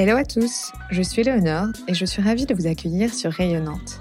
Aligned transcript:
Hello 0.00 0.16
à 0.16 0.22
tous, 0.22 0.70
je 0.90 1.02
suis 1.02 1.24
Léonore 1.24 1.70
et 1.88 1.94
je 1.94 2.04
suis 2.04 2.22
ravie 2.22 2.46
de 2.46 2.54
vous 2.54 2.68
accueillir 2.68 3.12
sur 3.12 3.32
Rayonnante. 3.32 4.00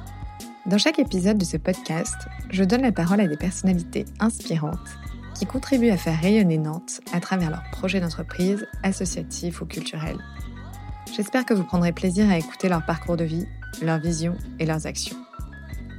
Dans 0.67 0.77
chaque 0.77 0.99
épisode 0.99 1.39
de 1.39 1.43
ce 1.43 1.57
podcast, 1.57 2.13
je 2.51 2.63
donne 2.63 2.83
la 2.83 2.91
parole 2.91 3.19
à 3.19 3.25
des 3.25 3.35
personnalités 3.35 4.05
inspirantes 4.19 4.77
qui 5.33 5.47
contribuent 5.47 5.89
à 5.89 5.97
faire 5.97 6.21
rayonner 6.21 6.59
Nantes 6.59 7.01
à 7.13 7.19
travers 7.19 7.49
leurs 7.49 7.63
projets 7.71 7.99
d'entreprise, 7.99 8.67
associatifs 8.83 9.59
ou 9.59 9.65
culturels. 9.65 10.19
J'espère 11.15 11.45
que 11.45 11.55
vous 11.55 11.63
prendrez 11.63 11.93
plaisir 11.93 12.29
à 12.29 12.37
écouter 12.37 12.69
leur 12.69 12.85
parcours 12.85 13.17
de 13.17 13.23
vie, 13.23 13.47
leurs 13.81 13.97
visions 13.97 14.37
et 14.59 14.67
leurs 14.67 14.85
actions. 14.85 15.17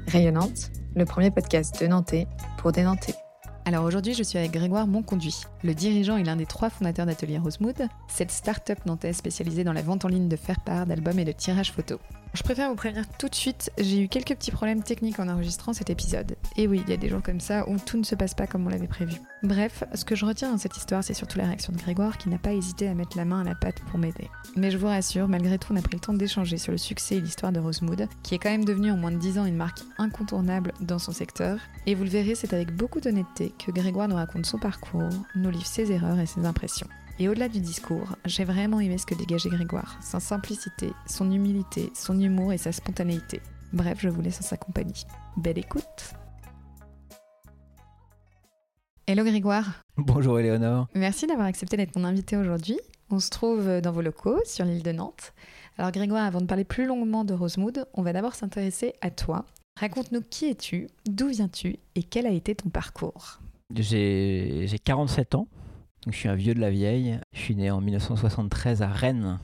Rayonnante, 0.06 0.70
le 0.94 1.06
premier 1.06 1.32
podcast 1.32 1.82
de 1.82 1.88
Nantais 1.88 2.28
pour 2.58 2.70
des 2.70 2.84
Nantais. 2.84 3.16
Alors 3.64 3.84
aujourd'hui, 3.84 4.14
je 4.14 4.22
suis 4.22 4.38
avec 4.38 4.52
Grégoire 4.52 4.86
Monconduit, 4.86 5.40
le 5.62 5.74
dirigeant 5.74 6.16
et 6.16 6.24
l'un 6.24 6.36
des 6.36 6.46
trois 6.46 6.70
fondateurs 6.70 7.06
d'Atelier 7.06 7.38
Rosemood, 7.38 7.88
cette 8.08 8.30
start-up 8.30 8.78
nantaise 8.86 9.16
spécialisée 9.16 9.64
dans 9.64 9.72
la 9.72 9.82
vente 9.82 10.04
en 10.04 10.08
ligne 10.08 10.28
de 10.28 10.36
faire-part, 10.36 10.86
d'albums 10.86 11.18
et 11.18 11.24
de 11.24 11.32
tirage 11.32 11.72
photo. 11.72 11.98
Je 12.34 12.42
préfère 12.42 12.68
vous 12.68 12.76
prévenir 12.76 13.04
tout 13.18 13.28
de 13.28 13.34
suite, 13.34 13.70
j'ai 13.78 14.02
eu 14.02 14.08
quelques 14.08 14.34
petits 14.34 14.50
problèmes 14.50 14.82
techniques 14.82 15.18
en 15.18 15.28
enregistrant 15.28 15.72
cet 15.72 15.88
épisode. 15.88 16.36
Et 16.56 16.68
oui, 16.68 16.82
il 16.86 16.90
y 16.90 16.92
a 16.92 16.98
des 16.98 17.08
jours 17.08 17.22
comme 17.22 17.40
ça 17.40 17.66
où 17.68 17.78
tout 17.78 17.96
ne 17.96 18.02
se 18.02 18.14
passe 18.14 18.34
pas 18.34 18.46
comme 18.46 18.66
on 18.66 18.68
l'avait 18.68 18.86
prévu. 18.86 19.14
Bref, 19.42 19.84
ce 19.94 20.04
que 20.04 20.14
je 20.14 20.26
retiens 20.26 20.50
dans 20.50 20.58
cette 20.58 20.76
histoire, 20.76 21.02
c'est 21.02 21.14
surtout 21.14 21.38
la 21.38 21.46
réaction 21.46 21.72
de 21.72 21.78
Grégoire 21.78 22.18
qui 22.18 22.28
n'a 22.28 22.38
pas 22.38 22.52
hésité 22.52 22.86
à 22.88 22.94
mettre 22.94 23.16
la 23.16 23.24
main 23.24 23.40
à 23.40 23.44
la 23.44 23.54
pâte 23.54 23.80
pour 23.90 23.98
m'aider. 23.98 24.28
Mais 24.56 24.70
je 24.70 24.76
vous 24.76 24.88
rassure, 24.88 25.26
malgré 25.26 25.58
tout, 25.58 25.72
on 25.72 25.76
a 25.76 25.82
pris 25.82 25.96
le 25.96 26.00
temps 26.00 26.12
d'échanger 26.12 26.58
sur 26.58 26.72
le 26.72 26.78
succès 26.78 27.16
et 27.16 27.20
l'histoire 27.20 27.52
de 27.52 27.60
Rosemood, 27.60 28.08
qui 28.22 28.34
est 28.34 28.38
quand 28.38 28.50
même 28.50 28.64
devenue 28.64 28.90
en 28.90 28.96
moins 28.96 29.12
de 29.12 29.16
10 29.16 29.38
ans 29.38 29.44
une 29.46 29.56
marque 29.56 29.80
incontournable 29.96 30.72
dans 30.80 30.98
son 30.98 31.12
secteur. 31.12 31.58
Et 31.86 31.94
vous 31.94 32.04
le 32.04 32.10
verrez, 32.10 32.34
c'est 32.34 32.52
avec 32.52 32.76
beaucoup 32.76 33.00
d'honnêteté 33.00 33.54
que 33.58 33.70
Grégoire 33.70 34.08
nous 34.08 34.16
raconte 34.16 34.44
son 34.44 34.58
parcours, 34.58 35.08
nous 35.48 35.54
livre 35.54 35.66
ses 35.66 35.90
erreurs 35.92 36.18
et 36.18 36.26
ses 36.26 36.44
impressions. 36.44 36.88
Et 37.18 37.28
au-delà 37.28 37.48
du 37.48 37.60
discours, 37.60 38.16
j'ai 38.26 38.44
vraiment 38.44 38.80
aimé 38.80 38.98
ce 38.98 39.06
que 39.06 39.14
dégageait 39.14 39.48
Grégoire, 39.48 39.96
sa 40.02 40.20
simplicité, 40.20 40.92
son 41.06 41.30
humilité, 41.30 41.90
son 41.94 42.20
humour 42.20 42.52
et 42.52 42.58
sa 42.58 42.70
spontanéité. 42.70 43.40
Bref, 43.72 43.98
je 44.00 44.08
vous 44.08 44.20
laisse 44.20 44.40
en 44.40 44.44
sa 44.44 44.56
compagnie. 44.56 45.04
Belle 45.36 45.58
écoute 45.58 46.14
Hello 49.06 49.24
Grégoire 49.24 49.82
Bonjour 49.96 50.38
Éléonore. 50.38 50.86
Merci 50.94 51.26
d'avoir 51.26 51.46
accepté 51.46 51.78
d'être 51.78 51.96
mon 51.96 52.04
invité 52.04 52.36
aujourd'hui. 52.36 52.78
On 53.10 53.18
se 53.18 53.30
trouve 53.30 53.80
dans 53.80 53.92
vos 53.92 54.02
locaux 54.02 54.38
sur 54.44 54.66
l'île 54.66 54.82
de 54.82 54.92
Nantes. 54.92 55.32
Alors 55.78 55.92
Grégoire, 55.92 56.26
avant 56.26 56.42
de 56.42 56.46
parler 56.46 56.64
plus 56.64 56.84
longuement 56.84 57.24
de 57.24 57.32
Rosemood, 57.32 57.86
on 57.94 58.02
va 58.02 58.12
d'abord 58.12 58.34
s'intéresser 58.34 58.92
à 59.00 59.10
toi. 59.10 59.46
Raconte-nous 59.80 60.20
qui 60.28 60.50
es-tu, 60.50 60.88
d'où 61.06 61.28
viens-tu 61.28 61.78
et 61.94 62.02
quel 62.02 62.26
a 62.26 62.30
été 62.30 62.54
ton 62.54 62.68
parcours? 62.68 63.40
J'ai 63.74 64.66
47 64.82 65.34
ans, 65.34 65.46
donc 66.04 66.14
je 66.14 66.18
suis 66.18 66.28
un 66.28 66.34
vieux 66.34 66.54
de 66.54 66.60
la 66.60 66.70
vieille. 66.70 67.18
Je 67.32 67.38
suis 67.38 67.54
né 67.54 67.70
en 67.70 67.82
1973 67.82 68.80
à 68.80 68.88
Rennes 68.88 69.38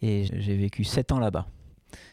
et 0.00 0.26
j'ai 0.32 0.56
vécu 0.56 0.84
7 0.84 1.10
ans 1.10 1.18
là-bas. 1.18 1.48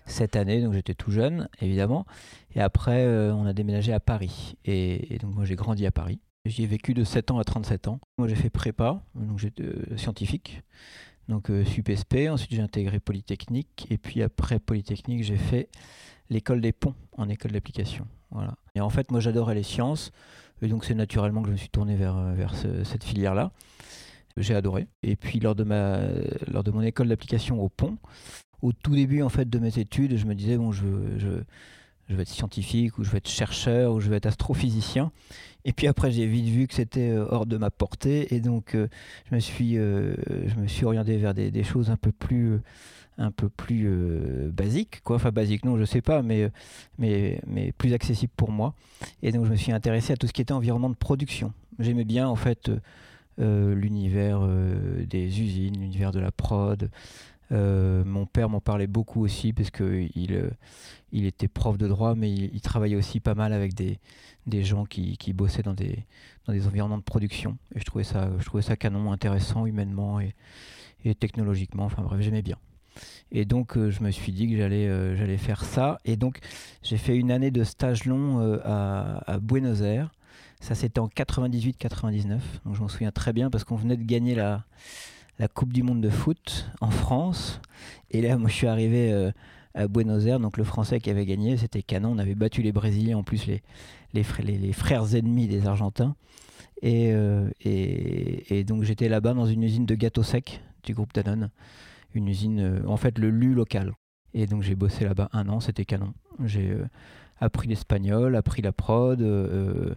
Cette 0.07 0.35
année, 0.35 0.61
donc 0.61 0.73
j'étais 0.73 0.95
tout 0.95 1.11
jeune, 1.11 1.49
évidemment. 1.61 2.07
Et 2.55 2.61
après, 2.61 3.05
euh, 3.05 3.33
on 3.33 3.45
a 3.45 3.53
déménagé 3.53 3.93
à 3.93 3.99
Paris. 3.99 4.55
Et, 4.65 5.19
donc 5.21 5.35
moi, 5.35 5.45
j'ai 5.45 5.55
grandi 5.55 5.85
à 5.85 5.91
Paris. 5.91 6.19
J'y 6.45 6.63
ai 6.63 6.67
vécu 6.67 6.95
de 6.95 7.03
7 7.03 7.29
ans 7.29 7.37
à 7.37 7.43
37 7.43 7.87
ans. 7.87 7.99
Moi, 8.17 8.27
j'ai 8.27 8.35
fait 8.35 8.49
prépa, 8.49 9.03
donc 9.13 9.37
j'étais 9.37 9.63
euh, 9.63 9.97
scientifique, 9.97 10.63
donc 11.29 11.51
euh, 11.51 11.63
SUPSP. 11.63 12.27
Ensuite, 12.29 12.53
j'ai 12.55 12.61
intégré 12.61 12.99
Polytechnique. 12.99 13.85
Et 13.91 13.99
puis 13.99 14.23
après 14.23 14.57
Polytechnique, 14.57 15.23
j'ai 15.23 15.37
fait 15.37 15.69
l'école 16.31 16.59
des 16.59 16.71
ponts 16.71 16.95
en 17.17 17.29
école 17.29 17.51
d'application. 17.51 18.07
Voilà. 18.31 18.55
Et 18.73 18.81
en 18.81 18.89
fait, 18.89 19.11
moi, 19.11 19.19
j'adorais 19.19 19.55
les 19.55 19.63
sciences. 19.63 20.11
Et 20.63 20.67
donc, 20.67 20.85
c'est 20.85 20.95
naturellement 20.95 21.41
que 21.41 21.49
je 21.49 21.53
me 21.53 21.57
suis 21.57 21.69
tourné 21.69 21.95
vers, 21.95 22.17
vers 22.33 22.55
ce- 22.55 22.83
cette 22.83 23.03
filière-là. 23.03 23.51
J'ai 24.37 24.55
adoré. 24.55 24.87
Et 25.03 25.15
puis, 25.15 25.39
lors 25.39 25.53
de, 25.53 25.63
ma, 25.63 25.99
lors 26.51 26.63
de 26.63 26.71
mon 26.71 26.81
école 26.81 27.09
d'application 27.09 27.61
au 27.61 27.69
pont, 27.69 27.97
au 28.63 28.71
tout 28.71 28.95
début 28.95 29.21
en 29.21 29.29
fait 29.29 29.49
de 29.49 29.59
mes 29.59 29.77
études, 29.77 30.17
je 30.17 30.25
me 30.25 30.33
disais 30.33 30.57
bon, 30.57 30.71
je, 30.71 30.85
je, 31.17 32.15
vais 32.15 32.23
être 32.23 32.29
scientifique 32.29 32.97
ou 32.97 33.03
je 33.03 33.11
vais 33.11 33.17
être 33.17 33.29
chercheur 33.29 33.93
ou 33.93 33.99
je 33.99 34.09
vais 34.09 34.15
être 34.17 34.25
astrophysicien. 34.25 35.11
Et 35.65 35.73
puis 35.73 35.87
après, 35.87 36.11
j'ai 36.11 36.25
vite 36.25 36.45
vu 36.45 36.67
que 36.67 36.73
c'était 36.73 37.11
euh, 37.11 37.25
hors 37.29 37.45
de 37.45 37.57
ma 37.57 37.69
portée 37.69 38.33
et 38.33 38.39
donc 38.39 38.75
euh, 38.75 38.87
je 39.29 39.35
me 39.35 39.39
suis, 39.39 39.77
euh, 39.77 40.15
je 40.47 40.55
me 40.55 40.67
suis 40.67 40.85
orienté 40.85 41.17
vers 41.17 41.33
des, 41.33 41.63
choses 41.63 41.89
un 41.89 41.97
peu 41.97 42.11
plus, 42.11 42.53
euh, 42.53 42.61
un 43.17 43.31
peu 43.31 43.49
plus 43.49 43.85
euh, 43.87 44.49
basiques, 44.51 45.01
quoi. 45.03 45.17
Enfin 45.17 45.31
basiques, 45.31 45.65
non, 45.65 45.77
je 45.77 45.85
sais 45.85 46.01
pas, 46.01 46.21
mais, 46.21 46.51
mais, 46.97 47.39
plus 47.77 47.93
accessibles 47.93 48.33
pour 48.35 48.51
moi. 48.51 48.73
Et 49.21 49.31
donc 49.31 49.45
je 49.45 49.51
me 49.51 49.55
suis 49.55 49.71
intéressé 49.71 50.13
à 50.13 50.17
tout 50.17 50.27
ce 50.27 50.33
qui 50.33 50.41
était 50.41 50.53
environnement 50.53 50.89
de 50.89 50.95
production. 50.95 51.53
J'aimais 51.79 52.05
bien 52.05 52.27
en 52.27 52.35
fait 52.35 52.69
euh, 52.69 52.79
euh, 53.39 53.75
l'univers 53.75 54.47
des 55.07 55.41
usines, 55.41 55.79
l'univers 55.79 56.11
de 56.11 56.19
la 56.19 56.31
prod. 56.31 56.89
Mon 57.51 58.25
père 58.25 58.49
m'en 58.49 58.61
parlait 58.61 58.87
beaucoup 58.87 59.21
aussi 59.21 59.53
parce 59.53 59.69
que 59.69 60.07
il, 60.15 61.25
était 61.25 61.47
prof 61.47 61.77
de 61.77 61.87
droit, 61.87 62.15
mais 62.15 62.31
il, 62.31 62.49
il 62.51 62.61
travaillait 62.61 62.95
aussi 62.95 63.19
pas 63.19 63.35
mal 63.35 63.53
avec 63.53 63.75
des, 63.75 63.99
des 64.47 64.63
gens 64.63 64.85
qui, 64.85 65.17
qui 65.17 65.33
bossaient 65.33 65.61
dans 65.61 65.75
des, 65.75 65.99
dans 66.47 66.53
des 66.53 66.65
environnements 66.65 66.97
de 66.97 67.03
production. 67.03 67.57
Et 67.75 67.79
je 67.79 67.85
trouvais 67.85 68.03
ça, 68.03 68.31
je 68.39 68.45
trouvais 68.45 68.63
ça 68.63 68.75
canon, 68.75 69.11
intéressant 69.11 69.67
humainement 69.67 70.19
et, 70.19 70.33
et 71.05 71.13
technologiquement. 71.13 71.85
Enfin 71.85 72.01
bref, 72.01 72.21
j'aimais 72.21 72.41
bien. 72.41 72.57
Et 73.33 73.45
donc 73.45 73.77
euh, 73.77 73.89
je 73.89 74.03
me 74.03 74.11
suis 74.11 74.31
dit 74.31 74.47
que 74.47 74.55
j'allais 74.55 74.87
euh, 74.87 75.15
j'allais 75.15 75.37
faire 75.37 75.63
ça. 75.63 75.99
Et 76.05 76.15
donc 76.15 76.39
j'ai 76.83 76.97
fait 76.97 77.17
une 77.17 77.31
année 77.31 77.51
de 77.51 77.63
stage 77.63 78.05
long 78.05 78.39
euh, 78.39 78.59
à, 78.63 79.39
Buenos 79.39 79.81
Aires. 79.81 80.11
Ça 80.61 80.75
c'était 80.75 80.99
en 80.99 81.07
98-99. 81.07 82.39
Donc 82.65 82.75
je 82.75 82.81
m'en 82.81 82.87
souviens 82.87 83.11
très 83.11 83.33
bien 83.33 83.49
parce 83.49 83.63
qu'on 83.63 83.75
venait 83.75 83.97
de 83.97 84.03
gagner 84.03 84.35
la, 84.35 84.63
la 85.39 85.47
Coupe 85.47 85.73
du 85.73 85.81
Monde 85.83 85.99
de 86.01 86.09
foot 86.09 86.69
en 86.79 86.91
France. 86.91 87.59
Et 88.11 88.21
là, 88.21 88.37
moi, 88.37 88.49
je 88.49 88.53
suis 88.55 88.67
arrivé 88.67 89.31
à 89.73 89.87
Buenos 89.87 90.25
Aires. 90.25 90.39
Donc, 90.39 90.57
le 90.57 90.63
Français 90.63 90.99
qui 90.99 91.09
avait 91.09 91.25
gagné, 91.25 91.57
c'était 91.57 91.81
canon. 91.81 92.11
On 92.11 92.19
avait 92.19 92.35
battu 92.35 92.61
les 92.61 92.71
Brésiliens, 92.71 93.17
en 93.17 93.23
plus, 93.23 93.47
les, 93.47 93.63
les, 94.13 94.21
fr- 94.23 94.43
les- 94.43 94.59
les 94.59 94.71
frères 94.71 95.15
ennemis 95.15 95.47
des 95.47 95.65
Argentins. 95.65 96.15
Et, 96.83 97.11
et, 97.65 98.59
et 98.59 98.63
donc, 98.63 98.83
j'étais 98.83 99.09
là-bas 99.09 99.33
dans 99.33 99.47
une 99.47 99.63
usine 99.63 99.87
de 99.87 99.95
gâteaux 99.95 100.21
secs 100.23 100.61
du 100.83 100.93
groupe 100.93 101.11
Danone. 101.13 101.49
Une 102.13 102.27
usine, 102.27 102.59
euh, 102.59 102.87
en 102.87 102.97
fait, 102.97 103.17
le 103.19 103.29
lu 103.29 103.53
local. 103.53 103.93
Et 104.33 104.45
donc, 104.47 104.61
j'ai 104.63 104.75
bossé 104.75 105.05
là-bas 105.05 105.29
un 105.33 105.47
an. 105.49 105.59
C'était 105.59 105.85
canon. 105.85 106.13
J'ai 106.43 106.71
euh, 106.71 106.85
appris 107.39 107.67
l'espagnol, 107.67 108.35
appris 108.35 108.61
la 108.61 108.71
prod. 108.71 109.21
euh, 109.21 109.95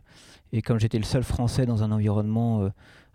et 0.53 0.63
comme 0.63 0.79
j'étais 0.79 0.99
le 0.99 1.05
seul 1.05 1.23
Français 1.23 1.67
dans 1.67 1.83
un 1.83 1.93
environnement. 1.93 2.63
euh, 2.63 2.69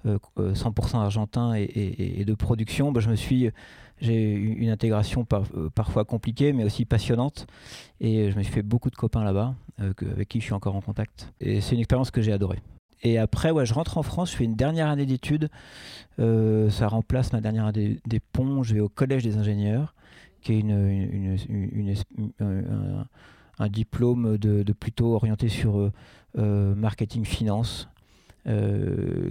euh, 0.07 0.17
euh, 0.39 0.55
100% 0.55 0.97
argentin 0.97 1.53
et, 1.53 2.23
de 2.25 2.33
production, 2.33 2.91
bah, 2.91 3.01
je 3.01 3.09
me 3.11 3.15
suis, 3.15 3.51
j'ai 3.99 4.33
eu 4.33 4.53
une 4.55 4.69
intégration 4.71 5.25
par- 5.25 5.43
parfois 5.75 6.05
compliquée, 6.05 6.53
mais 6.53 6.63
aussi 6.63 6.85
passionnante. 6.85 7.45
Et 7.99 8.31
je 8.31 8.35
me 8.35 8.41
suis 8.41 8.51
fait 8.51 8.63
beaucoup 8.63 8.89
de 8.89 8.95
copains 8.95 9.23
là-bas, 9.23 9.53
avec 9.77 10.27
qui 10.27 10.39
je 10.39 10.45
suis 10.45 10.53
encore 10.53 10.75
en 10.75 10.81
contact. 10.81 11.31
Et 11.39 11.61
c'est 11.61 11.75
une 11.75 11.81
expérience 11.81 12.09
que 12.09 12.19
j'ai 12.21 12.31
adorée. 12.33 12.63
Et 13.03 13.17
après, 13.17 13.51
ouais, 13.51 13.65
je 13.65 13.73
rentre 13.73 13.97
en 13.97 14.03
France, 14.03 14.31
je 14.31 14.37
fais 14.37 14.43
une 14.43 14.55
dernière 14.55 14.87
année 14.87 15.05
d'études. 15.05 15.49
Euh, 16.19 16.69
ça 16.69 16.87
remplace 16.87 17.33
ma 17.33 17.41
dernière 17.41 17.65
année 17.65 17.99
des 18.05 18.19
ponts. 18.19 18.63
Je 18.63 18.75
vais 18.75 18.79
au 18.79 18.89
Collège 18.89 19.23
des 19.23 19.37
ingénieurs, 19.37 19.95
qui 20.41 20.53
est 20.53 20.59
une, 20.59 21.37
un, 23.59 23.67
diplôme 23.69 24.37
de, 24.37 24.73
plutôt 24.73 25.15
orienté 25.15 25.49
sur 25.49 25.79
euh, 25.79 25.91
euh, 26.37 26.75
marketing 26.75 27.25
finance 27.25 27.87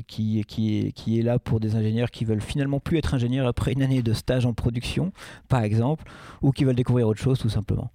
qui, 0.06 0.44
qui, 0.46 0.78
est, 0.78 0.92
qui 0.92 1.18
est 1.18 1.22
là 1.22 1.40
pour 1.40 1.58
des 1.58 1.74
ingénieurs 1.74 2.12
qui 2.12 2.24
veulent 2.24 2.40
finalement 2.40 2.78
plus 2.78 2.96
être 2.96 3.12
ingénieurs 3.12 3.48
après 3.48 3.72
une 3.72 3.82
année 3.82 4.02
de 4.02 4.12
stage 4.12 4.46
en 4.46 4.52
production, 4.52 5.12
par 5.48 5.62
exemple, 5.62 6.04
ou 6.42 6.52
qui 6.52 6.62
veulent 6.62 6.76
découvrir 6.76 7.08
autre 7.08 7.20
chose 7.20 7.40
tout 7.40 7.48
simplement. 7.48 7.90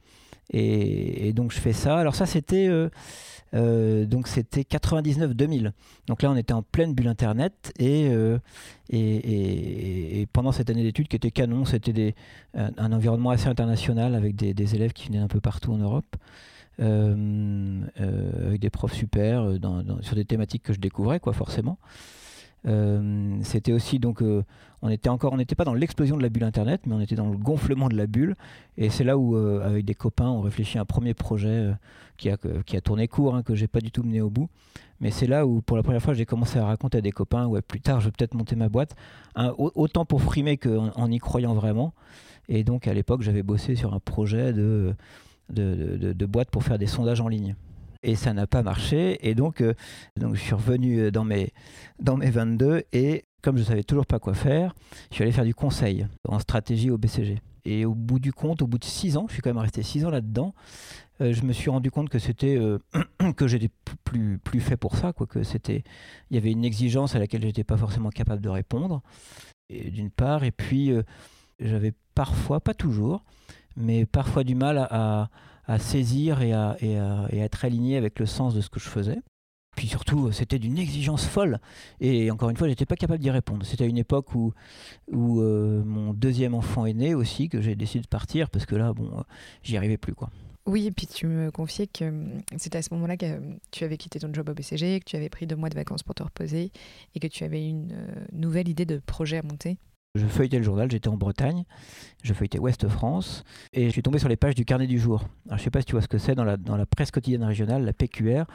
Et, 0.51 1.33
donc 1.33 1.51
je 1.51 1.59
fais 1.59 1.73
ça. 1.73 1.97
Alors 1.97 2.15
ça 2.15 2.25
c'était 2.25 2.67
euh, 2.67 2.89
euh, 3.53 4.05
donc 4.05 4.27
c'était 4.27 4.61
99-2000. 4.61 5.71
Donc 6.07 6.21
là 6.21 6.31
on 6.31 6.35
était 6.35 6.53
en 6.53 6.61
pleine 6.61 6.93
bulle 6.93 7.07
internet 7.07 7.73
et, 7.79 8.09
euh, 8.09 8.37
et, 8.89 10.27
pendant 10.33 10.51
cette 10.51 10.69
année 10.69 10.83
d'études 10.83 11.07
qui 11.07 11.15
était 11.15 11.31
canon, 11.31 11.65
c'était 11.65 12.15
un, 12.53 12.91
environnement 12.91 13.31
assez 13.31 13.47
international 13.47 14.15
avec 14.15 14.35
des, 14.35 14.75
élèves 14.75 14.93
qui 14.93 15.07
venaient 15.07 15.19
un 15.19 15.27
peu 15.27 15.39
partout 15.39 15.73
en 15.73 15.77
Europe. 15.77 16.15
avec 16.79 18.59
des 18.59 18.69
profs 18.69 18.93
super 18.93 19.49
sur 20.01 20.15
des 20.15 20.25
thématiques 20.25 20.63
que 20.63 20.73
je 20.73 20.79
découvrais 20.79 21.19
quoi 21.19 21.33
forcément 21.33 21.77
Euh, 22.67 23.37
c'était 23.43 23.73
aussi 23.73 23.99
donc 23.99 24.23
euh, 24.23 24.43
on 24.81 24.89
était 24.89 25.09
encore 25.09 25.33
on 25.33 25.37
n'était 25.37 25.53
pas 25.53 25.65
dans 25.65 25.75
l'explosion 25.75 26.17
de 26.17 26.23
la 26.23 26.29
bulle 26.29 26.45
internet 26.45 26.81
mais 26.87 26.95
on 26.95 26.99
était 26.99 27.13
dans 27.15 27.29
le 27.29 27.37
gonflement 27.37 27.89
de 27.89 27.95
la 27.95 28.07
bulle. 28.07 28.35
Et 28.77 28.89
c'est 28.89 29.03
là 29.03 29.17
où 29.17 29.35
euh, 29.35 29.63
avec 29.65 29.85
des 29.85 29.93
copains 29.93 30.29
on 30.29 30.41
réfléchit 30.41 30.77
à 30.79 30.81
un 30.81 30.85
premier 30.85 31.13
projet 31.13 31.71
qui 32.17 32.29
a 32.29 32.81
tourné 32.81 33.07
court 33.07 33.35
hein, 33.35 33.43
que 33.43 33.53
j'ai 33.55 33.67
pas 33.67 33.81
du 33.81 33.91
tout 33.91 34.01
mené 34.03 34.21
au 34.21 34.29
bout. 34.29 34.49
Mais 34.99 35.11
c'est 35.11 35.27
là 35.27 35.45
où 35.45 35.61
pour 35.61 35.77
la 35.77 35.83
première 35.83 36.01
fois 36.01 36.13
j'ai 36.13 36.25
commencé 36.25 36.57
à 36.57 36.65
raconter 36.65 36.97
à 36.97 37.01
des 37.01 37.11
copains 37.11 37.45
ouais 37.45 37.61
plus 37.61 37.81
tard 37.81 37.99
je 37.99 38.05
vais 38.05 38.11
peut-être 38.11 38.33
monter 38.33 38.55
ma 38.55 38.69
boîte 38.69 38.95
au- 39.37 39.71
autant 39.75 40.05
pour 40.05 40.21
frimer 40.23 40.57
qu'en 40.57 40.89
en 40.95 41.11
y 41.11 41.19
croyant 41.19 41.53
vraiment. 41.53 41.93
Et 42.49 42.63
donc 42.63 42.87
à 42.87 42.93
l'époque 42.93 43.21
j'avais 43.21 43.43
bossé 43.43 43.75
sur 43.75 43.93
un 43.93 43.99
projet 43.99 44.53
de- 44.53 44.95
de 45.49 46.25
boîte 46.25 46.49
pour 46.49 46.63
faire 46.63 46.79
des 46.79 46.87
sondages 46.87 47.21
en 47.21 47.27
ligne 47.27 47.55
et 48.05 48.15
ça 48.15 48.33
n'a 48.33 48.47
pas 48.47 48.63
marché. 48.63 49.17
Et 49.27 49.35
donc, 49.35 49.61
euh, 49.61 49.73
donc 50.17 50.35
je 50.35 50.41
suis 50.41 50.53
revenu 50.53 51.11
dans 51.11 51.25
mes, 51.25 51.51
dans 51.99 52.17
mes 52.17 52.29
22 52.29 52.83
et 52.93 53.25
comme 53.41 53.57
je 53.57 53.63
savais 53.63 53.83
toujours 53.83 54.07
pas 54.07 54.19
quoi 54.19 54.33
faire, 54.33 54.73
je 55.11 55.15
suis 55.15 55.23
allé 55.23 55.31
faire 55.31 55.45
du 55.45 55.53
conseil 55.53 56.07
en 56.27 56.39
stratégie 56.39 56.89
au 56.89 56.97
BCG. 56.97 57.41
Et 57.65 57.85
au 57.85 57.93
bout 57.93 58.19
du 58.19 58.31
compte, 58.33 58.61
au 58.61 58.67
bout 58.67 58.77
de 58.77 58.85
six 58.85 59.17
ans, 59.17 59.25
je 59.27 59.33
suis 59.33 59.41
quand 59.41 59.51
même 59.51 59.57
resté 59.59 59.83
six 59.83 60.05
ans 60.05 60.09
là-dedans, 60.09 60.53
euh, 61.21 61.31
je 61.31 61.43
me 61.43 61.53
suis 61.53 61.69
rendu 61.69 61.91
compte 61.91 62.09
que 62.09 62.19
c'était 62.19 62.57
euh, 62.57 62.79
que 63.37 63.47
j'étais 63.47 63.69
plus 64.03 64.37
plus 64.39 64.59
fait 64.59 64.77
pour 64.77 64.95
ça, 64.97 65.13
quoi. 65.13 65.27
Que 65.27 65.43
c'était, 65.43 65.83
il 66.29 66.35
y 66.35 66.37
avait 66.37 66.51
une 66.51 66.65
exigence 66.65 67.15
à 67.15 67.19
laquelle 67.19 67.41
j'étais 67.41 67.63
pas 67.63 67.77
forcément 67.77 68.09
capable 68.09 68.41
de 68.41 68.49
répondre. 68.49 69.01
D'une 69.69 70.11
part, 70.11 70.43
et 70.43 70.51
puis 70.51 70.91
euh, 70.91 71.03
j'avais 71.59 71.93
parfois, 72.13 72.59
pas 72.59 72.73
toujours, 72.73 73.23
mais 73.75 74.05
parfois 74.05 74.43
du 74.43 74.53
mal 74.53 74.77
à, 74.77 75.29
saisir 75.79 76.41
et 76.41 76.53
à, 76.53 76.77
et 76.79 76.97
à, 76.97 77.27
et 77.31 77.41
à 77.41 77.45
être 77.45 77.65
aligné 77.65 77.97
avec 77.97 78.19
le 78.19 78.25
sens 78.25 78.53
de 78.53 78.61
ce 78.61 78.69
que 78.69 78.79
je 78.79 78.89
faisais. 78.89 79.19
Puis 79.75 79.87
surtout, 79.87 80.31
c'était 80.31 80.59
d'une 80.59 80.77
exigence 80.77 81.25
folle. 81.25 81.59
Et 81.99 82.31
encore 82.31 82.49
une 82.49 82.55
fois, 82.55 82.69
j'étais 82.69 82.85
pas 82.85 82.95
capable 82.95 83.21
d'y 83.21 83.29
répondre. 83.29 83.65
C'était 83.65 83.83
à 83.83 83.87
une 83.87 83.97
époque 83.97 84.33
où, 84.33 84.53
où 85.11 85.41
mon 85.41 86.13
deuxième 86.13 86.53
enfant 86.53 86.85
est 86.85 86.93
né 86.93 87.13
aussi, 87.13 87.49
que 87.49 87.61
j'ai 87.61 87.75
décidé 87.75 88.01
de 88.01 88.07
partir, 88.07 88.49
parce 88.49 88.65
que 88.65 88.75
là, 88.75 88.93
bon, 88.93 89.23
j'y 89.63 89.75
arrivais 89.75 89.97
plus, 89.97 90.13
quoi. 90.13 90.29
Oui, 90.67 90.87
et 90.87 90.91
puis 90.91 91.05
tu 91.05 91.27
me 91.27 91.51
confiais 91.51 91.85
que 91.85 92.05
hum, 92.05 92.41
c'était 92.57 92.79
à 92.79 92.81
ce 92.81 92.93
moment-là 92.95 93.17
que 93.17 93.37
hum, 93.37 93.59
tu 93.71 93.83
avais 93.83 93.97
quitté 93.97 94.19
ton 94.19 94.33
job 94.33 94.49
au 94.49 94.53
BCG, 94.53 94.99
que 94.99 95.05
tu 95.05 95.15
avais 95.15 95.29
pris 95.29 95.45
deux 95.45 95.55
mois 95.55 95.69
de 95.69 95.75
vacances 95.75 96.01
pour 96.01 96.15
te 96.15 96.23
reposer 96.23 96.71
et 97.13 97.19
que 97.19 97.27
tu 97.27 97.43
avais 97.43 97.67
une 97.67 97.91
euh, 97.93 98.25
nouvelle 98.31 98.67
idée 98.67 98.85
de 98.85 98.97
projet 98.97 99.37
à 99.37 99.43
monter. 99.43 99.77
Je 100.15 100.25
feuilletais 100.25 100.57
le 100.57 100.63
journal, 100.63 100.89
j'étais 100.89 101.09
en 101.09 101.17
Bretagne, 101.17 101.63
je 102.23 102.33
feuilletais 102.33 102.57
Ouest 102.57 102.87
France 102.87 103.43
et 103.73 103.85
je 103.85 103.89
suis 103.89 104.01
tombé 104.01 104.17
sur 104.17 104.29
les 104.29 104.37
pages 104.37 104.55
du 104.55 104.65
carnet 104.65 104.87
du 104.87 104.97
jour. 104.97 105.21
Alors, 105.47 105.57
je 105.57 105.61
ne 105.61 105.65
sais 105.65 105.69
pas 105.69 105.81
si 105.81 105.85
tu 105.85 105.91
vois 105.91 106.01
ce 106.01 106.07
que 106.07 106.17
c'est, 106.17 106.35
dans 106.35 106.45
la, 106.45 106.85
presse 106.85 107.11
quotidienne 107.11 107.43
régionale, 107.43 107.83
la 107.83 107.93
PQR, 107.93 108.45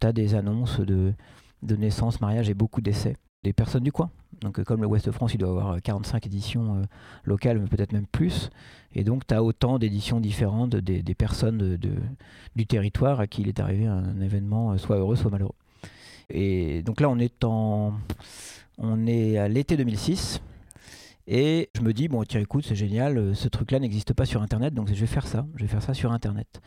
tu 0.00 0.06
as 0.06 0.12
des 0.12 0.34
annonces 0.34 0.80
de, 0.80 1.14
de 1.62 1.76
naissance, 1.76 2.20
mariage 2.20 2.50
et 2.50 2.54
beaucoup 2.54 2.80
d'essais 2.80 3.16
des 3.42 3.52
personnes 3.52 3.82
du 3.82 3.92
coin. 3.92 4.10
Donc 4.40 4.58
euh, 4.58 4.64
comme 4.64 4.80
le 4.80 4.86
Ouest 4.86 5.10
France, 5.10 5.34
il 5.34 5.38
doit 5.38 5.50
avoir 5.50 5.80
45 5.82 6.24
euh, 6.24 6.26
éditions 6.26 6.76
euh, 6.76 6.82
locales, 7.24 7.58
mais 7.58 7.66
peut-être 7.66 7.92
même 7.92 8.06
plus. 8.06 8.50
Et 8.94 9.04
donc 9.04 9.26
tu 9.26 9.34
as 9.34 9.42
autant 9.42 9.78
d'éditions 9.78 10.20
différentes 10.20 10.76
des, 10.76 11.14
personnes 11.14 11.78
du 12.56 12.66
territoire 12.66 13.20
à 13.20 13.26
qui 13.26 13.42
il 13.42 13.48
est 13.48 13.60
arrivé 13.60 13.86
un, 13.86 14.20
événement 14.20 14.76
soit 14.78 14.96
heureux, 14.96 15.16
soit 15.16 15.30
malheureux. 15.30 15.54
Et 16.30 16.82
donc 16.82 17.00
là, 17.00 17.08
on 17.10 17.18
est, 17.18 17.44
en, 17.44 17.94
on 18.78 19.06
est 19.06 19.38
à 19.38 19.48
l'été 19.48 19.76
2006. 19.76 20.40
Et 21.26 21.70
je 21.76 21.82
me 21.82 21.92
dis, 21.92 22.08
bon, 22.08 22.24
tiens, 22.24 22.40
écoute, 22.40 22.64
c'est 22.66 22.74
génial, 22.74 23.16
euh, 23.16 23.34
ce 23.34 23.48
truc-là 23.48 23.78
n'existe 23.78 24.12
pas 24.12 24.24
sur 24.24 24.42
Internet, 24.42 24.74
donc 24.74 24.88
je 24.88 24.94
vais 24.94 25.06
faire 25.06 25.26
ça, 25.26 25.46
je 25.54 25.62
vais 25.62 25.68
faire 25.68 25.82
ça 25.82 25.94
sur 25.94 26.10
Internet. 26.10 26.60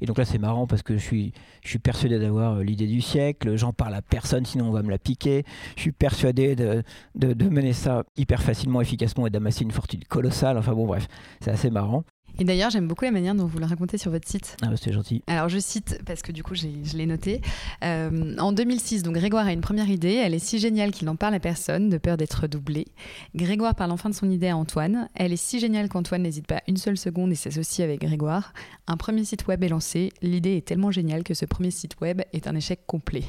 Et 0.00 0.06
donc 0.06 0.18
là, 0.18 0.24
c'est 0.26 0.38
marrant 0.38 0.66
parce 0.66 0.82
que 0.82 0.98
je 0.98 1.02
suis, 1.02 1.32
je 1.62 1.70
suis 1.70 1.78
persuadé 1.78 2.18
d'avoir 2.18 2.58
euh, 2.58 2.62
l'idée 2.62 2.86
du 2.86 3.00
siècle, 3.00 3.56
j'en 3.56 3.72
parle 3.72 3.94
à 3.94 4.02
personne, 4.02 4.44
sinon 4.44 4.66
on 4.68 4.72
va 4.72 4.82
me 4.82 4.90
la 4.90 4.98
piquer. 4.98 5.44
Je 5.76 5.80
suis 5.80 5.92
persuadé 5.92 6.54
de, 6.56 6.82
de, 7.14 7.32
de 7.32 7.48
mener 7.48 7.72
ça 7.72 8.04
hyper 8.16 8.42
facilement, 8.42 8.80
efficacement 8.82 9.26
et 9.26 9.30
d'amasser 9.30 9.64
une 9.64 9.70
fortune 9.70 10.04
colossale. 10.04 10.58
Enfin 10.58 10.74
bon, 10.74 10.86
bref, 10.86 11.08
c'est 11.40 11.50
assez 11.50 11.70
marrant. 11.70 12.04
Et 12.38 12.44
d'ailleurs, 12.44 12.70
j'aime 12.70 12.88
beaucoup 12.88 13.04
la 13.04 13.10
manière 13.10 13.34
dont 13.34 13.46
vous 13.46 13.58
le 13.58 13.66
racontez 13.66 13.98
sur 13.98 14.10
votre 14.10 14.28
site. 14.28 14.56
Ah, 14.62 14.70
c'est 14.76 14.92
gentil. 14.92 15.22
Alors, 15.26 15.48
je 15.48 15.58
cite, 15.58 16.00
parce 16.06 16.22
que 16.22 16.32
du 16.32 16.42
coup, 16.42 16.54
je 16.54 16.66
l'ai 16.96 17.06
noté. 17.06 17.40
Euh, 17.84 18.36
en 18.38 18.52
2006, 18.52 19.02
donc 19.02 19.14
Grégoire 19.14 19.46
a 19.46 19.52
une 19.52 19.60
première 19.60 19.88
idée. 19.90 20.14
Elle 20.14 20.34
est 20.34 20.38
si 20.38 20.58
géniale 20.58 20.90
qu'il 20.90 21.06
n'en 21.06 21.16
parle 21.16 21.34
à 21.34 21.40
personne, 21.40 21.88
de 21.88 21.98
peur 21.98 22.16
d'être 22.16 22.46
doublé. 22.46 22.86
Grégoire 23.34 23.74
parle 23.74 23.92
enfin 23.92 24.10
de 24.10 24.14
son 24.14 24.30
idée 24.30 24.48
à 24.48 24.56
Antoine. 24.56 25.08
Elle 25.14 25.32
est 25.32 25.36
si 25.36 25.60
géniale 25.60 25.88
qu'Antoine 25.88 26.22
n'hésite 26.22 26.46
pas 26.46 26.62
une 26.66 26.76
seule 26.76 26.96
seconde 26.96 27.32
et 27.32 27.36
s'associe 27.36 27.86
avec 27.86 28.00
Grégoire. 28.00 28.52
Un 28.86 28.96
premier 28.96 29.24
site 29.24 29.46
web 29.46 29.62
est 29.62 29.68
lancé. 29.68 30.12
L'idée 30.22 30.56
est 30.56 30.66
tellement 30.66 30.90
géniale 30.90 31.24
que 31.24 31.34
ce 31.34 31.44
premier 31.44 31.70
site 31.70 32.00
web 32.00 32.22
est 32.32 32.46
un 32.46 32.54
échec 32.54 32.80
complet. 32.86 33.24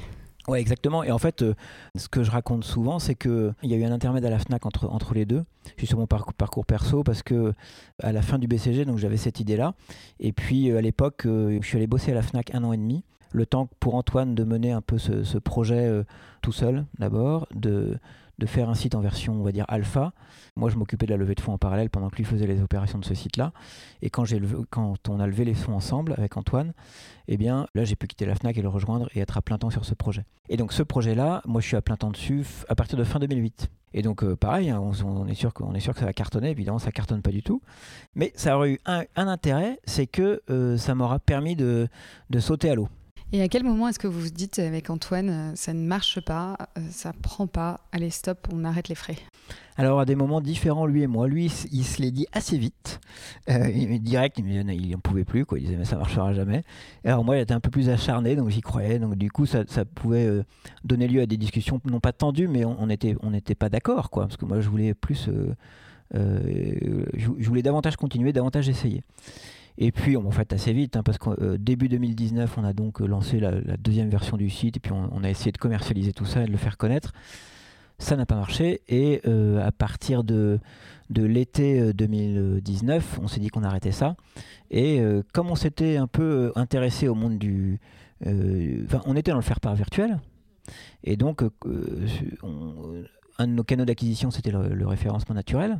Ouais, 0.47 0.59
exactement. 0.59 1.03
Et 1.03 1.11
en 1.11 1.17
fait, 1.17 1.41
euh, 1.41 1.53
ce 1.95 2.09
que 2.09 2.23
je 2.23 2.31
raconte 2.31 2.63
souvent, 2.65 2.99
c'est 2.99 3.15
qu'il 3.15 3.53
y 3.63 3.73
a 3.73 3.77
eu 3.77 3.83
un 3.83 3.91
intermède 3.91 4.25
à 4.25 4.29
la 4.29 4.39
FNAC 4.39 4.65
entre, 4.65 4.89
entre 4.89 5.13
les 5.13 5.25
deux. 5.25 5.43
Suis 5.77 5.87
sur 5.87 5.97
mon 5.97 6.07
parcours, 6.07 6.65
perso 6.65 7.03
parce 7.03 7.23
que 7.23 7.53
à 8.01 8.11
la 8.11 8.21
fin 8.21 8.37
du 8.39 8.47
BCG, 8.47 8.83
donc 8.83 8.97
j'avais 8.97 9.17
cette 9.17 9.39
idée-là. 9.39 9.73
Et 10.19 10.33
puis 10.33 10.69
euh, 10.69 10.77
à 10.77 10.81
l'époque, 10.81 11.25
euh, 11.25 11.59
je 11.61 11.67
suis 11.67 11.77
allé 11.77 11.87
bosser 11.87 12.11
à 12.11 12.15
la 12.15 12.21
FNAC 12.21 12.53
un 12.53 12.63
an 12.63 12.73
et 12.73 12.77
demi. 12.77 13.03
Le 13.31 13.45
temps 13.45 13.67
pour 13.79 13.95
Antoine 13.95 14.35
de 14.35 14.43
mener 14.43 14.71
un 14.71 14.81
peu 14.81 14.97
ce, 14.97 15.23
ce 15.23 15.39
projet 15.39 15.89
tout 16.43 16.51
seul 16.51 16.85
d'abord, 16.99 17.47
de, 17.55 17.97
de 18.43 18.49
faire 18.49 18.69
un 18.69 18.75
site 18.75 18.93
en 18.93 18.99
version, 18.99 19.33
on 19.33 19.43
va 19.43 19.51
dire, 19.51 19.65
alpha. 19.69 20.11
Moi, 20.55 20.69
je 20.69 20.75
m'occupais 20.75 21.05
de 21.05 21.11
la 21.11 21.17
levée 21.17 21.33
de 21.33 21.39
fonds 21.41 21.53
en 21.53 21.57
parallèle 21.57 21.89
pendant 21.89 22.09
que 22.09 22.17
lui 22.17 22.25
faisait 22.25 22.45
les 22.45 22.61
opérations 22.61 22.99
de 22.99 23.05
ce 23.05 23.15
site-là. 23.15 23.53
Et 24.01 24.09
quand, 24.09 24.25
j'ai 24.25 24.41
quand 24.69 25.09
on 25.09 25.19
a 25.19 25.27
levé 25.27 25.45
les 25.45 25.53
fonds 25.53 25.73
ensemble 25.73 26.13
avec 26.17 26.35
Antoine, 26.35 26.73
eh 27.27 27.37
bien, 27.37 27.67
là, 27.73 27.85
j'ai 27.85 27.95
pu 27.95 28.07
quitter 28.07 28.25
la 28.25 28.35
FNAC 28.35 28.57
et 28.57 28.61
le 28.61 28.67
rejoindre 28.67 29.09
et 29.15 29.19
être 29.21 29.37
à 29.37 29.41
plein 29.41 29.57
temps 29.57 29.69
sur 29.69 29.85
ce 29.85 29.93
projet. 29.93 30.25
Et 30.49 30.57
donc, 30.57 30.73
ce 30.73 30.83
projet-là, 30.83 31.41
moi, 31.45 31.61
je 31.61 31.67
suis 31.67 31.77
à 31.77 31.81
plein 31.81 31.95
temps 31.95 32.11
dessus 32.11 32.45
à 32.67 32.75
partir 32.75 32.97
de 32.97 33.03
fin 33.03 33.19
2008. 33.19 33.69
Et 33.93 34.01
donc, 34.01 34.23
euh, 34.23 34.35
pareil, 34.35 34.69
hein, 34.69 34.81
on, 35.05 35.27
est 35.27 35.35
sûr 35.35 35.53
qu'on 35.53 35.73
est 35.73 35.79
sûr 35.79 35.93
que 35.93 35.99
ça 35.99 36.05
va 36.05 36.13
cartonner. 36.13 36.49
Évidemment, 36.49 36.79
ça 36.79 36.91
cartonne 36.91 37.21
pas 37.21 37.31
du 37.31 37.43
tout. 37.43 37.61
Mais 38.15 38.33
ça 38.35 38.57
aurait 38.57 38.71
eu 38.71 38.79
un, 38.85 39.05
intérêt, 39.15 39.79
c'est 39.85 40.07
que 40.07 40.41
euh, 40.49 40.77
ça 40.77 40.95
m'aura 40.95 41.19
permis 41.19 41.55
de 41.55 41.87
sauter 42.39 42.69
à 42.69 42.75
l'eau. 42.75 42.89
Et 43.35 43.41
à 43.41 43.47
quel 43.47 43.63
moment 43.63 43.87
est-ce 43.87 43.97
que 43.97 44.05
vous 44.05 44.21
vous 44.21 44.29
dites 44.29 44.59
avec 44.59 44.91
Antoine, 44.91 45.29
euh, 45.31 45.51
ça 45.55 45.73
ne 45.73 45.79
marche 45.79 46.21
pas, 46.21 46.55
euh, 46.77 46.81
ça 46.91 47.13
prend 47.19 47.47
pas, 47.47 47.79
allez 47.91 48.11
stop, 48.11 48.47
on 48.53 48.63
arrête 48.63 48.89
les 48.89 48.95
frais? 48.95 49.15
Alors 49.75 49.99
à 49.99 50.05
des 50.05 50.13
moments 50.13 50.39
différents, 50.39 50.85
lui 50.85 51.01
et 51.01 51.07
moi, 51.07 51.27
lui, 51.27 51.51
il 51.71 51.83
se 51.83 51.99
l'est 51.99 52.11
dit 52.11 52.27
assez 52.31 52.59
vite, 52.59 53.01
euh, 53.49 53.97
direct, 53.97 54.37
il 54.37 54.91
n'en 54.91 54.99
pouvait 54.99 55.25
plus, 55.25 55.47
quoi. 55.47 55.57
il 55.57 55.63
disait 55.65 55.77
mais 55.77 55.85
ça 55.85 55.97
marchera 55.97 56.31
jamais. 56.33 56.61
alors 57.03 57.25
moi, 57.25 57.35
il 57.35 57.41
était 57.41 57.55
un 57.55 57.59
peu 57.59 57.71
plus 57.71 57.89
acharné, 57.89 58.35
donc 58.35 58.49
j'y 58.49 58.61
croyais, 58.61 58.99
donc 58.99 59.15
du 59.15 59.31
coup, 59.31 59.47
ça, 59.47 59.65
pouvait 59.95 60.29
donner 60.83 61.07
lieu 61.07 61.21
à 61.23 61.25
des 61.25 61.37
discussions 61.37 61.81
non 61.85 61.99
pas 61.99 62.13
tendues, 62.13 62.47
mais 62.47 62.65
on 62.65 62.85
n'était 62.85 63.15
on 63.23 63.31
n'était 63.31 63.55
pas 63.55 63.69
d'accord, 63.69 64.11
quoi, 64.11 64.27
parce 64.27 64.37
que 64.37 64.45
moi, 64.45 64.59
je 64.59 64.69
voulais 64.69 64.93
plus, 64.93 65.27
je, 66.13 67.47
voulais 67.47 67.63
davantage 67.63 67.95
continuer, 67.95 68.31
davantage 68.31 68.69
essayer. 68.69 69.01
Et 69.77 69.91
puis, 69.91 70.17
en 70.17 70.31
fait, 70.31 70.53
assez 70.53 70.73
vite, 70.73 70.95
hein, 70.95 71.03
parce 71.03 71.17
qu'au 71.17 71.33
euh, 71.41 71.57
début 71.57 71.89
2019, 71.89 72.57
on 72.57 72.63
a 72.63 72.73
donc 72.73 73.01
euh, 73.01 73.07
lancé 73.07 73.39
la, 73.39 73.51
deuxième 73.77 74.09
version 74.09 74.37
du 74.37 74.49
site, 74.49 74.77
et 74.77 74.79
puis 74.79 74.91
on, 74.91 75.23
a 75.23 75.29
essayé 75.29 75.51
de 75.51 75.57
commercialiser 75.57 76.13
tout 76.13 76.25
ça 76.25 76.43
et 76.43 76.45
de 76.45 76.51
le 76.51 76.57
faire 76.57 76.77
connaître. 76.77 77.11
Ça 77.97 78.15
n'a 78.15 78.25
pas 78.25 78.35
marché, 78.35 78.81
et 78.87 79.21
euh, 79.27 79.65
à 79.65 79.71
partir 79.71 80.23
de, 80.23 80.59
de 81.09 81.23
l'été 81.23 81.93
2019, 81.93 83.19
on 83.21 83.27
s'est 83.27 83.39
dit 83.39 83.49
qu'on 83.49 83.63
arrêtait 83.63 83.91
ça. 83.91 84.15
Et 84.69 85.01
comme 85.31 85.51
on 85.51 85.55
s'était 85.55 85.97
un 85.97 86.07
peu 86.07 86.51
intéressé 86.55 87.07
au 87.07 87.13
monde 87.15 87.37
du... 87.37 87.79
Enfin, 88.25 89.01
on 89.05 89.15
était 89.15 89.31
dans 89.31 89.37
le 89.37 89.43
faire-part 89.43 89.75
virtuel, 89.75 90.19
et 91.03 91.17
donc, 91.17 91.43
un 93.37 93.47
de 93.47 93.51
nos 93.51 93.63
canaux 93.63 93.85
d'acquisition, 93.85 94.31
c'était 94.31 94.51
le 94.51 94.87
référencement 94.87 95.35
naturel. 95.35 95.79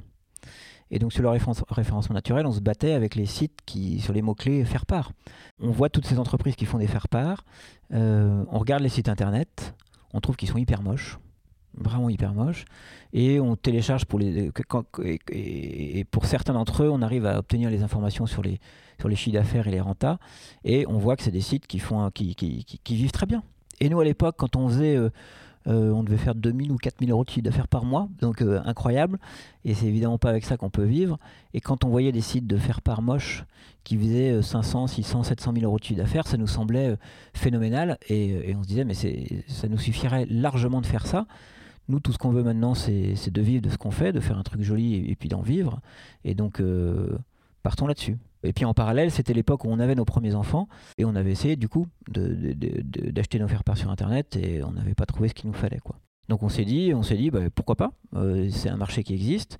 Et 0.93 0.99
donc 0.99 1.11
sur 1.11 1.23
le 1.23 1.29
référencement 1.29 2.13
naturel, 2.13 2.45
on 2.45 2.51
se 2.51 2.59
battait 2.59 2.93
avec 2.93 3.15
les 3.15 3.25
sites 3.25 3.57
qui, 3.65 3.99
sur 3.99 4.13
les 4.13 4.21
mots-clés 4.21 4.63
faire 4.63 4.85
part. 4.85 5.11
On 5.59 5.71
voit 5.71 5.89
toutes 5.89 6.05
ces 6.05 6.19
entreprises 6.19 6.55
qui 6.55 6.67
font 6.67 6.77
des 6.77 6.85
faire 6.85 7.07
part, 7.07 7.45
euh, 7.93 8.45
on 8.51 8.59
regarde 8.59 8.83
les 8.83 8.89
sites 8.89 9.09
internet, 9.09 9.73
on 10.13 10.21
trouve 10.21 10.35
qu'ils 10.35 10.49
sont 10.49 10.59
hyper 10.59 10.83
moches, 10.83 11.17
vraiment 11.73 12.09
hyper 12.09 12.35
moches, 12.35 12.65
et 13.11 13.39
on 13.39 13.55
télécharge 13.55 14.05
pour 14.05 14.19
les... 14.19 14.51
Pour 16.11 16.25
certains 16.27 16.53
d'entre 16.53 16.83
eux, 16.83 16.89
on 16.89 17.01
arrive 17.01 17.25
à 17.25 17.39
obtenir 17.39 17.71
les 17.71 17.81
informations 17.81 18.27
sur 18.27 18.43
les, 18.43 18.59
sur 18.99 19.09
les 19.09 19.15
chiffres 19.15 19.33
d'affaires 19.33 19.67
et 19.67 19.71
les 19.71 19.81
rentas, 19.81 20.19
et 20.63 20.85
on 20.87 20.99
voit 20.99 21.15
que 21.15 21.23
c'est 21.23 21.31
des 21.31 21.41
sites 21.41 21.65
qui, 21.65 21.79
font, 21.79 22.11
qui, 22.11 22.35
qui, 22.35 22.65
qui, 22.65 22.95
vivent 22.95 23.11
très 23.11 23.25
bien. 23.25 23.41
Et 23.79 23.89
nous, 23.89 23.99
à 23.99 24.05
l'époque, 24.05 24.35
quand 24.37 24.55
on 24.55 24.69
faisait... 24.69 24.95
Euh, 24.95 25.09
euh, 25.67 25.91
on 25.91 26.03
devait 26.03 26.17
faire 26.17 26.35
2000 26.35 26.71
ou 26.71 26.77
4000 26.77 27.11
euros 27.11 27.23
de 27.23 27.29
chiffre 27.29 27.43
d'affaires 27.43 27.67
par 27.67 27.85
mois, 27.85 28.09
donc 28.19 28.41
euh, 28.41 28.61
incroyable. 28.65 29.19
Et 29.63 29.73
c'est 29.73 29.85
évidemment 29.85 30.17
pas 30.17 30.29
avec 30.29 30.43
ça 30.45 30.57
qu'on 30.57 30.69
peut 30.69 30.83
vivre. 30.83 31.17
Et 31.53 31.61
quand 31.61 31.83
on 31.83 31.89
voyait 31.89 32.11
des 32.11 32.21
sites 32.21 32.47
de 32.47 32.57
faire 32.57 32.81
part 32.81 33.01
moche 33.01 33.45
qui 33.83 33.97
faisaient 33.97 34.41
500, 34.41 34.87
600, 34.87 35.23
700 35.23 35.53
000 35.53 35.65
euros 35.65 35.79
de 35.79 35.83
chiffre 35.83 35.99
d'affaires, 35.99 36.27
ça 36.27 36.37
nous 36.37 36.47
semblait 36.47 36.91
euh, 36.91 36.95
phénoménal. 37.33 37.97
Et, 38.09 38.53
on 38.57 38.63
se 38.63 38.67
disait, 38.67 38.85
mais 38.85 38.93
ça 38.93 39.67
nous 39.67 39.77
suffirait 39.77 40.25
largement 40.29 40.81
de 40.81 40.85
faire 40.85 41.07
ça. 41.07 41.25
Nous, 41.89 41.99
tout 41.99 42.11
ce 42.13 42.17
qu'on 42.17 42.31
veut 42.31 42.43
maintenant, 42.43 42.75
c'est 42.75 43.29
de 43.29 43.41
vivre 43.41 43.61
de 43.61 43.69
ce 43.69 43.77
qu'on 43.77 43.91
fait, 43.91 44.13
de 44.13 44.21
faire 44.21 44.37
un 44.37 44.43
truc 44.43 44.61
joli 44.61 44.95
et, 45.09 45.15
puis 45.15 45.27
d'en 45.27 45.41
vivre. 45.41 45.81
Et 46.23 46.33
donc, 46.33 46.61
partons 47.61 47.87
là-dessus. 47.87 48.17
Et 48.43 48.53
puis 48.53 48.65
en 48.65 48.73
parallèle, 48.73 49.11
c'était 49.11 49.33
l'époque 49.33 49.65
où 49.65 49.69
on 49.69 49.79
avait 49.79 49.95
nos 49.95 50.05
premiers 50.05 50.35
enfants 50.35 50.67
et 50.97 51.05
on 51.05 51.15
avait 51.15 51.31
essayé 51.31 51.55
du 51.55 51.69
coup 51.69 51.87
d'acheter 52.07 53.39
nos 53.39 53.47
faire-part 53.47 53.77
sur 53.77 53.89
Internet 53.89 54.35
et 54.35 54.63
on 54.63 54.71
n'avait 54.71 54.95
pas 54.95 55.05
trouvé 55.05 55.29
ce 55.29 55.33
qu'il 55.33 55.49
nous 55.49 55.55
fallait. 55.55 55.79
Quoi. 55.79 55.97
Donc 56.29 56.43
on 56.43 56.49
s'est 56.49 56.65
dit, 56.65 56.93
on 56.93 57.03
s'est 57.03 57.15
dit 57.15 57.31
bah, 57.31 57.49
pourquoi 57.53 57.75
pas, 57.75 57.91
euh, 58.15 58.49
c'est 58.51 58.69
un 58.69 58.77
marché 58.77 59.03
qui 59.03 59.13
existe. 59.13 59.57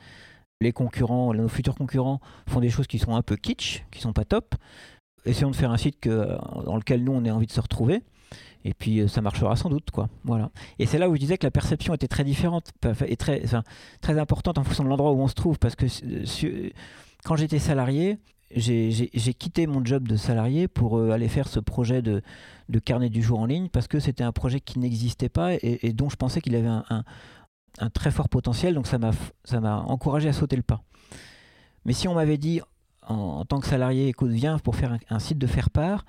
Les 0.62 0.72
concurrents, 0.72 1.34
nos 1.34 1.48
futurs 1.48 1.76
concurrents 1.76 2.20
font 2.48 2.60
des 2.60 2.70
choses 2.70 2.88
qui 2.88 3.00
sont 3.00 3.16
un 3.16 3.22
peu 3.22 3.36
kitsch, 3.36 3.84
qui 3.92 4.00
sont 4.00 4.14
pas 4.14 4.26
top. 4.26 4.56
Essayons 5.26 5.52
de 5.52 5.56
faire 5.56 5.72
un 5.72 5.78
site 5.78 6.00
que, 6.00 6.38
dans 6.66 6.76
lequel 6.76 7.04
nous 7.04 7.14
on 7.14 7.24
ait 7.26 7.32
envie 7.32 7.48
de 7.48 7.52
se 7.52 7.62
retrouver. 7.62 8.02
Et 8.66 8.74
puis 8.74 9.00
euh, 9.00 9.08
ça 9.08 9.22
marchera 9.22 9.56
sans 9.56 9.70
doute, 9.70 9.92
quoi. 9.92 10.10
Voilà. 10.24 10.52
Et 10.80 10.86
c'est 10.86 10.98
là 10.98 11.10
où 11.10 11.16
je 11.16 11.20
disais 11.20 11.38
que 11.38 11.46
la 11.46 11.52
perception 11.52 11.94
était 11.94 12.08
très 12.08 12.24
différente 12.24 12.72
et 13.06 13.18
très, 13.18 13.44
très 14.02 14.20
importante 14.20 14.58
en 14.58 14.64
fonction 14.64 14.84
de 14.84 14.90
l'endroit 14.90 15.12
où 15.12 15.20
on 15.20 15.28
se 15.28 15.36
trouve, 15.36 15.60
parce 15.60 15.76
que 15.76 15.86
quand 17.26 17.36
j'étais 17.36 17.60
salarié, 17.60 18.20
j'ai 18.56 19.34
quitté 19.34 19.68
mon 19.68 19.84
job 19.84 20.08
de 20.08 20.16
salarié 20.16 20.68
pour 20.68 20.98
euh, 20.98 21.12
aller 21.12 21.28
faire 21.28 21.48
ce 21.48 21.60
projet 21.60 22.02
de, 22.02 22.22
carnet 22.86 23.10
du 23.10 23.22
jour 23.22 23.40
en 23.40 23.46
ligne 23.46 23.70
parce 23.70 23.88
que 23.88 24.00
c'était 24.00 24.24
un 24.24 24.32
projet 24.32 24.60
qui 24.60 24.80
n'existait 24.80 25.30
pas 25.30 25.54
et, 25.54 25.94
dont 25.94 26.10
je 26.10 26.16
pensais 26.16 26.42
qu'il 26.42 26.56
avait 26.56 26.68
un, 26.68 27.04
très 27.94 28.12
fort 28.12 28.30
potentiel, 28.30 28.76
donc 28.76 28.88
ça 28.88 28.98
m'a 28.98 29.78
encouragé 29.82 30.30
à 30.30 30.34
sauter 30.34 30.56
le 30.56 30.64
pas. 30.64 30.82
Mais 31.86 31.94
si 31.94 32.08
on 32.08 32.14
m'avait 32.14 32.38
dit 32.38 32.62
en, 33.08 33.46
tant 33.46 33.60
que 33.60 33.68
salarié, 33.68 34.08
écoute, 34.08 34.32
viens 34.32 34.60
pour 34.60 34.76
faire 34.76 34.98
un, 35.10 35.20
site 35.20 35.38
de 35.38 35.48
faire 35.48 35.70
part, 35.70 36.06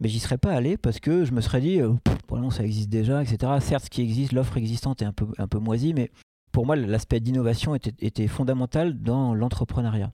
mais 0.00 0.08
j'y 0.08 0.20
serais 0.20 0.38
pas 0.38 0.52
allé 0.52 0.76
parce 0.76 1.00
que 1.00 1.24
je 1.24 1.32
me 1.32 1.40
serais 1.40 1.60
dit, 1.60 1.80
euh, 1.80 1.92
bon, 2.28 2.50
ça 2.50 2.64
existe 2.64 2.88
déjà, 2.88 3.22
etc. 3.22 3.52
Certes, 3.60 3.84
ce 3.84 3.90
qui 3.90 4.02
existe, 4.02 4.32
l'offre 4.32 4.56
existante 4.56 5.02
est 5.02 5.06
un 5.06 5.12
peu, 5.12 5.58
moisie, 5.58 5.94
mais 5.94 6.10
pour 6.52 6.66
moi, 6.66 6.76
l'aspect 6.76 7.20
d'innovation 7.20 7.74
était, 7.74 8.26
fondamental 8.28 9.00
dans 9.00 9.34
l'entrepreneuriat. 9.34 10.12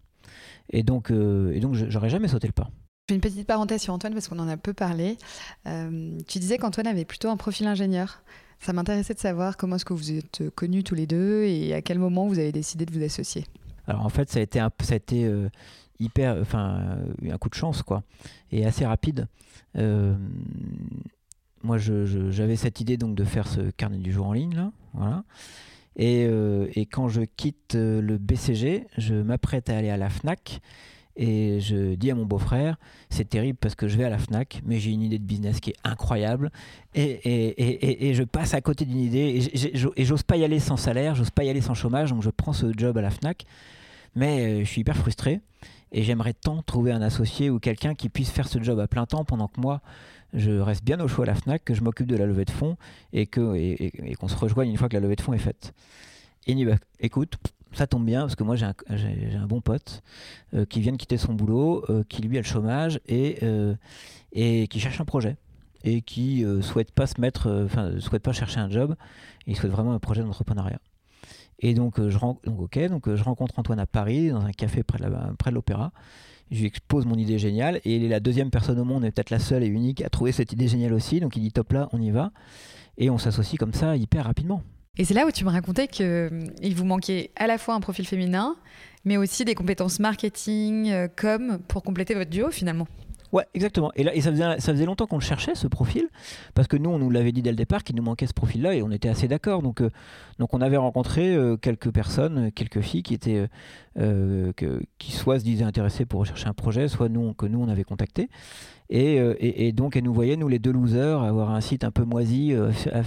Et 0.71 0.83
donc, 0.83 1.11
euh, 1.11 1.53
et 1.55 1.61
donc 1.61 1.75
j'aurais 1.75 2.11
jamais 2.11 2.29
sauté 2.29 2.47
le 2.47 2.53
pas. 2.53 2.69
J'ai 3.09 3.15
une 3.15 3.21
petite 3.21 3.47
parenthèse 3.47 3.83
sur 3.83 3.95
Antoine 3.95 4.13
parce 4.13 4.29
qu'on 4.29 4.39
en 4.39 4.49
a 4.49 4.57
peu 4.57 4.75
parlé. 4.75 5.17
Euh, 5.67 6.19
tu 6.27 6.39
disais 6.39 6.59
qu'Antoine 6.59 6.87
avait 6.87 7.07
plutôt 7.07 7.31
un 7.31 7.37
profil 7.37 7.67
ingénieur. 7.67 8.23
Ça 8.61 8.73
m'intéressait 8.73 9.15
de 9.15 9.19
savoir 9.19 9.57
comment 9.57 9.77
est-ce 9.77 9.85
que 9.85 9.95
vous 9.95 10.13
êtes 10.13 10.51
connus 10.55 10.85
tous 10.85 10.95
les 10.95 11.07
deux 11.07 11.45
et 11.45 11.73
à 11.75 11.81
quel 11.81 11.99
moment 11.99 12.27
vous 12.27 12.39
avez 12.39 12.53
décidé 12.53 12.85
de 12.85 12.93
vous 12.93 13.03
associer. 13.03 13.45
Alors 13.87 14.05
en 14.05 14.09
fait, 14.11 14.29
ça 14.31 14.41
a 14.41 14.43
été, 14.43 14.61
un, 14.61 14.71
ça 14.81 14.95
a 14.95 14.97
été 14.97 15.25
euh, 15.25 15.49
hyper, 16.01 16.37
enfin, 16.41 16.99
un 17.27 17.39
coup 17.39 17.49
de 17.49 17.55
chance 17.55 17.83
quoi, 17.83 18.03
et 18.51 18.67
assez 18.67 18.85
rapide. 18.85 19.27
moi, 21.63 21.79
j'avais 21.79 22.57
cette 22.57 22.81
idée 22.81 22.99
donc 22.99 23.15
de 23.15 23.25
faire 23.25 23.47
ce 23.47 23.71
carnet 23.71 23.99
du 23.99 24.13
jour 24.13 24.27
en 24.27 24.33
ligne 24.33 24.55
là, 24.55 24.73
voilà. 24.93 25.25
Euh, 26.00 26.69
et, 26.75 26.87
quand 26.87 27.09
je 27.09 27.23
quitte 27.23 27.75
euh, 27.75 28.00
le 28.00 28.19
BCG, 28.19 28.87
je 28.97 29.14
m'apprête 29.14 29.69
à 29.69 29.76
aller 29.76 29.90
à 29.90 29.97
la 29.97 30.09
FNAC 30.11 30.61
et 31.19 31.59
je 31.61 31.95
dis 31.95 32.12
à 32.12 32.14
mon 32.14 32.25
beau-frère, 32.25 32.78
c'est 33.11 33.28
terrible 33.28 33.59
parce 33.61 33.75
que 33.75 33.88
je 33.88 33.97
vais 33.97 34.05
à 34.05 34.09
la 34.09 34.19
FNAC, 34.19 34.62
mais 34.64 34.78
j'ai 34.78 34.93
une 34.93 35.02
idée 35.02 35.19
de 35.19 35.25
business 35.25 35.59
qui 35.59 35.71
est 35.71 35.76
incroyable. 35.83 36.52
Et, 36.95 38.12
je 38.14 38.23
passe 38.23 38.55
à 38.55 38.61
côté 38.61 38.85
d'une 38.85 39.00
idée 39.00 39.43
et 39.52 40.05
j'ose 40.05 40.23
pas 40.23 40.37
y 40.37 40.45
aller 40.45 40.61
sans 40.61 40.76
salaire, 40.76 41.17
j'ose 41.17 41.31
pas 41.31 41.43
y 41.43 41.50
aller 41.50 41.61
sans 41.61 41.75
chômage, 41.75 42.11
donc 42.11 42.23
je 42.23 42.31
prends 42.31 42.52
ce 42.52 42.73
job 42.76 42.97
à 42.99 43.02
la 43.02 43.11
FNAC, 43.11 43.47
mais 44.14 44.47
euh, 44.47 44.59
je 44.61 44.64
suis 44.64 44.83
hyper 44.83 44.97
frustré 44.97 45.40
et 45.90 46.05
j'aimerais 46.05 46.35
tant 46.35 46.62
trouver 46.62 46.93
un 46.93 47.02
associé 47.02 47.50
ou 47.50 47.59
quelqu'un 47.59 47.95
qui 47.95 48.09
puisse 48.09 48.31
faire 48.31 48.47
ce 48.47 48.62
job 48.62 48.78
à 48.78 48.87
plein 48.87 49.07
temps 49.07 49.25
pendant 49.25 49.49
que 49.49 49.61
moi, 49.61 49.81
je 50.35 50.53
reste 50.53 50.85
bien 50.85 51.01
au 51.01 51.09
choix 51.09 51.25
à 51.25 51.29
la 51.29 51.35
FNAC, 51.35 51.65
que 51.65 51.75
je 51.75 51.83
m'occupe 51.83 52.07
de 52.07 52.17
la 52.17 52.27
levée 52.27 52.45
de 52.45 52.51
fonds 52.51 52.77
et 53.13 53.27
qu'on 53.27 53.55
et, 53.55 53.93
se 54.27 54.37
rejoigne 54.37 54.71
une 54.71 54.77
fois 54.77 54.89
que 54.89 54.95
la 54.95 55.01
levée 55.01 55.17
de 55.17 55.21
fonds 55.21 55.33
est 55.33 55.39
faite. 55.39 55.75
Et 56.47 56.53
il 56.53 56.57
dit, 56.57 56.67
écoute, 57.01 57.39
ça 57.73 57.87
tombe 57.87 58.05
bien 58.05 58.23
parce 58.23 58.37
que 58.37 58.45
moi 58.45 58.57
j'ai 58.57 58.65
un, 58.65 58.75
un, 58.89 59.47
bon 59.47 59.61
pote 59.61 60.03
euh, 60.55 60.65
qui 60.65 60.81
vient 60.81 60.93
de 60.93 60.97
quitter 60.97 61.19
son 61.19 61.35
boulot, 61.35 61.85
euh, 61.91 62.03
qui 62.09 62.23
lui 62.23 62.37
a 62.39 62.41
le 62.41 62.47
chômage 62.47 63.01
et, 63.07 63.39
euh, 63.43 63.75
et 64.33 64.69
qui 64.69 64.81
cherche 64.81 65.01
un 65.01 65.05
projet 65.05 65.37
et 65.85 66.03
qui 66.03 66.45
souhaite 66.61 66.91
pas 66.91 67.07
se 67.07 67.21
mettre, 67.21 67.65
enfin 67.65 68.01
souhaite 68.01 68.25
pas 68.25 68.33
chercher 68.33 68.59
un 68.59 68.69
job, 68.69 68.97
il 69.47 69.57
souhaite 69.57 69.71
vraiment 69.71 69.93
un 69.93 70.01
projet 70.01 70.23
d'entrepreneuriat. 70.23 70.81
Et 71.61 71.73
donc, 71.73 72.01
je, 72.01 72.19
donc, 72.19 72.77
donc 72.77 73.15
je 73.15 73.23
rencontre 73.23 73.57
Antoine 73.61 73.79
à 73.79 73.87
Paris 73.87 74.31
dans 74.31 74.41
un 74.41 74.51
café 74.51 74.83
près 74.83 74.99
de 74.99 75.55
l'opéra 75.55 75.93
je 76.50 76.61
lui 76.61 76.67
expose 76.67 77.07
mon 77.07 77.17
idée 77.17 77.38
géniale 77.38 77.81
et 77.85 77.97
il 77.97 78.05
est 78.05 78.09
la 78.09 78.21
deuxième 78.21 78.50
personne 78.50 78.78
au 78.78 78.85
monde 78.85 79.05
et 79.05 79.11
peut-être 79.11 79.31
la 79.31 79.38
seule 79.38 79.62
et 79.62 79.67
unique 79.67 80.02
à 80.02 80.09
trouver 80.09 80.33
cette 80.33 80.52
idée 80.52 80.69
géniale 80.69 80.93
aussi. 80.93 81.21
Donc 81.21 81.37
il 81.37 81.43
dit 81.43 81.52
top 81.52 81.73
là, 81.73 81.88
on 81.93 82.00
y 82.00 82.11
va. 82.11 82.31
Et 82.97 83.11
on 83.11 83.19
s'associe 83.19 83.59
comme 83.59 83.75
ça 83.75 83.97
hyper 83.97 84.25
rapidement. 84.25 84.62
Et 84.97 85.05
c'est 85.05 85.14
là 85.14 85.26
où 85.26 85.31
tu 85.31 85.45
me 85.45 85.50
racontais 85.50 85.87
qu'il 85.87 86.07
euh, 86.07 86.49
vous 86.75 86.85
manquait 86.85 87.31
à 87.37 87.47
la 87.47 87.57
fois 87.57 87.75
un 87.75 87.81
profil 87.81 88.07
féminin, 88.07 88.57
mais 89.05 89.17
aussi 89.17 89.45
des 89.45 89.55
compétences 89.55 90.00
marketing, 90.00 90.90
euh, 90.90 91.07
com, 91.07 91.61
pour 91.69 91.85
compléter 91.85 92.14
votre 92.14 92.31
duo 92.31 92.50
finalement. 92.50 92.88
Ouais, 93.33 93.45
exactement. 93.55 93.93
Et, 93.95 94.05
là, 94.05 94.15
et 94.15 94.21
ça, 94.21 94.31
faisait, 94.31 94.61
ça 94.61 94.73
faisait 94.73 94.87
longtemps 94.87 95.07
qu'on 95.07 95.19
le 95.19 95.23
cherchait, 95.23 95.55
ce 95.55 95.67
profil, 95.67 96.09
parce 96.55 96.67
que 96.67 96.77
nous, 96.77 96.91
on 96.91 96.99
nous 96.99 97.11
l'avait 97.11 97.33
dit 97.33 97.43
dès 97.43 97.51
le 97.51 97.57
départ 97.57 97.85
qu'il 97.85 97.97
nous 97.97 98.03
manquait 98.03 98.27
ce 98.27 98.33
profil-là, 98.33 98.75
et 98.75 98.83
on 98.83 98.91
était 98.91 99.09
assez 99.09 99.29
d'accord. 99.29 99.63
Donc, 99.63 99.83
euh, 99.83 99.91
donc, 100.39 100.55
on 100.55 100.61
avait 100.61 100.77
rencontré 100.77 101.35
euh, 101.35 101.57
quelques 101.57 101.91
personnes, 101.91 102.51
quelques 102.53 102.81
filles 102.81 103.03
qui 103.03 103.15
étaient, 103.15 103.49
euh, 103.99 104.53
qui 104.99 105.13
soit 105.13 105.39
se 105.39 105.45
disaient 105.45 105.65
intéressées 105.65 106.07
pour 106.07 106.21
rechercher 106.21 106.49
un 106.49 106.55
projet, 106.55 106.89
soit 106.89 107.09
nous, 107.09 107.35
que 107.35 107.47
nous, 107.47 107.61
on 107.61 107.69
avait 107.69 107.85
contacté. 107.85 108.29
Et, 108.91 109.17
et, 109.41 109.73
donc, 109.73 109.97
elles 109.97 110.05
nous 110.05 110.15
voyaient, 110.15 110.37
nous 110.37 110.49
les 110.49 110.59
deux 110.59 110.73
losers, 110.73 111.23
avoir 111.23 111.51
un 111.51 111.61
site 111.61 111.85
un 111.85 111.91
peu 111.91 112.05
moisi, 112.05 112.55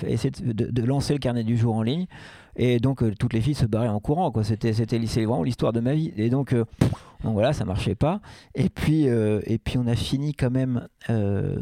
essayer 0.06 0.30
de, 0.30 0.70
de, 0.70 0.84
lancer 0.84 1.14
le 1.14 1.20
carnet 1.20 1.44
du 1.44 1.58
jour 1.58 1.76
en 1.76 1.82
ligne. 1.82 2.06
Et 2.56 2.80
donc, 2.80 3.04
toutes 3.18 3.34
les 3.34 3.42
filles 3.42 3.56
se 3.56 3.66
barraient 3.66 3.88
en 3.88 4.00
courant. 4.00 4.32
Quoi. 4.32 4.44
C'était, 4.44 4.74
c'était 4.74 4.98
vraiment 4.98 5.44
l'histoire 5.44 5.74
de 5.74 5.80
ma 5.80 5.94
vie. 5.94 6.14
Et 6.18 6.30
donc, 6.30 6.54
donc 7.24 7.34
voilà, 7.34 7.54
ça 7.54 7.66
marchait 7.66 7.96
pas. 7.96 8.22
Et 8.56 8.70
puis, 8.70 9.08
euh, 9.08 9.42
et 9.46 9.58
puis 9.58 9.78
on 9.78 9.88
a 9.88 9.96
fini 9.96 10.34
quand 10.34 10.52
même 10.52 10.88
euh, 11.10 11.58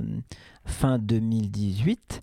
fin 0.65 0.99
2018 0.99 2.21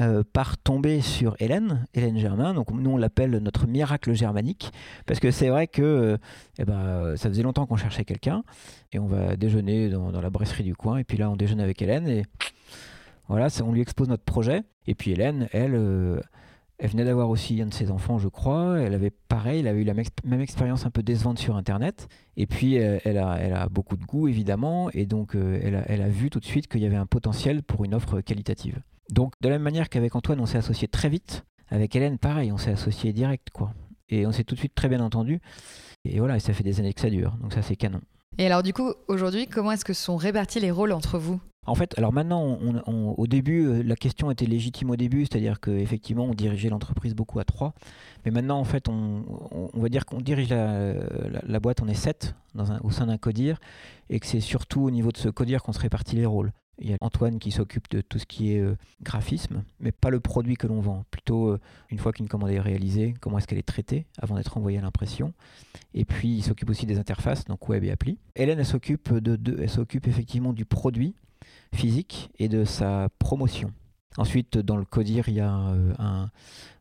euh, 0.00 0.22
par 0.32 0.56
tomber 0.56 1.00
sur 1.00 1.34
Hélène, 1.38 1.86
Hélène 1.92 2.18
Germain. 2.18 2.54
Donc 2.54 2.70
nous 2.70 2.90
on 2.90 2.96
l'appelle 2.96 3.30
notre 3.38 3.66
miracle 3.66 4.12
germanique 4.14 4.72
parce 5.06 5.20
que 5.20 5.30
c'est 5.30 5.48
vrai 5.48 5.66
que 5.66 6.18
eh 6.58 6.64
ben, 6.64 7.16
ça 7.16 7.28
faisait 7.28 7.42
longtemps 7.42 7.66
qu'on 7.66 7.76
cherchait 7.76 8.04
quelqu'un 8.04 8.42
et 8.92 8.98
on 8.98 9.06
va 9.06 9.36
déjeuner 9.36 9.90
dans, 9.90 10.10
dans, 10.12 10.20
la 10.20 10.30
brasserie 10.30 10.64
du 10.64 10.74
coin 10.74 10.98
et 10.98 11.04
puis 11.04 11.18
là 11.18 11.30
on 11.30 11.36
déjeune 11.36 11.60
avec 11.60 11.82
Hélène 11.82 12.08
et 12.08 12.24
voilà, 13.28 13.48
on 13.62 13.72
lui 13.72 13.82
expose 13.82 14.08
notre 14.08 14.24
projet. 14.24 14.62
Et 14.86 14.94
puis 14.94 15.10
Hélène, 15.10 15.48
elle 15.52 15.74
elle 16.78 16.90
venait 16.90 17.04
d'avoir 17.04 17.28
aussi 17.28 17.60
un 17.60 17.66
de 17.66 17.74
ses 17.74 17.90
enfants, 17.90 18.18
je 18.18 18.28
crois. 18.28 18.78
Elle 18.78 18.94
avait 18.94 19.10
pareil, 19.10 19.60
elle 19.60 19.66
avait 19.66 19.80
eu 19.80 19.84
la 19.84 19.94
même 19.94 20.40
expérience 20.40 20.86
un 20.86 20.90
peu 20.90 21.02
décevante 21.02 21.38
sur 21.38 21.56
Internet. 21.56 22.08
Et 22.36 22.46
puis, 22.46 22.78
euh, 22.78 22.98
elle 23.04 23.18
a, 23.18 23.36
elle 23.40 23.52
a 23.52 23.68
beaucoup 23.68 23.96
de 23.96 24.04
goût, 24.04 24.28
évidemment. 24.28 24.88
Et 24.92 25.04
donc, 25.04 25.34
euh, 25.34 25.58
elle, 25.62 25.74
a, 25.74 25.82
elle, 25.88 26.02
a, 26.02 26.08
vu 26.08 26.30
tout 26.30 26.38
de 26.38 26.44
suite 26.44 26.68
qu'il 26.68 26.80
y 26.80 26.86
avait 26.86 26.96
un 26.96 27.06
potentiel 27.06 27.64
pour 27.64 27.84
une 27.84 27.94
offre 27.94 28.20
qualitative. 28.20 28.80
Donc, 29.10 29.32
de 29.40 29.48
la 29.48 29.56
même 29.56 29.62
manière 29.62 29.88
qu'avec 29.88 30.14
Antoine, 30.14 30.38
on 30.38 30.46
s'est 30.46 30.58
associé 30.58 30.86
très 30.86 31.08
vite. 31.08 31.44
Avec 31.68 31.96
Hélène, 31.96 32.16
pareil, 32.16 32.52
on 32.52 32.58
s'est 32.58 32.70
associé 32.70 33.12
direct, 33.12 33.48
quoi. 33.50 33.74
Et 34.08 34.24
on 34.24 34.32
s'est 34.32 34.44
tout 34.44 34.54
de 34.54 34.60
suite 34.60 34.74
très 34.74 34.88
bien 34.88 35.00
entendu. 35.00 35.40
Et 36.04 36.20
voilà, 36.20 36.36
et 36.36 36.40
ça 36.40 36.52
fait 36.52 36.64
des 36.64 36.78
années 36.78 36.94
que 36.94 37.00
ça 37.00 37.10
dure. 37.10 37.36
Donc, 37.42 37.52
ça, 37.52 37.62
c'est 37.62 37.76
canon. 37.76 38.00
Et 38.38 38.46
alors, 38.46 38.62
du 38.62 38.72
coup, 38.72 38.92
aujourd'hui, 39.08 39.48
comment 39.48 39.72
est-ce 39.72 39.84
que 39.84 39.92
sont 39.92 40.16
répartis 40.16 40.60
les 40.60 40.70
rôles 40.70 40.92
entre 40.92 41.18
vous? 41.18 41.40
En 41.68 41.74
fait, 41.74 41.96
alors 41.98 42.12
maintenant, 42.12 42.58
au 42.86 43.26
début, 43.26 43.66
euh, 43.66 43.82
la 43.82 43.96
question 43.96 44.30
était 44.30 44.46
légitime 44.46 44.90
au 44.90 44.96
début, 44.96 45.26
c'est-à-dire 45.26 45.60
qu'effectivement, 45.60 46.24
on 46.24 46.34
dirigeait 46.34 46.70
l'entreprise 46.70 47.14
beaucoup 47.14 47.38
à 47.38 47.44
trois. 47.44 47.74
Mais 48.24 48.30
maintenant, 48.30 48.58
en 48.58 48.64
fait, 48.64 48.88
on, 48.88 49.22
va 49.74 49.88
dire 49.88 50.06
qu'on 50.06 50.20
dirige 50.20 50.50
la, 50.50 51.60
boîte, 51.60 51.82
on 51.82 51.88
est 51.88 51.94
sept 51.94 52.34
au 52.82 52.90
sein 52.90 53.06
d'un 53.06 53.18
codir, 53.18 53.58
et 54.08 54.18
que 54.18 54.26
c'est 54.26 54.40
surtout 54.40 54.80
au 54.80 54.90
niveau 54.90 55.12
de 55.12 55.18
ce 55.18 55.28
codir 55.28 55.62
qu'on 55.62 55.72
se 55.72 55.80
répartit 55.80 56.16
les 56.16 56.26
rôles. 56.26 56.52
Il 56.80 56.88
y 56.88 56.92
a 56.92 56.96
Antoine 57.00 57.40
qui 57.40 57.50
s'occupe 57.50 57.90
de 57.90 58.00
tout 58.00 58.20
ce 58.20 58.26
qui 58.26 58.52
est 58.52 58.60
euh, 58.60 58.76
graphisme, 59.02 59.64
mais 59.80 59.90
pas 59.90 60.10
le 60.10 60.20
produit 60.20 60.56
que 60.56 60.68
l'on 60.68 60.80
vend. 60.80 61.04
Plutôt, 61.10 61.48
euh, 61.48 61.60
une 61.90 61.98
fois 61.98 62.12
qu'une 62.12 62.28
commande 62.28 62.50
est 62.50 62.60
réalisée, 62.60 63.14
comment 63.20 63.38
est-ce 63.38 63.48
qu'elle 63.48 63.58
est 63.58 63.66
traitée 63.66 64.06
avant 64.16 64.36
d'être 64.36 64.56
envoyée 64.56 64.78
à 64.78 64.82
l'impression. 64.82 65.32
Et 65.94 66.04
puis, 66.04 66.36
il 66.36 66.42
s'occupe 66.42 66.70
aussi 66.70 66.86
des 66.86 66.98
interfaces, 66.98 67.44
donc 67.46 67.68
web 67.68 67.82
et 67.82 67.90
appli. 67.90 68.18
Hélène, 68.36 68.60
elle 68.60 68.66
s'occupe, 68.66 69.12
de, 69.12 69.60
elle 69.60 69.68
s'occupe 69.68 70.06
effectivement 70.06 70.52
du 70.52 70.64
produit, 70.64 71.16
physique 71.74 72.30
et 72.38 72.48
de 72.48 72.64
sa 72.64 73.08
promotion. 73.18 73.72
Ensuite, 74.16 74.58
dans 74.58 74.76
le 74.76 74.84
CODIR, 74.84 75.28
il 75.28 75.34
y 75.34 75.40
a, 75.40 75.68
euh, 75.68 76.26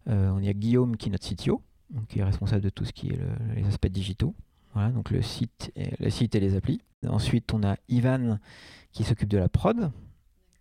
euh, 0.09 0.53
Guillaume 0.53 0.97
qui 0.97 1.09
est 1.09 1.11
notre 1.11 1.27
CTO, 1.27 1.61
qui 2.09 2.19
est 2.19 2.23
responsable 2.23 2.61
de 2.61 2.69
tout 2.69 2.85
ce 2.85 2.93
qui 2.93 3.09
est 3.09 3.19
les 3.55 3.65
aspects 3.67 3.87
digitaux. 3.87 4.33
Voilà, 4.73 4.89
donc 4.89 5.11
le 5.11 5.21
site, 5.21 5.71
et, 5.75 6.39
les 6.39 6.55
applis. 6.55 6.81
Ensuite, 7.07 7.53
on 7.53 7.63
a 7.63 7.77
Ivan 7.89 8.39
qui 8.91 9.03
s'occupe 9.03 9.29
de 9.29 9.37
la 9.37 9.49
prod. 9.49 9.91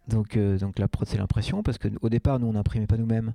Donc, 0.09 0.37
euh, 0.37 0.59
la 0.77 0.89
prod, 0.89 1.07
c'est 1.09 1.19
l'impression, 1.19 1.63
parce 1.63 1.79
qu'au 1.79 2.09
départ, 2.09 2.39
nous, 2.39 2.47
on 2.47 2.53
n'imprimait 2.53 2.87
pas 2.87 2.97
nous-mêmes, 2.97 3.35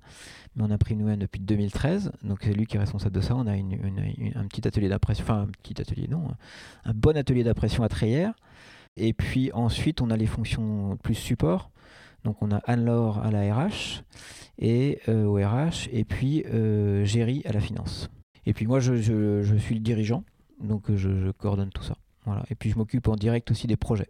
mais 0.56 0.64
on 0.64 0.72
imprime 0.72 1.00
nous-mêmes 1.00 1.20
depuis 1.20 1.42
2013. 1.42 2.12
Donc 2.24 2.40
c'est 2.44 2.54
lui 2.54 2.66
qui 2.66 2.78
est 2.78 2.80
responsable 2.80 3.14
de 3.16 3.22
ça. 3.22 3.36
On 3.36 3.46
a 3.48 3.52
un 3.52 4.48
petit 4.48 4.68
atelier 4.68 4.88
d'impression, 4.88 5.24
enfin 5.24 5.42
un 5.42 5.48
petit 5.48 5.82
atelier, 5.82 6.08
non, 6.08 6.30
un 6.86 6.94
bon 6.94 7.18
atelier 7.18 7.44
d'impression 7.44 7.84
à 7.84 7.90
Treillère. 7.90 8.34
Et 8.98 9.14
puis 9.14 9.52
ensuite, 9.54 10.02
on 10.02 10.10
a 10.10 10.18
les 10.18 10.26
fonctions 10.26 10.98
plus 11.04 11.16
support. 11.16 11.72
Donc 12.24 12.42
on 12.42 12.52
a 12.52 12.58
Anne-Laure 12.66 13.20
à 13.20 13.32
la 13.32 13.54
RH 13.54 14.04
et 14.60 15.00
euh, 15.10 15.26
au 15.26 15.36
RH, 15.36 15.90
et 15.92 16.04
puis 16.04 16.44
euh, 16.46 17.04
Géry 17.04 17.42
à 17.46 17.52
la 17.52 17.60
finance. 17.60 18.10
Et 18.46 18.54
puis 18.54 18.68
moi, 18.68 18.80
je, 18.80 18.96
je, 18.96 19.56
suis 19.58 19.76
le 19.76 19.82
dirigeant, 19.82 20.24
donc 20.62 20.94
je, 20.96 21.32
coordonne 21.32 21.70
tout 21.70 21.84
ça. 21.84 21.96
Voilà. 22.26 22.44
Et 22.52 22.56
puis 22.56 22.70
je 22.70 22.78
m'occupe 22.78 23.08
en 23.08 23.16
direct 23.16 23.50
aussi 23.50 23.66
des 23.66 23.78
projets 23.78 24.10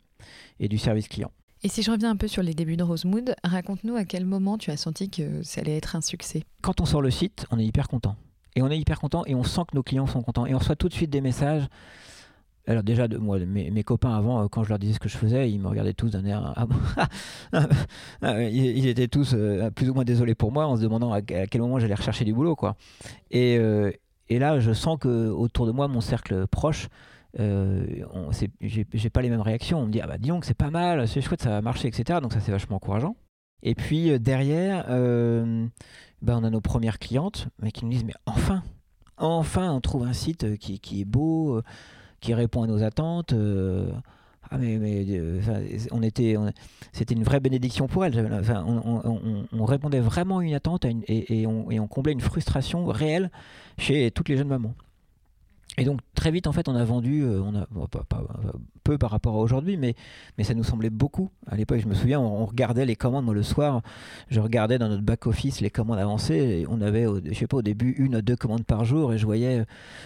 et 0.59 0.67
du 0.67 0.77
service 0.77 1.07
client. 1.07 1.31
Et 1.63 1.69
si 1.69 1.83
je 1.83 1.91
reviens 1.91 2.09
un 2.09 2.15
peu 2.15 2.27
sur 2.27 2.41
les 2.41 2.53
débuts 2.53 2.75
de 2.75 2.83
Rosemood, 2.83 3.35
raconte-nous 3.43 3.95
à 3.95 4.03
quel 4.03 4.25
moment 4.25 4.57
tu 4.57 4.71
as 4.71 4.77
senti 4.77 5.09
que 5.09 5.43
ça 5.43 5.61
allait 5.61 5.77
être 5.77 5.95
un 5.95 6.01
succès. 6.01 6.43
Quand 6.61 6.81
on 6.81 6.85
sort 6.85 7.01
le 7.01 7.11
site, 7.11 7.45
on 7.51 7.59
est 7.59 7.65
hyper 7.65 7.87
content. 7.87 8.15
Et 8.55 8.61
on 8.61 8.69
est 8.69 8.77
hyper 8.77 8.99
content 8.99 9.23
et 9.27 9.35
on 9.35 9.43
sent 9.43 9.61
que 9.69 9.75
nos 9.75 9.83
clients 9.83 10.07
sont 10.07 10.21
contents. 10.21 10.45
Et 10.45 10.53
on 10.53 10.57
reçoit 10.57 10.75
tout 10.75 10.89
de 10.89 10.93
suite 10.93 11.11
des 11.11 11.21
messages 11.21 11.67
alors 12.67 12.83
déjà, 12.83 13.07
de, 13.07 13.17
moi, 13.17 13.39
mes, 13.39 13.83
copains 13.83 14.15
avant, 14.15 14.43
euh, 14.43 14.47
quand 14.47 14.63
je 14.63 14.69
leur 14.69 14.79
disais 14.79 14.93
ce 14.93 14.99
que 14.99 15.09
je 15.09 15.17
faisais, 15.17 15.49
ils 15.49 15.59
me 15.59 15.67
regardaient 15.67 15.93
tous 15.93 16.09
d'un 16.11 16.25
air... 16.25 16.53
Ah, 16.55 16.67
ah, 18.21 18.43
ils, 18.43 18.87
étaient 18.87 19.07
tous 19.07 19.33
euh, 19.33 19.71
plus 19.71 19.89
ou 19.89 19.93
moins 19.93 20.03
désolés 20.03 20.35
pour 20.35 20.51
moi 20.51 20.67
en 20.67 20.77
se 20.77 20.81
demandant 20.81 21.11
à, 21.11 21.21
quel 21.21 21.61
moment 21.61 21.79
j'allais 21.79 21.95
rechercher 21.95 22.23
du 22.23 22.33
boulot. 22.33 22.55
Quoi. 22.55 22.75
Et, 23.31 23.57
euh, 23.57 23.91
et 24.29 24.37
là, 24.37 24.59
je 24.59 24.73
sens 24.73 24.99
que 24.99 25.29
autour 25.29 25.65
de 25.65 25.71
moi, 25.71 25.87
mon 25.87 26.01
cercle 26.01 26.45
proche, 26.47 26.87
j'ai 27.37 29.09
pas 29.11 29.21
les 29.21 29.29
mêmes 29.29 29.41
réactions. 29.41 29.79
On 29.79 29.87
me 29.87 29.91
dit, 29.91 30.01
ah 30.01 30.07
bah 30.07 30.17
dis 30.19 30.29
donc, 30.29 30.45
c'est 30.45 30.53
pas 30.53 30.69
mal, 30.69 31.07
c'est 31.07 31.21
chouette, 31.21 31.41
ça 31.41 31.49
va 31.49 31.61
marcher, 31.61 31.87
etc. 31.87 32.19
Donc 32.21 32.33
ça, 32.33 32.39
c'est 32.41 32.51
vachement 32.51 32.75
encourageant. 32.75 33.15
Et 33.63 33.73
puis 33.73 34.19
derrière, 34.19 34.85
ben, 34.87 35.69
on 36.27 36.43
a 36.43 36.49
nos 36.49 36.61
premières 36.61 36.99
clientes 36.99 37.47
mais 37.61 37.71
qui 37.71 37.85
nous 37.85 37.91
disent 37.91 38.03
mais 38.03 38.15
enfin, 38.25 38.63
enfin 39.17 39.71
on 39.71 39.81
trouve 39.81 40.03
un 40.03 40.13
site 40.13 40.57
qui, 40.57 40.79
qui 40.79 41.01
est 41.01 41.05
beau, 41.05 41.61
qui 42.21 42.33
répond 42.33 42.63
à 42.63 42.67
nos 42.67 42.83
attentes. 42.83 43.33
Ah 44.53 44.57
mais, 44.57 45.07
on 45.91 46.01
était, 46.01 46.35
c'était 46.91 47.13
une 47.13 47.23
vraie 47.23 47.39
bénédiction 47.39 47.87
pour 47.87 48.05
elle. 48.05 48.43
on, 48.65 49.65
répondait 49.65 49.99
vraiment 49.99 50.39
à 50.39 50.43
une 50.43 50.53
attente 50.53 50.85
et 50.85 51.47
on 51.47 51.87
comblait 51.87 52.13
une 52.13 52.21
frustration 52.21 52.85
réelle 52.85 53.31
chez 53.77 54.11
toutes 54.11 54.29
les 54.29 54.37
jeunes 54.37 54.49
mamans. 54.49 54.73
Et 55.77 55.85
donc 55.85 56.01
très 56.15 56.31
vite 56.31 56.47
en 56.47 56.51
fait 56.51 56.67
on 56.67 56.75
a 56.75 56.83
vendu, 56.83 57.23
euh, 57.23 57.41
on 57.41 57.55
a 57.55 57.65
pas, 57.87 58.05
peu 58.83 58.97
par 58.97 59.09
rapport 59.09 59.35
à 59.35 59.39
aujourd'hui, 59.39 59.77
mais, 59.77 59.95
mais 60.37 60.43
ça 60.43 60.53
nous 60.53 60.65
semblait 60.65 60.89
beaucoup. 60.89 61.29
À 61.47 61.55
l'époque 61.55 61.79
je 61.79 61.87
me 61.87 61.93
souviens 61.93 62.19
on, 62.19 62.45
regardait 62.45 62.85
les 62.85 62.97
commandes, 62.97 63.23
moi 63.23 63.33
le 63.33 63.43
soir 63.43 63.81
je 64.29 64.41
regardais 64.41 64.77
dans 64.77 64.89
notre 64.89 65.03
back 65.03 65.27
office 65.27 65.61
les 65.61 65.69
commandes 65.69 65.99
avancées, 65.99 66.35
et 66.35 66.65
on 66.69 66.81
avait 66.81 67.05
je 67.25 67.33
sais 67.33 67.47
pas 67.47 67.57
au 67.57 67.61
début 67.61 67.91
une 67.97 68.17
ou 68.17 68.21
deux 68.21 68.35
commandes 68.35 68.65
par 68.65 68.83
jour 68.83 69.13
et 69.13 69.17
je 69.17 69.25
voyais 69.25 69.63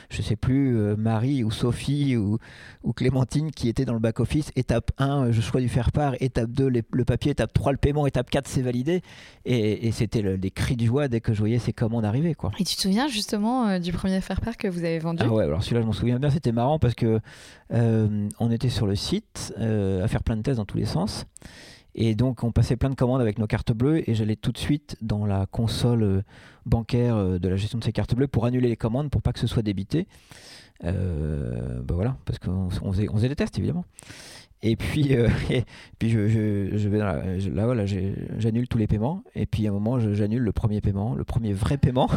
je 0.09 0.21
sais 0.21 0.35
plus 0.35 0.77
euh, 0.77 0.95
Marie 0.95 1.43
ou 1.43 1.49
Sophie 1.49 2.15
ou, 2.15 2.37
ou, 2.83 2.93
Clémentine 2.93 3.49
qui 3.49 3.67
étaient 3.67 3.85
dans 3.85 3.93
le 3.93 3.99
back 3.99 4.19
office. 4.19 4.51
Étape 4.55 4.91
1 4.99 5.31
je 5.31 5.41
choisis 5.41 5.69
du 5.69 5.73
faire 5.73 5.91
part, 5.91 6.13
étape 6.19 6.51
2 6.51 6.69
le 6.91 7.05
papier, 7.05 7.31
étape 7.31 7.53
3 7.53 7.71
le 7.71 7.77
paiement, 7.79 8.05
étape 8.05 8.29
4 8.29 8.47
c'est 8.47 8.61
validé 8.61 9.01
et, 9.45 9.91
c'était 9.91 10.21
le, 10.21 10.37
des 10.37 10.51
cris 10.51 10.75
de 10.75 10.85
joie 10.85 11.07
dès 11.07 11.21
que 11.21 11.33
je 11.33 11.39
voyais 11.39 11.59
ces 11.59 11.73
commandes 11.73 12.05
arriver 12.05 12.35
quoi. 12.35 12.51
Et 12.59 12.63
tu 12.63 12.75
te 12.75 12.81
souviens 12.81 13.07
justement 13.07 13.67
euh, 13.67 13.79
du 13.79 13.91
premier 13.91 14.21
faire 14.21 14.41
part 14.41 14.57
que 14.57 14.67
vous 14.67 14.83
avez 14.83 14.99
vendu? 14.99 15.23
Ah 15.25 15.31
ouais, 15.31 15.47
alors 15.55 15.63
celui-là, 15.63 15.81
je 15.83 15.85
m'en 15.85 15.93
souviens 15.93 16.19
bien, 16.19 16.29
c'était 16.29 16.51
marrant 16.51 16.79
parce 16.79 16.95
que 16.95 17.21
euh, 17.71 18.27
on 18.41 18.51
était 18.51 18.67
sur 18.67 18.87
le 18.87 18.95
site 18.95 19.53
euh, 19.57 20.03
à 20.03 20.09
faire 20.09 20.21
plein 20.21 20.35
de 20.35 20.41
tests 20.41 20.57
dans 20.57 20.65
tous 20.65 20.77
les 20.77 20.85
sens. 20.85 21.27
Et 21.97 22.13
donc, 22.13 22.43
on 22.43 22.51
passait 22.51 22.75
plein 22.75 22.89
de 22.89 22.95
commandes 22.95 23.21
avec 23.21 23.39
nos 23.39 23.47
cartes 23.47 23.71
bleues 23.71 24.03
et 24.09 24.15
j'allais 24.15 24.35
tout 24.35 24.51
de 24.51 24.57
suite 24.57 24.97
dans 25.01 25.25
la 25.25 25.45
console 25.45 26.03
euh, 26.03 26.21
bancaire 26.65 27.39
de 27.39 27.47
la 27.47 27.55
gestion 27.55 27.79
de 27.79 27.85
ces 27.85 27.93
cartes 27.93 28.15
bleues 28.15 28.27
pour 28.27 28.43
annuler 28.45 28.67
les 28.67 28.75
commandes 28.75 29.09
pour 29.09 29.21
pas 29.21 29.31
que 29.31 29.39
ce 29.39 29.47
soit 29.47 29.61
débité. 29.61 30.09
bah 30.83 30.91
voilà, 31.87 32.17
parce 32.25 32.37
qu'on 32.37 32.69
faisait, 32.69 33.29
des 33.29 33.35
tests 33.37 33.57
évidemment. 33.57 33.85
Et 34.67 34.75
puis, 34.75 35.15
euh, 35.15 35.29
puis 35.99 36.09
je, 36.09 36.27
je, 36.75 36.89
vais 36.89 36.97
là, 36.97 37.21
voilà, 37.65 37.85
j'annule 37.85 38.67
tous 38.67 38.79
les 38.79 38.87
paiements. 38.87 39.23
Et 39.35 39.45
puis 39.45 39.67
à 39.67 39.69
un 39.69 39.73
moment, 39.73 39.99
j'annule 39.99 40.41
le 40.41 40.51
premier 40.51 40.81
paiement, 40.81 41.13
le 41.13 41.23
premier 41.23 41.53
vrai 41.53 41.77
paiement. 41.77 42.09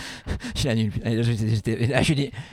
je 0.54 0.66
l'annule. 0.66 0.92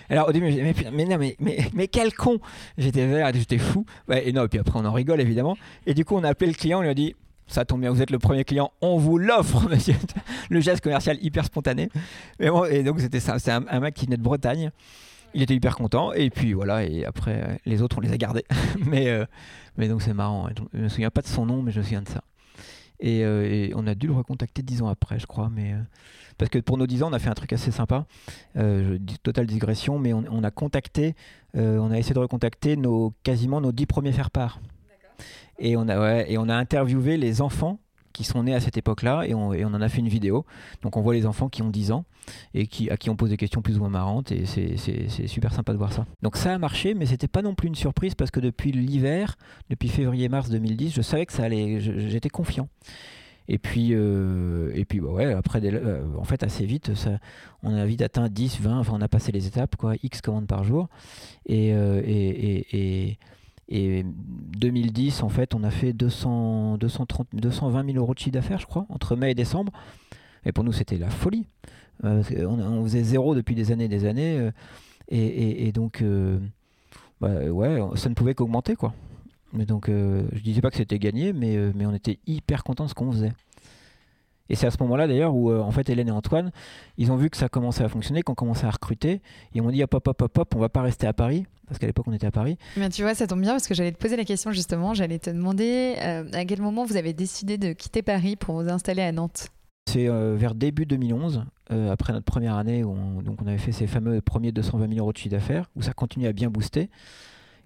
Alors 0.09 0.29
au 0.29 0.31
début, 0.31 0.49
je 0.49 0.57
mais, 0.59 0.73
mais, 0.93 1.05
non, 1.05 1.17
mais, 1.17 1.35
mais, 1.73 1.87
quel 1.89 2.13
con 2.13 2.39
J'étais 2.77 3.05
vert, 3.05 3.31
j'étais 3.33 3.57
fou. 3.57 3.85
et 4.09 4.31
non, 4.31 4.45
et 4.45 4.47
puis 4.47 4.59
après, 4.59 4.79
on 4.79 4.85
en 4.85 4.93
rigole 4.93 5.19
évidemment. 5.19 5.57
Et 5.85 5.93
du 5.93 6.05
coup, 6.05 6.15
on 6.15 6.23
a 6.23 6.29
appelé 6.29 6.49
le 6.49 6.55
client, 6.55 6.79
on 6.79 6.83
lui 6.83 6.89
a 6.89 6.93
dit 6.93 7.13
ça 7.47 7.65
tombe 7.65 7.81
bien, 7.81 7.91
vous 7.91 8.01
êtes 8.01 8.11
le 8.11 8.19
premier 8.19 8.45
client, 8.45 8.71
on 8.79 8.97
vous 8.97 9.17
l'offre, 9.17 9.69
monsieur. 9.69 9.95
Le 10.49 10.61
geste 10.61 10.81
commercial 10.81 11.17
hyper 11.21 11.43
spontané. 11.43 11.89
Et 12.39 12.83
donc, 12.83 13.01
c'était 13.01 13.19
ça. 13.19 13.39
C'est 13.39 13.51
un, 13.51 13.65
un, 13.69 13.81
mec 13.81 13.93
qui 13.93 14.05
venait 14.05 14.15
de 14.15 14.23
Bretagne. 14.23 14.71
Il 15.33 15.41
était 15.41 15.55
hyper 15.55 15.75
content. 15.75 16.13
Et 16.13 16.29
puis 16.29 16.53
voilà, 16.53 16.83
et 16.83 17.05
après, 17.05 17.59
les 17.65 17.81
autres, 17.81 17.97
on 17.97 18.01
les 18.01 18.11
a 18.11 18.17
gardés. 18.17 18.45
mais, 18.85 19.09
euh, 19.09 19.25
mais 19.77 19.87
donc 19.87 20.01
c'est 20.01 20.13
marrant. 20.13 20.49
Je 20.73 20.79
me 20.79 20.89
souviens 20.89 21.09
pas 21.09 21.21
de 21.21 21.27
son 21.27 21.45
nom, 21.45 21.61
mais 21.61 21.71
je 21.71 21.79
me 21.79 21.83
souviens 21.83 22.01
de 22.01 22.09
ça. 22.09 22.23
Et, 22.99 23.23
euh, 23.23 23.69
on 23.75 23.87
a 23.87 23.95
dû 23.95 24.07
le 24.07 24.13
recontacter 24.13 24.61
dix 24.61 24.81
ans 24.81 24.87
après, 24.87 25.19
je 25.19 25.25
crois. 25.25 25.49
Mais, 25.49 25.73
euh, 25.73 25.81
parce 26.37 26.49
que 26.49 26.59
pour 26.59 26.77
nos 26.77 26.87
dix 26.87 27.03
ans, 27.03 27.09
on 27.09 27.13
a 27.13 27.19
fait 27.19 27.29
un 27.29 27.35
truc 27.35 27.53
assez 27.53 27.71
sympa. 27.71 28.05
totale 29.23 29.45
digression, 29.45 29.99
mais 29.99 30.13
on, 30.13 30.43
a 30.43 30.51
contacté, 30.51 31.15
on 31.53 31.91
a 31.91 31.97
essayé 31.97 32.13
de 32.13 32.19
recontacter 32.19 32.75
nos, 32.77 33.13
quasiment 33.23 33.61
nos 33.61 33.71
dix 33.71 33.85
premiers 33.85 34.11
faire-part. 34.11 34.59
Et 35.59 35.77
on, 35.77 35.87
a, 35.87 36.21
et 36.23 36.37
on 36.37 36.49
a 36.49 36.55
interviewé 36.55 37.17
les 37.17 37.41
enfants 37.41 37.79
qui 38.13 38.23
sont 38.23 38.43
nés 38.43 38.53
à 38.55 38.59
cette 38.59 38.77
époque-là 38.77 39.23
et 39.27 39.33
on, 39.33 39.49
en 39.49 39.81
a 39.81 39.89
fait 39.89 39.99
une 39.99 40.07
vidéo. 40.07 40.45
Donc 40.81 40.95
on 40.97 41.01
voit 41.01 41.13
les 41.13 41.25
enfants 41.25 41.49
qui 41.49 41.61
ont 41.61 41.69
10 41.69 41.91
ans 41.91 42.05
et 42.53 42.67
qui, 42.67 42.89
à 42.89 42.97
qui 42.97 43.09
on 43.09 43.15
pose 43.15 43.31
des 43.31 43.37
questions 43.37 43.61
plus 43.61 43.77
ou 43.77 43.79
moins 43.79 43.89
marrantes 43.89 44.31
et 44.31 44.45
c'est 44.45 45.27
super 45.27 45.53
sympa 45.53 45.73
de 45.73 45.77
voir 45.77 45.91
ça. 45.91 46.05
Donc 46.21 46.37
ça 46.37 46.53
a 46.53 46.57
marché, 46.57 46.93
mais 46.93 47.05
c'était 47.05 47.27
pas 47.27 47.41
non 47.41 47.55
plus 47.55 47.67
une 47.67 47.75
surprise 47.75 48.15
parce 48.15 48.31
que 48.31 48.39
depuis 48.39 48.71
l'hiver, 48.71 49.35
depuis 49.69 49.89
février-mars 49.89 50.49
2010, 50.49 50.93
je 50.93 51.01
savais 51.01 51.25
que 51.25 51.33
ça 51.33 51.43
allait, 51.43 51.79
j'étais 51.79 52.29
confiant. 52.29 52.69
Et 53.47 53.57
puis, 53.57 53.89
euh, 53.91 54.71
et 54.73 54.85
puis 54.85 55.01
bah 55.01 55.09
ouais, 55.09 55.33
après, 55.33 55.59
euh, 55.63 56.03
en 56.17 56.23
fait, 56.23 56.43
assez 56.43 56.65
vite, 56.65 56.95
ça, 56.95 57.19
on 57.61 57.73
a 57.75 57.85
vite 57.85 58.01
atteint 58.01 58.29
10, 58.29 58.61
20, 58.61 58.79
enfin, 58.79 58.93
on 58.95 59.01
a 59.01 59.09
passé 59.09 59.31
les 59.31 59.47
étapes, 59.47 59.75
quoi, 59.75 59.95
X 60.01 60.21
commandes 60.21 60.47
par 60.47 60.63
jour. 60.63 60.87
et, 61.45 61.73
euh, 61.73 62.01
2010, 63.69 65.23
en 65.23 65.29
fait, 65.29 65.55
on 65.55 65.63
a 65.63 65.71
fait 65.71 65.93
200, 65.93 66.77
230, 66.77 67.27
220 67.33 67.85
000 67.85 67.97
euros 67.97 68.13
de 68.13 68.19
chiffre 68.19 68.31
d'affaires, 68.31 68.59
je 68.59 68.65
crois, 68.65 68.85
entre 68.89 69.15
mai 69.15 69.31
et 69.31 69.35
décembre. 69.35 69.71
Et 70.45 70.51
pour 70.51 70.63
nous, 70.63 70.73
c'était 70.73 70.97
la 70.97 71.09
folie. 71.09 71.45
Euh, 72.03 72.23
on, 72.45 72.83
faisait 72.83 73.03
zéro 73.03 73.35
depuis 73.35 73.55
des 73.55 73.71
années 73.71 73.85
et 73.85 73.89
des 73.89 74.05
années. 74.05 74.37
Euh, 74.39 74.51
et, 75.09 75.71
donc, 75.71 76.01
euh, 76.01 76.39
bah, 77.21 77.45
ouais, 77.45 77.79
ça 77.95 78.09
ne 78.09 78.15
pouvait 78.15 78.33
qu'augmenter, 78.33 78.75
quoi. 78.75 78.93
Mais 79.53 79.65
donc, 79.65 79.87
je 79.87 80.39
disais 80.41 80.61
pas 80.61 80.71
que 80.71 80.77
c'était 80.77 80.99
gagné, 80.99 81.31
mais, 81.31 81.57
mais 81.75 81.85
on 81.85 81.93
était 81.93 82.19
hyper 82.25 82.63
contents 82.63 82.85
de 82.85 82.89
ce 82.89 82.95
qu'on 82.95 83.11
faisait. 83.11 83.33
Et 84.49 84.55
c'est 84.55 84.67
à 84.67 84.71
ce 84.71 84.77
moment-là 84.81 85.07
d'ailleurs 85.07 85.33
où 85.35 85.51
en 85.53 85.71
fait 85.71 85.89
Hélène 85.89 86.09
et 86.09 86.11
Antoine, 86.11 86.51
ils 86.97 87.11
ont 87.11 87.15
vu 87.15 87.29
que 87.29 87.37
ça 87.37 87.49
commençait 87.49 87.83
à 87.83 87.89
fonctionner, 87.89 88.23
qu'on 88.23 88.35
commençait 88.35 88.65
à 88.65 88.71
recruter, 88.71 89.11
et 89.13 89.21
ils 89.55 89.61
m'ont 89.61 89.71
dit 89.71 89.81
hop 89.83 89.93
hop 89.93 90.07
hop 90.07 90.21
hop 90.21 90.37
hop, 90.37 90.55
on 90.55 90.59
va 90.59 90.69
pas 90.69 90.81
rester 90.81 91.07
à 91.07 91.13
Paris, 91.13 91.45
parce 91.67 91.79
qu'à 91.79 91.87
l'époque 91.87 92.05
on 92.07 92.13
était 92.13 92.27
à 92.27 92.31
Paris. 92.31 92.57
Mais 92.77 92.89
tu 92.89 93.03
vois, 93.03 93.15
ça 93.15 93.27
tombe 93.27 93.41
bien 93.41 93.51
parce 93.51 93.67
que 93.67 93.73
j'allais 93.73 93.91
te 93.91 93.97
poser 93.97 94.15
la 94.15 94.25
question 94.25 94.51
justement, 94.51 94.93
j'allais 94.93 95.19
te 95.19 95.29
demander 95.29 95.95
euh, 96.01 96.25
à 96.33 96.45
quel 96.45 96.61
moment 96.61 96.85
vous 96.85 96.97
avez 96.97 97.13
décidé 97.13 97.57
de 97.57 97.73
quitter 97.73 98.01
Paris 98.01 98.35
pour 98.35 98.61
vous 98.61 98.69
installer 98.69 99.01
à 99.01 99.11
Nantes? 99.11 99.49
C'est 99.89 100.07
euh, 100.07 100.35
vers 100.37 100.55
début 100.55 100.85
2011, 100.85 101.45
euh, 101.71 101.91
après 101.91 102.13
notre 102.13 102.25
première 102.25 102.55
année 102.55 102.83
où 102.83 102.91
on, 102.91 103.21
donc 103.21 103.41
on 103.41 103.47
avait 103.47 103.57
fait 103.57 103.71
ces 103.71 103.87
fameux 103.87 104.21
premiers 104.21 104.51
220 104.51 104.87
000 104.87 104.99
euros 104.99 105.11
de 105.11 105.17
chiffre 105.17 105.31
d'affaires, 105.35 105.69
où 105.75 105.81
ça 105.81 105.93
continue 105.93 106.27
à 106.27 106.33
bien 106.33 106.49
booster, 106.49 106.89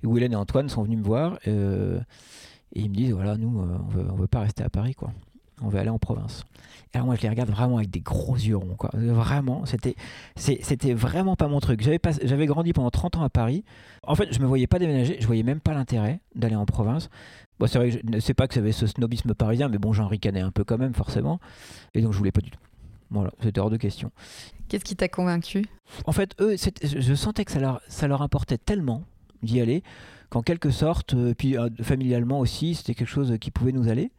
et 0.03 0.07
où 0.07 0.17
Hélène 0.17 0.33
et 0.33 0.37
Antoine 0.37 0.69
sont 0.69 0.83
venus 0.83 0.99
me 0.99 1.03
voir 1.03 1.37
et 1.45 2.81
ils 2.81 2.89
me 2.89 2.95
disent 2.95 3.13
voilà, 3.13 3.37
nous 3.37 3.59
on 3.59 3.87
veut, 3.87 4.05
on 4.11 4.15
veut 4.15 4.27
pas 4.27 4.41
rester 4.41 4.63
à 4.63 4.69
Paris 4.69 4.93
quoi 4.93 5.11
on 5.61 5.69
veut 5.69 5.79
aller 5.79 5.89
en 5.89 5.99
province. 5.99 6.43
Et 6.93 6.97
alors 6.97 7.07
moi 7.07 7.15
je 7.15 7.21
les 7.21 7.29
regarde 7.29 7.49
vraiment 7.49 7.77
avec 7.77 7.89
des 7.89 7.99
gros 7.99 8.35
yeux 8.35 8.55
ronds, 8.55 8.75
quoi. 8.75 8.89
Vraiment, 8.93 9.65
c'était, 9.65 9.95
c'était 10.35 10.93
vraiment 10.93 11.35
pas 11.35 11.47
mon 11.47 11.59
truc. 11.59 11.81
J'avais, 11.81 11.99
j'avais 12.23 12.45
grandi 12.45 12.73
pendant 12.73 12.89
30 12.89 13.17
ans 13.17 13.23
à 13.23 13.29
Paris. 13.29 13.63
En 14.03 14.15
fait, 14.15 14.33
je 14.33 14.39
me 14.39 14.45
voyais 14.45 14.67
pas 14.67 14.79
déménager, 14.79 15.17
je 15.19 15.25
voyais 15.27 15.43
même 15.43 15.59
pas 15.59 15.73
l'intérêt 15.73 16.19
d'aller 16.35 16.55
en 16.55 16.65
province. 16.65 17.09
Bon, 17.59 17.67
c'est 17.67 17.79
vrai 17.79 17.89
que 17.89 17.97
je 17.97 18.11
ne 18.15 18.19
sais 18.19 18.33
pas 18.33 18.47
que 18.47 18.53
j'avais 18.53 18.71
ce 18.71 18.87
snobisme 18.87 19.33
parisien, 19.33 19.67
mais 19.67 19.79
bon, 19.79 19.91
j'en 19.91 20.07
ricanais 20.07 20.41
un 20.41 20.51
peu 20.51 20.63
quand 20.63 20.77
même, 20.77 20.93
forcément. 20.93 21.39
Et 21.93 22.01
donc 22.01 22.13
je 22.13 22.17
voulais 22.17 22.31
pas 22.31 22.41
du 22.41 22.51
tout. 22.51 22.59
Voilà, 23.09 23.31
c'était 23.41 23.59
hors 23.59 23.69
de 23.69 23.77
question. 23.77 24.11
Qu'est-ce 24.67 24.83
qui 24.83 24.95
t'a 24.95 25.07
convaincu? 25.07 25.65
En 26.05 26.11
fait, 26.11 26.35
eux, 26.41 26.55
je 26.57 27.13
sentais 27.15 27.45
que 27.45 27.51
ça 27.51 27.59
leur, 27.59 27.81
ça 27.87 28.07
leur 28.07 28.21
importait 28.21 28.57
tellement 28.57 29.03
d'y 29.43 29.61
aller 29.61 29.83
qu'en 30.29 30.41
quelque 30.41 30.69
sorte, 30.69 31.13
euh, 31.13 31.33
puis 31.33 31.57
euh, 31.57 31.69
familialement 31.81 32.39
aussi, 32.39 32.75
c'était 32.75 32.93
quelque 32.93 33.07
chose 33.07 33.37
qui 33.39 33.51
pouvait 33.51 33.71
nous 33.71 33.89
aller. 33.89 34.11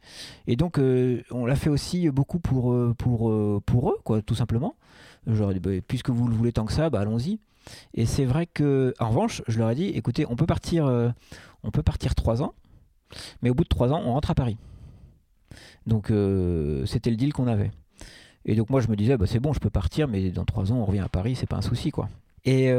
Et 0.47 0.55
donc, 0.55 0.79
euh, 0.79 1.21
on 1.31 1.45
l'a 1.45 1.55
fait 1.55 1.69
aussi 1.69 2.09
beaucoup 2.09 2.39
pour, 2.39 2.75
pour, 2.97 3.61
pour 3.63 3.91
eux, 3.91 3.97
quoi, 4.03 4.21
tout 4.21 4.35
simplement. 4.35 4.75
Genre, 5.27 5.53
bah, 5.61 5.71
puisque 5.87 6.09
vous 6.09 6.27
le 6.27 6.35
voulez 6.35 6.51
tant 6.51 6.65
que 6.65 6.73
ça, 6.73 6.89
bah, 6.89 7.01
allons-y. 7.01 7.39
Et 7.93 8.05
c'est 8.05 8.25
vrai 8.25 8.47
que, 8.47 8.93
en 8.99 9.09
revanche, 9.09 9.43
je 9.47 9.59
leur 9.59 9.69
ai 9.69 9.75
dit, 9.75 9.85
écoutez, 9.85 10.25
on 10.27 10.35
peut 10.35 10.47
partir, 10.47 10.85
on 11.63 11.71
peut 11.71 11.83
partir 11.83 12.15
trois 12.15 12.41
ans, 12.41 12.53
mais 13.41 13.49
au 13.49 13.53
bout 13.53 13.63
de 13.63 13.69
trois 13.69 13.91
ans, 13.91 14.01
on 14.03 14.13
rentre 14.13 14.31
à 14.31 14.35
Paris. 14.35 14.57
Donc, 15.85 16.11
c'était 16.85 17.11
le 17.11 17.15
deal 17.17 17.33
qu'on 17.33 17.47
avait. 17.47 17.71
Et 18.45 18.55
donc 18.55 18.69
moi 18.69 18.79
je 18.79 18.87
me 18.87 18.95
disais 18.95 19.17
bah, 19.17 19.25
c'est 19.27 19.41
bon 19.41 19.51
je 19.51 19.59
peux 19.59 19.69
partir 19.69 20.07
mais 20.07 20.29
dans 20.31 20.45
trois 20.45 20.71
ans 20.71 20.77
on 20.77 20.85
revient 20.85 21.01
à 21.01 21.09
Paris 21.09 21.35
c'est 21.35 21.45
pas 21.45 21.57
un 21.57 21.61
souci 21.61 21.91
quoi. 21.91 22.07
Et 22.45 22.71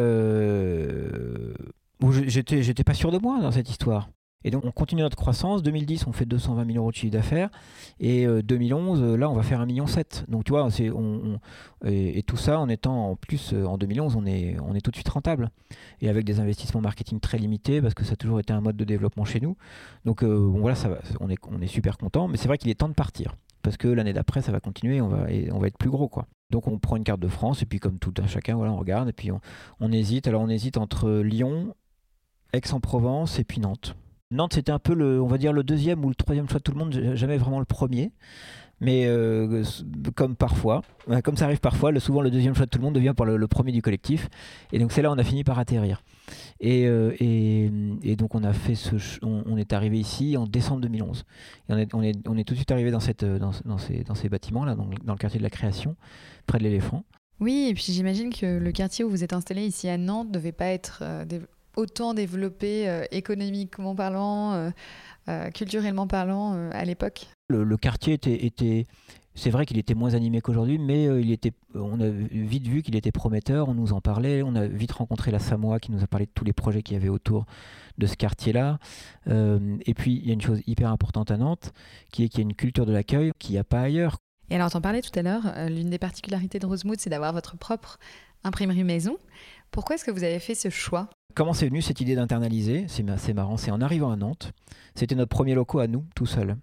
j'étais, 2.27 2.63
j'étais 2.63 2.85
pas 2.85 2.95
sûr 2.95 3.11
de 3.11 3.19
moi 3.19 3.41
dans 3.41 3.53
cette 3.53 3.71
histoire. 3.71 4.09
Et 4.43 4.51
donc 4.51 4.65
on 4.65 4.71
continue 4.71 5.03
notre 5.03 5.17
croissance. 5.17 5.63
2010, 5.63 6.07
on 6.07 6.13
fait 6.13 6.25
220 6.25 6.65
000 6.67 6.79
euros 6.79 6.91
de 6.91 6.97
chiffre 6.97 7.13
d'affaires. 7.13 7.51
Et 7.99 8.27
2011, 8.27 9.01
euh, 9.01 9.05
euh, 9.05 9.17
là, 9.17 9.29
on 9.29 9.35
va 9.35 9.43
faire 9.43 9.61
1,7 9.61 9.67
million. 9.67 9.85
Donc 10.29 10.45
tu 10.45 10.53
vois, 10.53 10.71
c'est, 10.71 10.91
on, 10.91 11.39
et, 11.85 12.23
tout 12.23 12.37
ça 12.37 12.59
en 12.59 12.69
étant 12.69 13.11
en 13.11 13.17
plus, 13.17 13.53
euh, 13.53 13.65
en 13.67 13.77
2011, 13.77 14.17
on 14.17 14.25
est, 14.25 14.57
on 14.61 14.75
est 14.75 14.81
tout 14.81 14.91
de 14.91 14.97
suite 14.97 15.09
rentable. 15.09 15.51
Et 16.01 16.09
avec 16.09 16.25
des 16.25 16.41
investissements 16.41 16.81
marketing 16.81 17.21
très 17.21 17.39
limités, 17.39 17.83
parce 17.83 17.95
que 17.95 18.05
ça 18.05 18.15
a 18.15 18.17
toujours 18.17 18.41
été 18.41 18.53
un 18.53 18.61
mode 18.61 18.77
de 18.77 18.85
développement 18.85 19.25
chez 19.25 19.41
nous. 19.41 19.57
Donc 20.05 20.25
bon, 20.25 20.61
voilà, 20.61 20.75
ça 20.75 20.89
va, 20.89 20.99
on, 21.21 21.29
est, 21.29 21.39
on 21.49 21.61
est 21.61 21.67
super 21.67 21.99
content. 21.99 22.29
Mais 22.29 22.39
c'est 22.39 22.49
vrai 22.49 22.57
qu'il 22.57 22.71
est 22.71 22.75
temps 22.75 22.89
de 22.89 22.95
partir. 22.95 23.37
Parce 23.63 23.77
que 23.77 23.89
l'année 23.89 24.15
d'après, 24.15 24.41
ça 24.41 24.53
va 24.53 24.61
continuer, 24.61 25.03
on 25.03 25.09
va, 25.09 25.31
et 25.31 25.53
on 25.53 25.59
va 25.59 25.67
être 25.67 25.77
plus 25.77 25.91
gros. 25.91 26.09
quoi. 26.09 26.27
Donc 26.51 26.67
on 26.67 26.79
prend 26.79 26.97
une 26.97 27.05
carte 27.05 27.21
de 27.21 27.29
France, 27.29 27.63
et 27.63 27.67
puis 27.67 27.79
comme 27.79 27.99
tout 27.99 28.15
un 28.23 28.27
chacun, 28.27 28.57
voilà, 28.57 28.73
on 28.73 28.79
regarde, 28.79 29.09
et 29.09 29.13
puis 29.13 29.31
on, 29.31 29.41
on 29.81 29.93
hésite. 29.93 30.27
Alors 30.27 30.43
on 30.43 30.49
hésite 30.49 30.79
entre 30.79 31.11
Lyon, 31.21 31.75
Aix-en-Provence 32.53 33.39
et 33.39 33.45
puis 33.45 33.61
Nantes. 33.61 33.97
Nantes, 34.31 34.55
c'était 34.55 34.73
un 34.73 34.79
peu 34.79 34.95
le, 34.95 35.21
on 35.21 35.27
va 35.27 35.39
dire 35.39 35.53
le 35.53 35.65
deuxième 35.65 36.05
ou 36.05 36.09
le 36.09 36.15
troisième 36.15 36.49
choix 36.49 36.59
de 36.59 36.63
tout 36.63 36.73
le 36.73 36.79
monde, 36.79 37.15
jamais 37.15 37.37
vraiment 37.37 37.59
le 37.59 37.65
premier. 37.65 38.13
Mais 38.81 39.05
euh, 39.07 39.63
comme 40.15 40.37
parfois, 40.37 40.83
comme 41.23 41.37
ça 41.37 41.45
arrive 41.45 41.61
parfois, 41.61 41.91
le, 41.93 42.01
souvent 42.01 42.23
le 42.23 42.31
deuxième 42.31 42.55
choix 42.55 42.65
de 42.65 42.71
tout 42.71 42.79
le 42.79 42.85
monde 42.85 42.95
devient 42.95 43.13
pour 43.15 43.27
le, 43.27 43.47
premier 43.47 43.73
du 43.73 43.83
collectif. 43.83 44.29
Et 44.73 44.79
donc 44.79 44.93
c'est 44.93 45.03
là 45.03 45.11
où 45.11 45.15
on 45.15 45.19
a 45.19 45.25
fini 45.25 45.45
par 45.45 45.59
atterrir. 45.59 46.03
Et, 46.61 46.87
euh, 46.87 47.15
et, 47.21 48.17
donc 48.17 48.35
on 48.35 48.43
a 48.43 48.53
fait 48.55 48.75
ce, 48.75 48.97
on, 49.23 49.57
est 49.59 49.75
arrivé 49.75 49.99
ici 49.99 50.37
en 50.39 50.47
décembre 50.47 50.81
2011. 50.81 51.25
Et 51.69 51.73
on 51.75 51.79
est, 51.79 51.95
on 51.95 52.03
est, 52.03 52.29
on 52.29 52.39
est 52.39 52.45
tout 52.45 52.55
de 52.55 52.59
suite 52.59 52.71
arrivé 52.71 52.91
dans, 52.91 53.01
cette, 53.01 53.25
dans, 53.25 53.51
dans 53.67 53.79
ces, 53.79 54.03
dans 54.05 54.15
ces 54.15 54.31
bâtiments 54.31 54.65
là, 54.65 54.75
dans, 54.75 54.89
dans 55.05 55.13
le 55.13 55.19
quartier 55.19 55.39
de 55.39 55.45
la 55.45 55.51
création, 55.51 55.97
près 56.47 56.59
de 56.59 56.65
l'éléphant. 56.65 57.05
Oui, 57.41 57.69
et 57.71 57.75
puis 57.75 57.85
j'imagine 57.89 58.33
que 58.33 58.59
le 58.59 58.73
quartier 58.73 59.05
où 59.05 59.11
vous 59.11 59.25
êtes 59.25 59.33
installé 59.33 59.67
ici 59.67 59.89
à 59.89 59.97
Nantes 59.97 60.31
devait 60.31 60.53
pas 60.53 60.67
être 60.67 61.01
euh, 61.03 61.25
autant 61.77 62.15
développé 62.15 63.05
économiquement 63.11 63.95
parlant, 63.95 64.73
culturellement 65.55 66.07
parlant 66.07 66.71
à 66.71 66.85
l'époque. 66.85 67.29
Le, 67.49 67.77
quartier 67.77 68.15
était, 68.15 68.45
était 68.47 68.87
c'est 69.35 69.51
vrai 69.51 69.65
qu'il 69.65 69.79
était 69.79 69.95
moins 69.95 70.15
animé 70.15 70.41
qu'aujourd'hui, 70.41 70.79
mais 70.79 71.07
euh, 71.07 71.21
il 71.21 71.31
était, 71.31 71.53
on 71.75 72.01
a 72.01 72.09
vite 72.09 72.67
vu 72.67 72.83
qu'il 72.83 72.97
était 72.97 73.13
prometteur, 73.13 73.69
on 73.69 73.75
nous 73.75 73.93
en 73.93 74.01
parlait, 74.01 74.43
on 74.43 74.55
a 74.55 74.67
vite 74.67 74.93
rencontré 74.93 75.31
la 75.31 75.39
Samoa 75.39 75.79
qui 75.79 75.93
nous 75.93 76.03
a 76.03 76.07
parlé 76.07 76.27
de 76.27 76.31
tous 76.35 76.45
les 76.45 76.53
projets 76.53 76.83
qu'il 76.83 76.95
y 76.95 76.97
avait 76.97 77.09
autour 77.09 77.47
de 77.99 78.07
ce 78.07 78.17
quartier-là. 78.17 78.79
Euh, 79.29 79.77
et 79.87 79.95
puis, 79.95 80.17
il 80.17 80.27
y 80.27 80.31
a 80.31 80.35
une 80.35 80.41
chose 80.41 80.61
hyper 80.67 80.91
importante 80.91 81.31
à 81.31 81.37
Nantes, 81.37 81.73
qui 82.13 82.25
est 82.25 82.29
qu'il 82.29 82.41
y 82.41 82.43
a 82.43 82.49
une 82.49 82.55
culture 82.55 82.87
de 82.87 82.93
l'accueil 82.93 83.33
qu'il 83.39 83.53
n'y 83.53 83.59
a 83.59 83.65
pas 83.65 83.81
ailleurs. 83.81 84.17
Et 84.51 84.57
alors, 84.57 84.71
t'en 84.71 84.81
parlais 84.81 85.01
tout 85.01 85.17
à 85.17 85.23
l'heure, 85.23 85.45
euh, 85.57 85.69
l'une 85.69 85.91
des 85.91 85.99
particularités 85.99 86.59
de 86.59 86.67
Rosemood, 86.67 86.99
c'est 86.99 87.11
d'avoir 87.11 87.33
votre 87.33 87.57
propre 87.57 87.99
imprimerie 88.43 88.85
maison. 88.85 89.17
Pourquoi 89.71 89.95
est-ce 89.95 90.05
que 90.05 90.11
vous 90.11 90.25
avez 90.25 90.41
fait 90.41 90.57
ce 90.57 90.71
choix? 90.71 91.09
Comment 91.35 91.53
c'est 91.53 91.67
venu 91.67 91.83
cette 91.83 92.01
idée 92.01 92.15
d'internaliser? 92.15 92.87
C'est 92.89 93.33
marrant, 93.35 93.57
c'est 93.57 93.71
en 93.71 93.81
arrivant 93.81 94.11
à 94.11 94.17
Nantes. 94.17 94.53
C'était 94.95 95.15
notre 95.15 95.31
premier 95.31 95.55
locaux 95.55 95.79
à 95.79 95.87
nous, 95.87 96.05
tout 96.15 96.27
seul. 96.27 96.57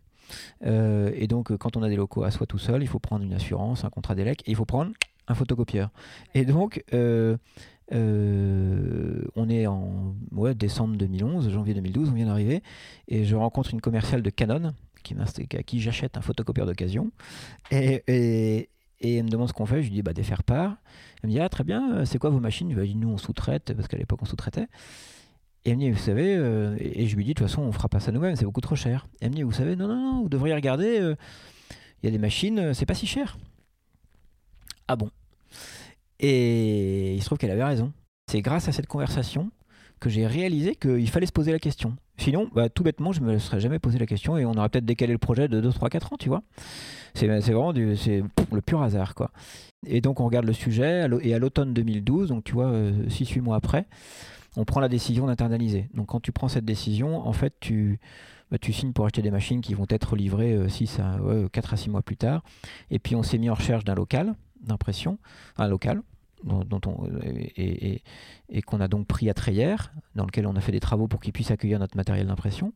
Euh, 0.66 1.12
et 1.16 1.28
donc, 1.28 1.56
quand 1.58 1.78
on 1.78 1.84
a 1.84 1.90
des 1.90 1.96
locaux 1.96 2.24
à 2.24 2.32
soi 2.32 2.46
tout 2.46 2.58
seul, 2.58 2.82
il 2.82 2.88
faut 2.88 3.00
prendre 3.00 3.24
une 3.24 3.34
assurance, 3.34 3.86
un 3.86 3.90
contrat 3.90 4.16
d'élec, 4.16 4.42
et 4.46 4.52
il 4.52 4.56
faut 4.56 4.66
prendre 4.66 4.92
un 5.28 5.36
photocopieur. 5.36 5.90
Et 6.34 6.46
donc, 6.46 6.84
euh, 6.94 7.38
euh, 7.94 9.24
on 9.36 9.50
est 9.50 9.68
en 9.68 10.16
décembre 10.56 10.98
2011, 10.98 11.50
janvier 11.50 11.74
2012, 11.74 12.10
on 12.10 12.14
vient 12.14 12.26
d'arriver, 12.26 12.62
et 13.08 13.24
je 13.24 13.36
rencontre 13.36 13.74
une 13.74 13.82
commerciale 13.82 14.22
de 14.22 14.30
Canon 14.30 14.74
à 15.56 15.64
qui 15.64 15.80
j'achète 15.80 16.18
un 16.18 16.22
photocopieur 16.22 16.66
d'occasion. 16.66 17.12
Elle 19.02 19.24
me 19.24 19.30
demande 19.30 19.48
ce 19.48 19.54
qu'on 19.54 19.66
fait. 19.66 19.82
Je 19.82 19.88
lui 19.88 19.96
dis 19.96 20.02
bah, 20.02 20.14
des 20.14 20.24
faire 20.24 20.44
part. 20.44 20.78
Elle 21.22 21.30
me 21.30 21.34
dit 21.34 21.40
ah, 21.40 21.50
très 21.50 21.64
bien, 21.64 22.06
c'est 22.06 22.20
quoi 22.20 22.30
vos 22.30 22.40
machines? 22.40 22.72
Je 22.72 22.80
lui 22.80 22.90
dis 22.90 22.96
nous 22.96 23.10
on 23.10 23.18
sous-traite, 23.18 23.74
parce 23.74 23.88
qu'à 23.88 23.98
l'époque 23.98 24.20
on 24.22 24.26
sous-traitait. 24.26 24.68
Et 25.68 25.72
elle 25.72 25.76
me 25.76 25.82
dit, 25.82 25.92
vous 25.92 25.98
savez, 25.98 26.34
euh, 26.34 26.78
et 26.80 27.08
je 27.08 27.16
lui 27.18 27.26
dis, 27.26 27.34
de 27.34 27.40
toute 27.40 27.48
façon, 27.48 27.62
on 27.62 27.74
fera 27.74 27.90
pas 27.90 28.00
ça 28.00 28.14
nous-mêmes, 28.14 28.38
c'est 28.38 28.46
beaucoup 28.46 28.62
trop 28.62 28.78
cher. 28.78 29.06
Et 29.20 29.26
elle 29.26 29.32
me 29.32 29.36
dit, 29.36 29.44
vous 29.44 29.52
savez, 29.52 29.76
non, 29.76 29.90
non, 29.90 29.98
non, 29.98 30.22
vous 30.22 30.30
devriez 30.30 30.56
regarder, 30.56 30.98
euh, 31.02 31.16
il 32.02 32.06
y 32.06 32.08
a 32.08 32.12
des 32.12 32.18
machines, 32.20 32.60
euh, 32.60 32.74
c'est 32.74 32.86
pas 32.86 32.94
si 32.94 33.06
cher. 33.06 33.38
Ah 34.88 34.96
bon? 34.96 35.12
Et 36.20 37.16
il 37.16 37.20
se 37.20 37.26
trouve 37.26 37.38
qu'elle 37.38 37.52
avait 37.52 37.66
raison. 37.66 37.92
C'est 38.32 38.42
grâce 38.42 38.70
à 38.70 38.72
cette 38.72 38.88
conversation 38.88 39.52
que 40.00 40.10
j'ai 40.10 40.28
réalisé 40.28 40.76
qu'il 40.76 41.10
fallait 41.10 41.26
se 41.26 41.32
poser 41.32 41.52
la 41.52 41.60
question. 41.60 41.96
Sinon, 42.18 42.50
bah, 42.54 42.70
tout 42.70 42.84
bêtement, 42.84 43.12
je 43.12 43.22
ne 43.22 43.28
me 43.28 43.38
serais 43.38 43.60
jamais 43.60 43.80
posé 43.80 44.00
la 44.00 44.06
question 44.06 44.38
et 44.38 44.46
on 44.46 44.54
aurait 44.54 44.70
peut-être 44.70 44.86
décalé 44.86 45.14
le 45.14 45.20
projet 45.20 45.48
de 45.48 45.62
2, 45.62 45.72
3, 45.72 45.90
4 45.90 46.14
ans, 46.14 46.18
tu 46.18 46.30
vois. 46.30 46.42
C'est 47.14 47.28
vraiment 47.28 47.72
le 47.72 48.62
pur 48.62 48.82
hasard, 48.82 49.16
quoi. 49.16 49.32
Et 49.86 50.02
donc, 50.02 50.20
on 50.20 50.26
regarde 50.26 50.46
le 50.46 50.54
sujet, 50.54 51.08
et 51.22 51.34
à 51.34 51.40
l'automne 51.40 51.74
2012, 51.74 52.30
donc 52.30 52.44
tu 52.44 52.54
vois, 52.54 52.72
6-8 53.08 53.42
mois 53.42 53.56
après, 53.56 53.86
on 54.56 54.66
prend 54.66 54.80
la 54.80 54.90
décision 54.90 55.28
d'internaliser. 55.28 55.90
Donc 55.94 56.08
quand 56.08 56.20
tu 56.20 56.32
prends 56.32 56.48
cette 56.48 56.66
décision, 56.66 57.28
en 57.28 57.34
fait, 57.34 57.54
tu, 57.60 58.00
bah, 58.52 58.58
signes 58.62 58.92
pour 58.92 59.06
acheter 59.06 59.22
des 59.22 59.32
machines 59.32 59.62
qui 59.62 59.76
vont 59.76 59.86
être 59.90 60.16
livrées 60.16 60.58
6 60.68 60.98
euh, 61.00 61.46
à, 61.46 61.50
4 61.50 61.74
à 61.74 61.78
6 61.78 61.90
mois 61.92 62.02
plus 62.02 62.18
tard. 62.18 62.44
Et 62.90 62.98
puis 62.98 63.16
on 63.16 63.24
s'est 63.24 63.38
mis 63.38 63.50
en 63.50 63.54
recherche 63.54 63.84
d'un 63.84 63.96
local 63.96 64.36
d'impression, 64.62 65.20
un 65.58 65.68
local, 65.68 66.02
dont, 66.44 66.82
on, 66.86 67.10
et, 67.58 68.02
qu'on 68.66 68.80
a 68.80 68.88
donc 68.88 69.08
pris 69.08 69.30
à 69.30 69.34
Treillère, 69.34 69.92
dans 70.16 70.26
lequel 70.26 70.48
on 70.48 70.56
a 70.56 70.62
fait 70.62 70.72
des 70.72 70.80
travaux 70.80 71.08
pour 71.08 71.20
qu'il 71.20 71.34
puisse 71.34 71.52
accueillir 71.52 71.80
notre 71.80 71.98
matériel 71.98 72.28
d'impression, 72.28 72.74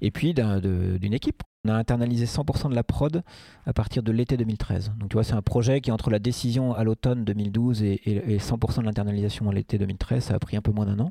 et 0.00 0.10
puis 0.10 0.34
d'une 0.34 1.12
équipe. 1.12 1.42
On 1.66 1.70
a 1.70 1.74
internalisé 1.74 2.24
100% 2.24 2.70
de 2.70 2.74
la 2.74 2.82
prod 2.82 3.22
à 3.66 3.72
partir 3.74 4.02
de 4.02 4.12
l'été 4.12 4.38
2013. 4.38 4.92
Donc 4.98 5.10
tu 5.10 5.14
vois, 5.14 5.24
c'est 5.24 5.34
un 5.34 5.42
projet 5.42 5.82
qui 5.82 5.92
entre 5.92 6.08
la 6.08 6.18
décision 6.18 6.72
à 6.72 6.84
l'automne 6.84 7.24
2012 7.24 7.82
et, 7.82 8.38
100% 8.38 8.80
de 8.80 8.84
l'internalisation 8.84 9.50
à 9.50 9.52
l'été 9.52 9.76
2013, 9.76 10.24
ça 10.24 10.34
a 10.34 10.38
pris 10.38 10.56
un 10.56 10.62
peu 10.62 10.72
moins 10.72 10.86
d'un 10.86 10.98
an. 11.00 11.10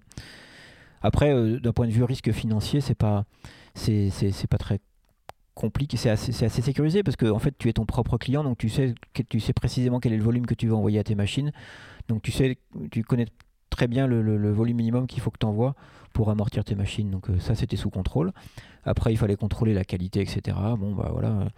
Après, 1.02 1.34
euh, 1.34 1.60
d'un 1.60 1.71
point 1.71 1.88
de 1.88 1.91
vue 1.91 2.04
risque 2.04 2.32
financier, 2.32 2.82
c'est 2.82 2.95
pas, 2.95 3.25
c'est, 3.73 4.12
pas 4.49 4.58
très 4.58 4.80
compliqué, 5.60 5.98
c'est 5.98 6.10
assez, 6.10 6.32
sécurisé 6.32 7.04
parce 7.04 7.17
que 7.17 7.26
en 7.26 7.39
fait 7.39 7.54
tu 7.58 7.67
es 7.67 7.74
ton 7.74 7.86
propre 7.86 8.17
client, 8.17 8.45
donc 8.45 8.58
tu 8.58 8.69
sais, 8.69 8.95
tu 9.28 9.39
sais 9.41 9.52
précisément 9.52 10.00
quel 10.00 10.13
est 10.13 10.17
le 10.17 10.24
volume 10.24 10.45
que 10.45 10.54
tu 10.54 10.67
veux 10.67 10.74
envoyer 10.74 11.00
à 11.00 11.04
tes 11.04 11.15
machines. 11.15 11.52
Donc 12.08 12.22
tu 12.22 12.32
sais, 12.32 12.58
tu 12.91 13.04
connais 13.04 13.26
très 13.69 13.88
bien 13.88 14.08
le, 14.08 14.52
volume 14.52 14.78
minimum 14.78 15.06
qu'il 15.06 15.22
faut 15.22 15.32
que 15.32 15.38
tu 15.38 15.45
envoies 15.45 15.76
pour 16.13 16.30
amortir 16.30 16.63
tes 16.63 16.76
machines. 16.76 17.12
Donc 17.12 17.30
euh, 17.30 17.39
ça 17.39 17.56
c'était 17.56 17.76
sous 17.76 17.89
contrôle. 17.89 18.32
Après 18.86 19.12
il 19.12 19.17
fallait 19.17 19.36
contrôler 19.36 19.74
la 19.74 19.84
qualité, 19.84 20.22
etc. 20.22 20.58
Bon 20.78 20.95
bah 20.95 21.10
voilà 21.12 21.50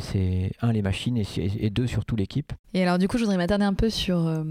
c'est 0.00 0.52
un 0.60 0.72
les 0.72 0.82
machines 0.82 1.16
et, 1.18 1.70
deux 1.70 1.86
surtout 1.86 2.16
l'équipe. 2.16 2.52
Et 2.74 2.82
alors 2.82 2.98
du 2.98 3.08
coup 3.08 3.18
je 3.18 3.22
voudrais 3.22 3.36
m'attarder 3.36 3.64
un 3.64 3.74
peu 3.74 3.90
sur, 3.90 4.26
euh, 4.26 4.44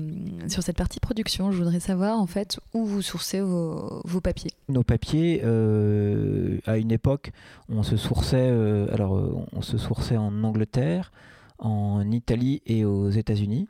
sur 0.47 0.63
cette 0.63 0.77
partie 0.77 0.99
production. 0.99 1.51
Je 1.51 1.57
voudrais 1.57 1.79
savoir 1.79 2.19
en 2.19 2.27
fait 2.27 2.59
où 2.73 2.85
vous 2.85 3.01
sourcez 3.01 3.41
vos, 3.41 4.01
vos 4.05 4.21
papiers. 4.21 4.51
Nos 4.69 4.83
papiers, 4.83 5.41
euh, 5.43 6.59
à 6.65 6.77
une 6.77 6.91
époque, 6.91 7.31
on 7.69 7.83
se 7.83 7.97
sourçait, 7.97 8.49
euh, 8.49 8.87
alors 8.93 9.45
on 9.53 9.61
se 9.61 9.77
sourçait 9.77 10.17
en 10.17 10.43
Angleterre, 10.43 11.11
en 11.59 12.09
Italie 12.11 12.61
et 12.65 12.85
aux 12.85 13.09
États-Unis. 13.09 13.67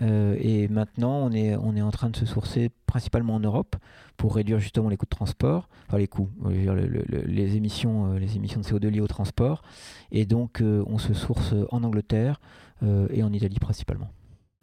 Et 0.00 0.68
maintenant, 0.68 1.26
on 1.26 1.32
est, 1.32 1.56
on 1.56 1.74
est 1.74 1.82
en 1.82 1.90
train 1.90 2.10
de 2.10 2.16
se 2.16 2.26
sourcer 2.26 2.70
principalement 2.86 3.34
en 3.34 3.40
Europe 3.40 3.76
pour 4.16 4.34
réduire 4.34 4.58
justement 4.58 4.88
les 4.88 4.96
coûts 4.96 5.06
de 5.06 5.10
transport, 5.10 5.68
enfin 5.86 5.98
les 5.98 6.08
coûts, 6.08 6.30
les, 6.48 7.56
émissions, 7.56 8.12
euh, 8.12 8.18
les 8.18 8.36
émissions 8.36 8.60
de 8.60 8.66
CO2 8.66 8.88
liées 8.88 9.00
au 9.00 9.06
transport. 9.06 9.62
Et 10.12 10.24
donc, 10.24 10.60
euh, 10.60 10.82
on 10.86 10.98
se 10.98 11.14
source 11.14 11.54
en 11.70 11.84
Angleterre 11.84 12.40
euh, 12.82 13.06
et 13.10 13.22
en 13.22 13.32
Italie 13.32 13.58
principalement. 13.58 14.08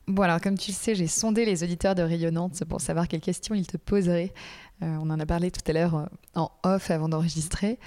Bon, 0.08 0.24
alors 0.24 0.42
comme 0.42 0.58
tu 0.58 0.72
le 0.72 0.76
sais, 0.76 0.96
j'ai 0.96 1.08
sondé 1.08 1.46
les 1.46 1.64
auditeurs 1.64 1.96
de 1.96 2.02
Rayonnante 2.02 2.66
pour 2.66 2.82
savoir 2.82 3.08
quelles 3.08 3.22
questions 3.22 3.56
ils 3.56 3.66
te 3.66 3.78
poseraient. 3.78 4.34
on 4.82 5.10
en 5.10 5.18
a 5.18 5.26
parlé 5.26 5.50
tout 5.50 5.62
à 5.66 5.72
l'heure 5.72 6.10
en 6.36 6.52
off 6.64 6.92
avant 6.92 7.08
d'enregistrer. 7.08 7.80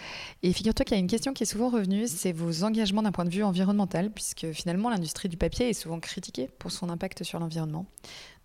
Et 0.42 0.54
figure-toi 0.54 0.86
qu'il 0.86 0.96
y 0.96 0.98
a 0.98 1.00
une 1.00 1.08
question 1.08 1.34
qui 1.34 1.42
est 1.42 1.46
souvent 1.46 1.68
revenue, 1.68 2.06
c'est 2.06 2.32
vos 2.32 2.64
engagements 2.64 3.02
d'un 3.02 3.12
point 3.12 3.26
de 3.26 3.30
vue 3.30 3.42
environnemental, 3.42 4.10
puisque 4.10 4.50
finalement 4.52 4.88
l'industrie 4.88 5.28
du 5.28 5.36
papier 5.36 5.68
est 5.68 5.74
souvent 5.74 6.00
critiquée 6.00 6.48
pour 6.58 6.70
son 6.70 6.88
impact 6.88 7.22
sur 7.22 7.38
l'environnement. 7.38 7.84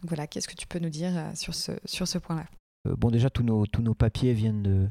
Donc 0.01 0.10
voilà, 0.10 0.27
qu'est-ce 0.27 0.49
que 0.49 0.55
tu 0.55 0.67
peux 0.67 0.79
nous 0.79 0.89
dire 0.89 1.13
sur 1.36 1.55
ce, 1.55 1.71
sur 1.86 2.10
ce 2.10 2.17
point-là? 2.17 2.47
Euh, 2.88 2.95
bon, 2.95 3.10
déjà, 3.10 3.29
tous 3.29 3.43
nos, 3.43 3.65
tous 3.65 3.81
nos 3.81 3.93
papiers 3.93 4.34
viennent 4.34 4.63
de, 4.63 4.89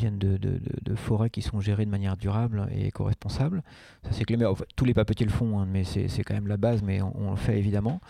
viennent 0.00 0.18
de, 0.18 0.94
forêts 0.96 1.30
qui 1.30 1.42
sont 1.42 1.60
gérées 1.60 1.84
de 1.84 1.90
manière 1.90 2.16
durable 2.16 2.68
et 2.72 2.88
éco-responsable. 2.88 3.62
Ça, 4.02 4.10
c'est 4.12 4.24
tous 4.76 4.84
les 4.84 4.94
papetiers 4.94 5.26
le 5.26 5.32
font, 5.32 5.60
hein, 5.60 5.66
mais 5.70 5.84
c'est, 5.84 6.08
quand 6.24 6.34
même 6.34 6.48
la 6.48 6.56
base, 6.56 6.82
mais 6.82 7.00
on, 7.02 7.30
le 7.30 7.36
fait 7.36 7.58
évidemment. 7.58 8.00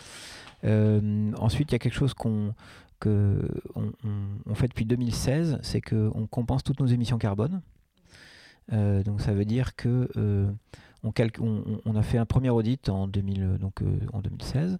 Euh, 0.64 1.32
ensuite, 1.38 1.70
il 1.70 1.74
y 1.74 1.76
a 1.76 1.78
quelque 1.78 1.94
chose 1.94 2.14
qu'on 2.14 2.54
fait 3.02 4.68
depuis 4.68 4.84
2016, 4.84 5.58
c'est 5.62 5.80
qu'on 5.80 6.26
compense 6.30 6.62
toutes 6.62 6.80
nos 6.80 6.86
émissions 6.86 7.18
carbone. 7.18 7.60
Euh, 8.72 9.02
donc 9.02 9.20
ça 9.20 9.32
veut 9.32 9.44
dire 9.44 9.74
que 9.74 10.08
on, 11.02 11.96
a 11.96 12.02
fait 12.02 12.18
un 12.18 12.26
premier 12.26 12.50
audit 12.50 12.88
en, 12.88 13.08
2000, 13.08 13.58
donc, 13.58 13.82
en 14.12 14.20
2016 14.20 14.78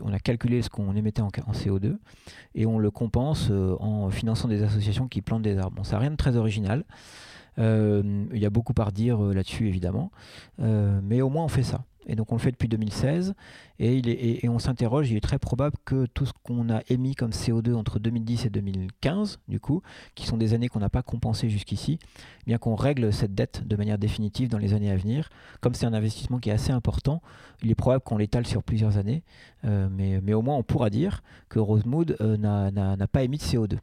on 0.00 0.12
a 0.12 0.18
calculé 0.18 0.62
ce 0.62 0.70
qu'on 0.70 0.94
émettait 0.96 1.22
en, 1.22 1.28
CO2 1.28 1.96
et 2.54 2.66
on 2.66 2.78
le 2.78 2.90
compense 2.90 3.48
euh, 3.50 3.76
en 3.80 4.10
finançant 4.10 4.48
des 4.48 4.62
associations 4.62 5.08
qui 5.08 5.22
plantent 5.22 5.42
des 5.42 5.58
arbres. 5.58 5.76
Bon, 5.76 5.84
ça 5.84 5.96
n'a 5.96 6.00
rien 6.00 6.10
de 6.10 6.16
très 6.16 6.36
original. 6.36 6.84
Euh, 7.58 8.24
il 8.32 8.38
y 8.38 8.46
a 8.46 8.50
beaucoup 8.50 8.74
à 8.78 8.84
redire 8.84 9.22
euh, 9.22 9.34
là-dessus, 9.34 9.68
évidemment. 9.68 10.10
mais 10.58 11.20
au 11.20 11.28
moins, 11.28 11.44
on 11.44 11.48
fait 11.48 11.62
ça. 11.62 11.84
Et 12.06 12.16
donc 12.16 12.32
on 12.32 12.36
le 12.36 12.40
fait 12.40 12.50
depuis 12.50 12.68
2016. 12.68 13.34
Et, 13.80 14.48
on 14.48 14.58
s'interroge, 14.58 15.10
il 15.10 15.16
est 15.16 15.20
très 15.20 15.38
probable 15.38 15.76
que 15.84 16.06
tout 16.06 16.26
ce 16.26 16.32
qu'on 16.42 16.70
a 16.70 16.80
émis 16.88 17.14
comme 17.14 17.30
CO2 17.30 17.74
entre 17.74 17.98
2010 17.98 18.46
et 18.46 18.50
2015, 18.50 19.38
du 19.48 19.60
coup, 19.60 19.82
qui 20.14 20.26
sont 20.26 20.36
des 20.36 20.54
années 20.54 20.68
qu'on 20.68 20.80
n'a 20.80 20.88
pas 20.88 21.02
compensées 21.02 21.48
jusqu'ici, 21.48 21.98
eh 22.02 22.44
bien 22.46 22.58
qu'on 22.58 22.74
règle 22.74 23.12
cette 23.12 23.34
dette 23.34 23.66
de 23.66 23.76
manière 23.76 23.98
définitive 23.98 24.48
dans 24.48 24.58
les 24.58 24.74
années 24.74 24.90
à 24.90 24.96
venir. 24.96 25.28
Comme 25.60 25.74
c'est 25.74 25.86
un 25.86 25.94
investissement 25.94 26.38
qui 26.38 26.50
est 26.50 26.52
assez 26.52 26.72
important, 26.72 27.22
il 27.62 27.70
est 27.70 27.76
probable 27.76 28.02
qu'on 28.02 28.16
l'étale 28.16 28.46
sur 28.46 28.62
plusieurs 28.62 28.96
années. 28.96 29.22
Euh, 29.64 29.88
mais, 29.90 30.20
mais, 30.22 30.34
au 30.34 30.42
moins 30.42 30.56
on 30.56 30.62
pourra 30.62 30.90
dire 30.90 31.22
que 31.48 31.58
Rosemood 31.58 32.16
euh, 32.20 32.36
n'a 32.36 33.06
pas 33.08 33.22
émis 33.22 33.38
de 33.38 33.42
CO2 33.42 33.78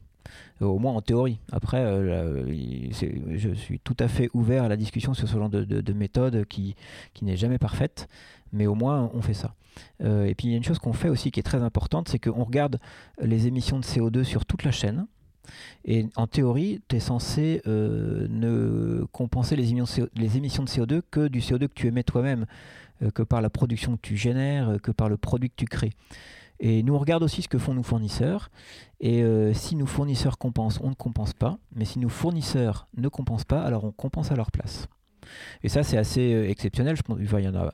au 0.60 0.78
moins 0.78 0.92
en 0.92 1.00
théorie. 1.00 1.38
Après, 1.52 1.84
euh, 1.84 2.46
je 2.92 3.54
suis 3.54 3.78
tout 3.80 3.96
à 3.98 4.08
fait 4.08 4.30
ouvert 4.34 4.64
à 4.64 4.68
la 4.68 4.76
discussion 4.76 5.14
sur 5.14 5.28
ce 5.28 5.36
genre 5.36 5.50
de, 5.50 5.92
méthode 5.92 6.44
qui, 6.46 6.76
qui 7.14 7.24
n'est 7.24 7.36
jamais 7.36 7.58
parfaite, 7.58 8.08
mais 8.52 8.66
au 8.66 8.74
moins 8.74 9.10
on 9.14 9.22
fait 9.22 9.34
ça. 9.34 9.54
Euh, 10.02 10.24
et 10.24 10.34
puis 10.34 10.48
il 10.48 10.50
y 10.50 10.54
a 10.54 10.56
une 10.56 10.64
chose 10.64 10.78
qu'on 10.78 10.92
fait 10.92 11.08
aussi 11.08 11.30
qui 11.30 11.40
est 11.40 11.44
très 11.44 11.62
importante, 11.62 12.08
c'est 12.08 12.18
qu'on 12.18 12.44
regarde 12.44 12.78
les 13.20 13.46
émissions 13.46 13.78
de 13.78 13.84
CO2 13.84 14.24
sur 14.24 14.46
toute 14.46 14.64
la 14.64 14.70
chaîne. 14.70 15.06
Et 15.84 16.06
en 16.16 16.26
théorie, 16.26 16.80
tu 16.88 16.96
es 16.96 17.00
censé 17.00 17.62
euh, 17.66 18.26
ne 18.28 19.04
compenser 19.12 19.56
les 19.56 19.70
émissions, 19.70 20.08
les 20.16 20.36
émissions 20.36 20.64
de 20.64 20.68
CO2 20.68 21.02
que 21.10 21.28
du 21.28 21.40
CO2 21.40 21.68
que 21.68 21.74
tu 21.74 21.86
émets 21.86 22.02
toi-même, 22.02 22.46
euh, 23.02 23.10
que 23.10 23.22
par 23.22 23.40
la 23.40 23.50
production 23.50 23.96
que 23.96 24.02
tu 24.02 24.16
génères, 24.16 24.70
euh, 24.70 24.78
que 24.78 24.90
par 24.90 25.08
le 25.08 25.16
produit 25.16 25.50
que 25.50 25.56
tu 25.56 25.66
crées. 25.66 25.92
Et 26.60 26.82
nous, 26.82 26.94
on 26.94 26.98
regarde 26.98 27.22
aussi 27.22 27.42
ce 27.42 27.48
que 27.48 27.58
font 27.58 27.74
nos 27.74 27.82
fournisseurs. 27.82 28.50
Et 29.00 29.22
si 29.52 29.76
nos 29.76 29.86
fournisseurs 29.86 30.38
compensent, 30.38 30.80
on 30.82 30.90
ne 30.90 30.94
compense 30.94 31.34
pas. 31.34 31.58
Mais 31.74 31.84
si 31.84 31.98
nos 31.98 32.08
fournisseurs 32.08 32.88
ne 32.96 33.08
compensent 33.08 33.44
pas, 33.44 33.62
alors 33.62 33.84
on 33.84 33.92
compense 33.92 34.32
à 34.32 34.36
leur 34.36 34.50
place. 34.50 34.88
Et 35.62 35.68
ça, 35.68 35.82
c'est 35.82 35.98
assez 35.98 36.46
exceptionnel. 36.48 36.96
Pense, 37.02 37.18
il 37.20 37.44
y 37.44 37.48
en 37.48 37.54
a, 37.54 37.72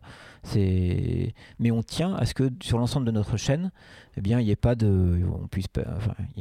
mais 1.59 1.71
on 1.71 1.83
tient 1.83 2.15
à 2.15 2.27
ce 2.27 2.35
que 2.35 2.51
sur 2.63 2.79
l'ensemble 2.79 3.07
de 3.07 3.13
notre 3.13 3.37
chaîne, 3.37 3.71
eh 4.17 4.21
bien, 4.21 4.41
il 4.41 4.45
n'y 4.45 4.51
ait 4.51 4.57
pas 4.57 4.75
de, 4.75 5.21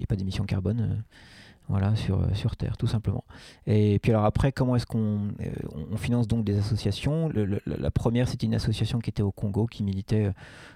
d'émissions 0.10 0.46
carbone. 0.46 0.82
Euh, 0.82 0.96
voilà, 1.72 1.96
sur, 1.96 2.22
euh, 2.22 2.34
sur 2.34 2.56
Terre, 2.56 2.78
tout 2.78 2.88
simplement. 2.88 3.24
Et 3.66 4.00
puis 4.00 4.12
alors 4.12 4.26
après, 4.26 4.52
comment 4.52 4.76
est-ce 4.76 4.86
qu'on 4.86 5.30
euh, 5.42 5.98
finance 5.98 6.28
donc 6.28 6.46
des 6.46 6.58
associations? 6.60 7.32
La 7.66 7.92
première, 7.92 8.28
c'était 8.28 8.46
une 8.46 8.56
association 8.56 9.00
qui 9.00 9.10
était 9.10 9.24
au 9.24 9.32
Congo, 9.32 9.66
qui 9.66 9.84
militait 9.84 10.32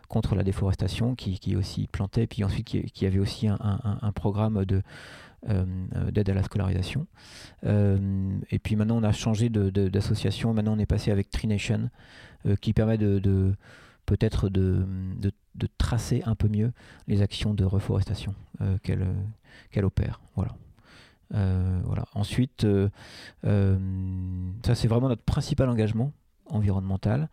contre 0.08 0.36
la 0.36 0.44
déforestation, 0.44 1.16
qui, 1.16 1.56
aussi 1.56 1.88
plantait, 1.88 2.28
puis 2.28 2.44
ensuite 2.44 2.66
qui, 2.66 3.06
avait 3.06 3.20
aussi 3.20 3.48
un, 3.48 4.12
programme 4.14 4.66
de, 4.66 4.82
d'aide 6.12 6.30
à 6.30 6.34
la 6.34 6.44
scolarisation. 6.44 7.08
et 7.64 8.60
puis 8.60 8.76
maintenant, 8.76 8.98
on 8.98 9.04
a 9.04 9.12
changé 9.12 9.50
d'association. 9.50 10.54
Maintenant, 10.54 10.74
on 10.74 10.80
est 10.80 10.86
passé 10.86 11.12
avec 11.12 11.30
Trination, 11.30 11.90
euh, 12.46 12.56
qui 12.56 12.74
permet 12.74 12.98
de, 12.98 13.56
peut-être 14.06 14.50
de, 14.50 14.86
tracer 15.78 16.22
un 16.26 16.36
peu 16.36 16.48
mieux 16.48 16.72
les 17.08 17.22
actions 17.22 17.54
de 17.54 17.64
reforestation 17.64 18.36
euh, 18.62 18.78
qu'elle 18.84 19.08
qu'elle 19.72 19.86
opère. 19.86 20.22
Voilà. 20.36 20.56
Euh, 21.34 21.80
voilà. 21.84 22.06
Ensuite, 22.14 22.66
ça 23.44 24.76
c'est 24.76 24.88
vraiment 24.88 25.10
notre 25.10 25.24
principal 25.24 25.70
engagement 25.70 26.12
environnemental, 26.48 27.30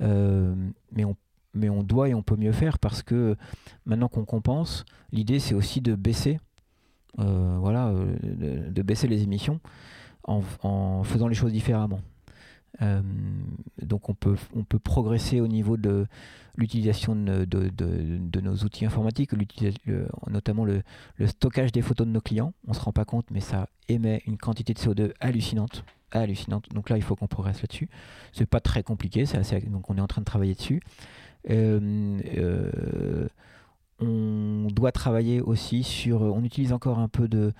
mais 0.00 1.04
on 1.04 1.16
mais 1.54 1.70
on 1.70 1.82
doit 1.82 2.10
et 2.10 2.14
on 2.14 2.22
peut 2.22 2.36
mieux 2.36 2.52
faire 2.52 2.78
parce 2.78 3.02
que 3.02 3.34
maintenant 3.86 4.08
qu'on 4.08 4.26
compense, 4.26 4.84
l'idée 5.10 5.38
c'est 5.38 5.54
aussi 5.54 5.80
de 5.80 5.94
baisser, 5.94 6.38
voilà, 7.16 7.94
de, 8.22 8.82
baisser 8.82 9.08
les 9.08 9.22
émissions 9.22 9.60
en, 10.24 10.42
en, 10.62 11.02
faisant 11.02 11.28
les 11.28 11.34
choses 11.34 11.52
différemment. 11.52 12.00
Euh, 12.82 13.00
donc 13.82 14.08
on 14.08 14.14
peut, 14.14 14.36
on 14.54 14.64
peut 14.64 14.78
progresser 14.78 15.40
au 15.40 15.48
niveau 15.48 15.76
de 15.76 16.06
l'utilisation 16.56 17.14
de, 17.14 17.44
de, 17.44 18.40
nos 18.40 18.54
outils 18.56 18.86
informatiques, 18.86 19.32
notamment 20.26 20.64
le, 20.64 20.82
stockage 21.26 21.72
des 21.72 21.82
photos 21.82 22.06
de 22.06 22.12
nos 22.12 22.20
clients. 22.20 22.52
On 22.66 22.70
ne 22.70 22.76
se 22.76 22.80
rend 22.80 22.92
pas 22.92 23.04
compte, 23.04 23.26
mais 23.30 23.40
ça 23.40 23.68
émet 23.88 24.22
une 24.26 24.38
quantité 24.38 24.72
de 24.72 24.78
CO2 24.78 25.12
hallucinante. 25.20 25.84
hallucinante. 26.12 26.68
Donc 26.72 26.88
là, 26.88 26.96
il 26.96 27.02
faut 27.02 27.14
qu'on 27.14 27.26
progresse 27.26 27.60
là-dessus. 27.60 27.88
C'est 28.32 28.46
pas 28.46 28.60
très 28.60 28.82
compliqué, 28.82 29.24
donc 29.70 29.90
on 29.90 29.96
est 29.96 30.00
en 30.00 30.06
train 30.06 30.22
de 30.22 30.26
travailler 30.26 30.54
dessus. 30.54 30.80
Euh, 31.50 32.18
euh, 32.36 33.28
on 34.00 34.68
doit 34.70 34.92
travailler 34.92 35.40
aussi 35.40 35.82
sur. 35.82 36.22
On 36.22 36.42
utilise 36.42 36.72
encore 36.72 36.98
un 36.98 37.08
peu 37.08 37.28
de 37.28 37.52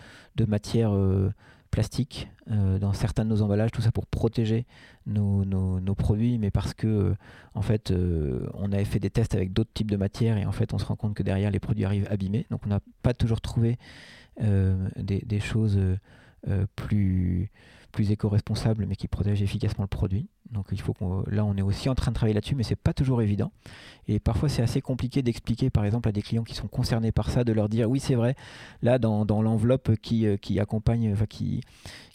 matière 0.46 0.92
plastique 1.76 2.30
euh, 2.50 2.78
dans 2.78 2.94
certains 2.94 3.26
de 3.26 3.28
nos 3.28 3.42
emballages, 3.42 3.70
tout 3.70 3.82
ça 3.82 3.92
pour 3.92 4.06
protéger 4.06 4.64
nos, 5.04 5.44
nos, 5.44 5.94
produits, 5.94 6.38
mais 6.38 6.50
parce 6.50 6.72
que 6.72 6.86
euh, 6.86 7.14
en 7.54 7.60
fait 7.60 7.90
euh, 7.90 8.48
on 8.54 8.72
avait 8.72 8.86
fait 8.86 8.98
des 8.98 9.10
tests 9.10 9.34
avec 9.34 9.52
d'autres 9.52 9.72
types 9.74 9.90
de 9.90 9.98
matières 9.98 10.38
et 10.38 10.46
en 10.46 10.52
fait 10.52 10.72
on 10.72 10.78
se 10.78 10.86
rend 10.86 10.96
compte 10.96 11.12
que 11.12 11.22
derrière 11.22 11.50
les 11.50 11.60
produits 11.60 11.84
arrivent 11.84 12.08
abîmés. 12.10 12.46
Donc 12.50 12.62
on 12.64 12.70
n'a 12.70 12.80
pas 13.02 13.12
toujours 13.12 13.42
trouvé 13.42 13.78
des, 14.40 15.20
des, 15.20 15.40
choses 15.40 15.78
plus 16.76 17.50
plus 17.92 18.10
éco-responsable 18.10 18.86
mais 18.86 18.96
qui 18.96 19.08
protège 19.08 19.42
efficacement 19.42 19.84
le 19.84 19.88
produit. 19.88 20.28
Donc 20.52 20.66
il 20.72 20.80
faut 20.80 20.92
qu'on, 20.92 21.24
là 21.26 21.44
on 21.44 21.56
est 21.56 21.62
aussi 21.62 21.88
en 21.88 21.94
train 21.94 22.10
de 22.10 22.14
travailler 22.14 22.34
là-dessus 22.34 22.54
mais 22.54 22.62
c'est 22.62 22.76
pas 22.76 22.92
toujours 22.92 23.22
évident. 23.22 23.52
Et 24.08 24.20
parfois 24.20 24.48
c'est 24.48 24.62
assez 24.62 24.80
compliqué 24.80 25.22
d'expliquer 25.22 25.70
par 25.70 25.84
exemple 25.84 26.08
à 26.08 26.12
des 26.12 26.22
clients 26.22 26.44
qui 26.44 26.54
sont 26.54 26.68
concernés 26.68 27.12
par 27.12 27.30
ça 27.30 27.44
de 27.44 27.52
leur 27.52 27.68
dire 27.68 27.90
oui 27.90 28.00
c'est 28.00 28.14
vrai 28.14 28.36
là 28.82 28.98
dans, 28.98 29.24
l'enveloppe 29.42 29.96
qui, 29.96 30.26
euh, 30.26 30.36
qui 30.36 30.60
accompagne 30.60 31.14
qui 31.28 31.60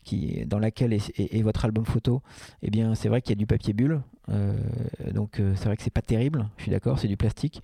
qui 0.04 0.46
dans 0.48 0.58
laquelle 0.58 0.94
est, 0.94 1.42
votre 1.44 1.66
album 1.66 1.86
photo 1.86 2.22
eh 2.64 2.72
bien 2.72 2.96
c'est 2.96 3.08
vrai 3.08 3.22
qu'il 3.22 3.32
y 3.32 3.38
a 3.38 3.40
du 3.40 3.46
papier 3.46 3.74
bulle. 3.74 4.02
Euh, 4.30 4.56
donc 5.14 5.40
euh, 5.40 5.54
c'est 5.56 5.66
vrai 5.66 5.76
que 5.76 5.84
c'est 5.84 5.90
pas 5.90 6.04
terrible 6.04 6.48
je 6.58 6.64
suis 6.64 6.72
d'accord 6.72 7.00
c'est 7.00 7.08
du 7.08 7.18
plastique. 7.18 7.64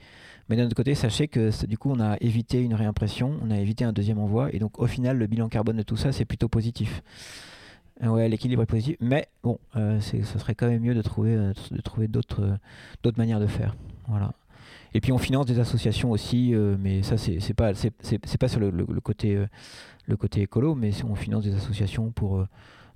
Mais 0.49 0.55
d'un 0.55 0.65
autre 0.65 0.75
côté 0.75 0.95
sachez 0.95 1.27
que 1.27 1.65
du 1.65 1.77
coup 1.77 1.91
on 1.91 1.99
a 1.99 2.17
évité 2.19 2.61
une 2.61 2.73
réimpression 2.73 3.39
on 3.41 3.51
a 3.51 3.57
évité 3.57 3.85
un 3.85 3.93
deuxième 3.93 4.19
envoi 4.19 4.53
et 4.53 4.59
donc 4.59 4.79
au 4.79 4.87
final 4.87 5.17
le 5.17 5.27
bilan 5.27 5.49
carbone 5.49 5.77
de 5.77 5.83
tout 5.83 5.97
ça 5.97 6.11
c'est 6.11 6.25
plutôt 6.25 6.49
positif 6.49 7.01
Ouais, 8.01 8.29
l'équilibre 8.29 8.61
est 8.61 8.67
positif, 8.67 8.95
mais 8.99 9.27
bon, 9.41 9.59
euh, 9.75 9.99
ce 9.99 10.21
serait 10.23 10.53
quand 10.53 10.67
même 10.67 10.81
mieux 10.81 10.93
de 10.93 11.01
trouver, 11.01 11.35
euh, 11.35 11.53
de 11.71 11.81
trouver 11.81 12.07
d'autres, 12.07 12.43
euh, 12.43 13.11
manières 13.17 13.39
de 13.39 13.47
faire. 13.47 13.75
Voilà. 14.07 14.33
Et 14.93 15.01
puis 15.01 15.11
on 15.11 15.17
finance 15.17 15.47
des 15.47 15.59
associations 15.59 16.11
aussi, 16.11 16.53
mais 16.79 17.03
ça 17.03 17.17
c'est, 17.17 17.39
c'est 17.39 17.53
pas, 17.53 17.73
c'est, 17.73 17.91
pas 18.39 18.47
sur 18.47 18.59
le, 18.59 18.69
le, 18.69 19.01
côté, 19.01 19.37
le 20.05 20.17
côté 20.17 20.41
écolo, 20.41 20.75
mais 20.75 20.91
on 21.03 21.13
finance 21.13 21.43
des 21.43 21.53
associations 21.53 22.09
pour 22.11 22.45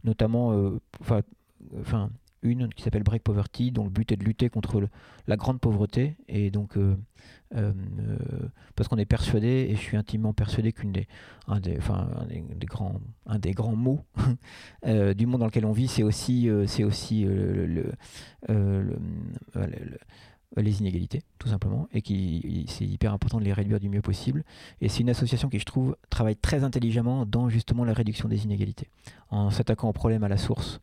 notamment, 0.04 0.72
enfin, 1.02 2.10
une 2.44 2.70
qui 2.70 2.84
s'appelle 2.84 3.04
Break 3.04 3.24
Poverty, 3.24 3.72
dont 3.72 3.84
le 3.84 3.90
but 3.90 4.12
est 4.12 4.18
de 4.18 4.24
lutter 4.24 4.50
contre 4.50 4.88
la 5.28 5.36
grande 5.36 5.60
pauvreté. 5.60 6.16
Et 6.28 6.52
donc, 6.52 6.78
euh, 6.78 6.96
euh, 7.56 7.74
parce 8.76 8.88
qu'on 8.90 8.98
est 8.98 9.06
persuadé, 9.06 9.68
et 9.70 9.76
je 9.76 9.82
suis 9.82 9.98
intimement 9.98 10.34
persuadé 10.34 10.72
qu'un 10.72 10.90
des, 10.90 11.08
des, 11.62 11.78
enfin, 11.78 12.08
des, 12.28 12.66
grands, 12.66 13.00
un 13.26 13.40
des 13.40 13.52
grands 13.52 13.76
mots 13.76 14.04
euh, 14.86 15.14
du 15.14 15.26
monde 15.26 15.42
dans 15.42 15.46
lequel 15.46 15.66
on 15.66 15.72
vit, 15.72 15.88
c'est 15.88 16.04
aussi, 16.04 16.50
c'est 16.68 16.84
aussi 16.84 17.24
le, 17.26 17.92
les 20.58 20.82
inégalités, 20.82 21.22
tout 21.40 21.48
simplement, 21.48 21.88
et 21.94 22.02
qui 22.02 22.66
c'est 22.68 22.86
hyper 22.86 23.14
important 23.14 23.40
de 23.40 23.46
les 23.46 23.54
réduire 23.54 23.80
du 23.80 23.90
mieux 23.90 24.02
possible. 24.02 24.44
Et 24.82 24.90
c'est 24.90 25.00
une 25.00 25.10
association 25.10 25.50
qui, 25.50 25.60
je 25.60 25.66
trouve, 25.66 25.96
travaille 26.10 26.36
très 26.36 26.64
intelligemment 26.64 27.26
dans 27.26 27.50
justement 27.50 27.86
la 27.86 27.94
réduction 27.94 28.28
des 28.28 28.44
inégalités, 28.44 28.90
en 29.30 29.50
s'attaquant 29.50 29.90
au 29.90 29.94
problème 29.94 30.24
à 30.24 30.28
la 30.28 30.38
source. 30.38 30.82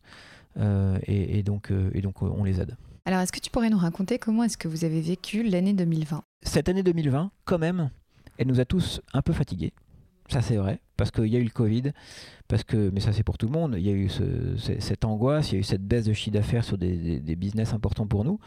Euh, 0.57 0.97
et, 1.03 1.43
donc, 1.43 1.71
euh, 1.71 1.91
et 1.93 2.01
donc 2.01 2.21
on 2.21 2.43
les 2.43 2.59
aide. 2.59 2.75
Alors, 3.05 3.21
est-ce 3.21 3.31
que 3.31 3.39
tu 3.39 3.49
pourrais 3.49 3.69
nous 3.69 3.77
raconter 3.77 4.19
comment 4.19 4.43
est-ce 4.43 4.57
que 4.57 4.67
vous 4.67 4.85
avez 4.85 5.01
vécu 5.01 5.43
l'année 5.43 5.73
2020 5.73 6.23
Cette 6.43 6.69
année 6.69 6.83
2020, 6.83 7.31
quand 7.45 7.59
même, 7.59 7.89
elle 8.37 8.47
nous 8.47 8.59
a 8.59 8.65
tous 8.65 9.01
un 9.13 9.21
peu 9.21 9.33
fatigués. 9.33 9.73
Ça, 10.27 10.41
c'est 10.43 10.57
vrai, 10.57 10.79
parce 10.95 11.09
qu'il 11.09 11.25
y 11.25 11.35
a 11.35 11.39
eu 11.39 11.43
le 11.43 11.49
Covid, 11.49 11.91
parce 12.47 12.63
que, 12.63 12.91
mais 12.93 12.99
ça, 12.99 13.13
c'est 13.13 13.23
pour 13.23 13.39
tout 13.39 13.47
le 13.47 13.51
monde. 13.51 13.75
Il 13.77 13.83
y 13.83 13.89
a 13.89 13.93
eu 13.93 14.09
cette 14.59 15.03
angoisse, 15.03 15.51
il 15.51 15.55
y 15.55 15.57
a 15.57 15.59
eu 15.59 15.63
cette 15.63 15.81
baisse 15.81 16.05
de 16.05 16.13
chiffre 16.13 16.35
d'affaires 16.35 16.63
sur 16.63 16.77
des, 16.77 17.19
des, 17.19 17.35
business 17.35 17.73
importants 17.73 18.05
pour 18.05 18.23
nous. 18.23 18.39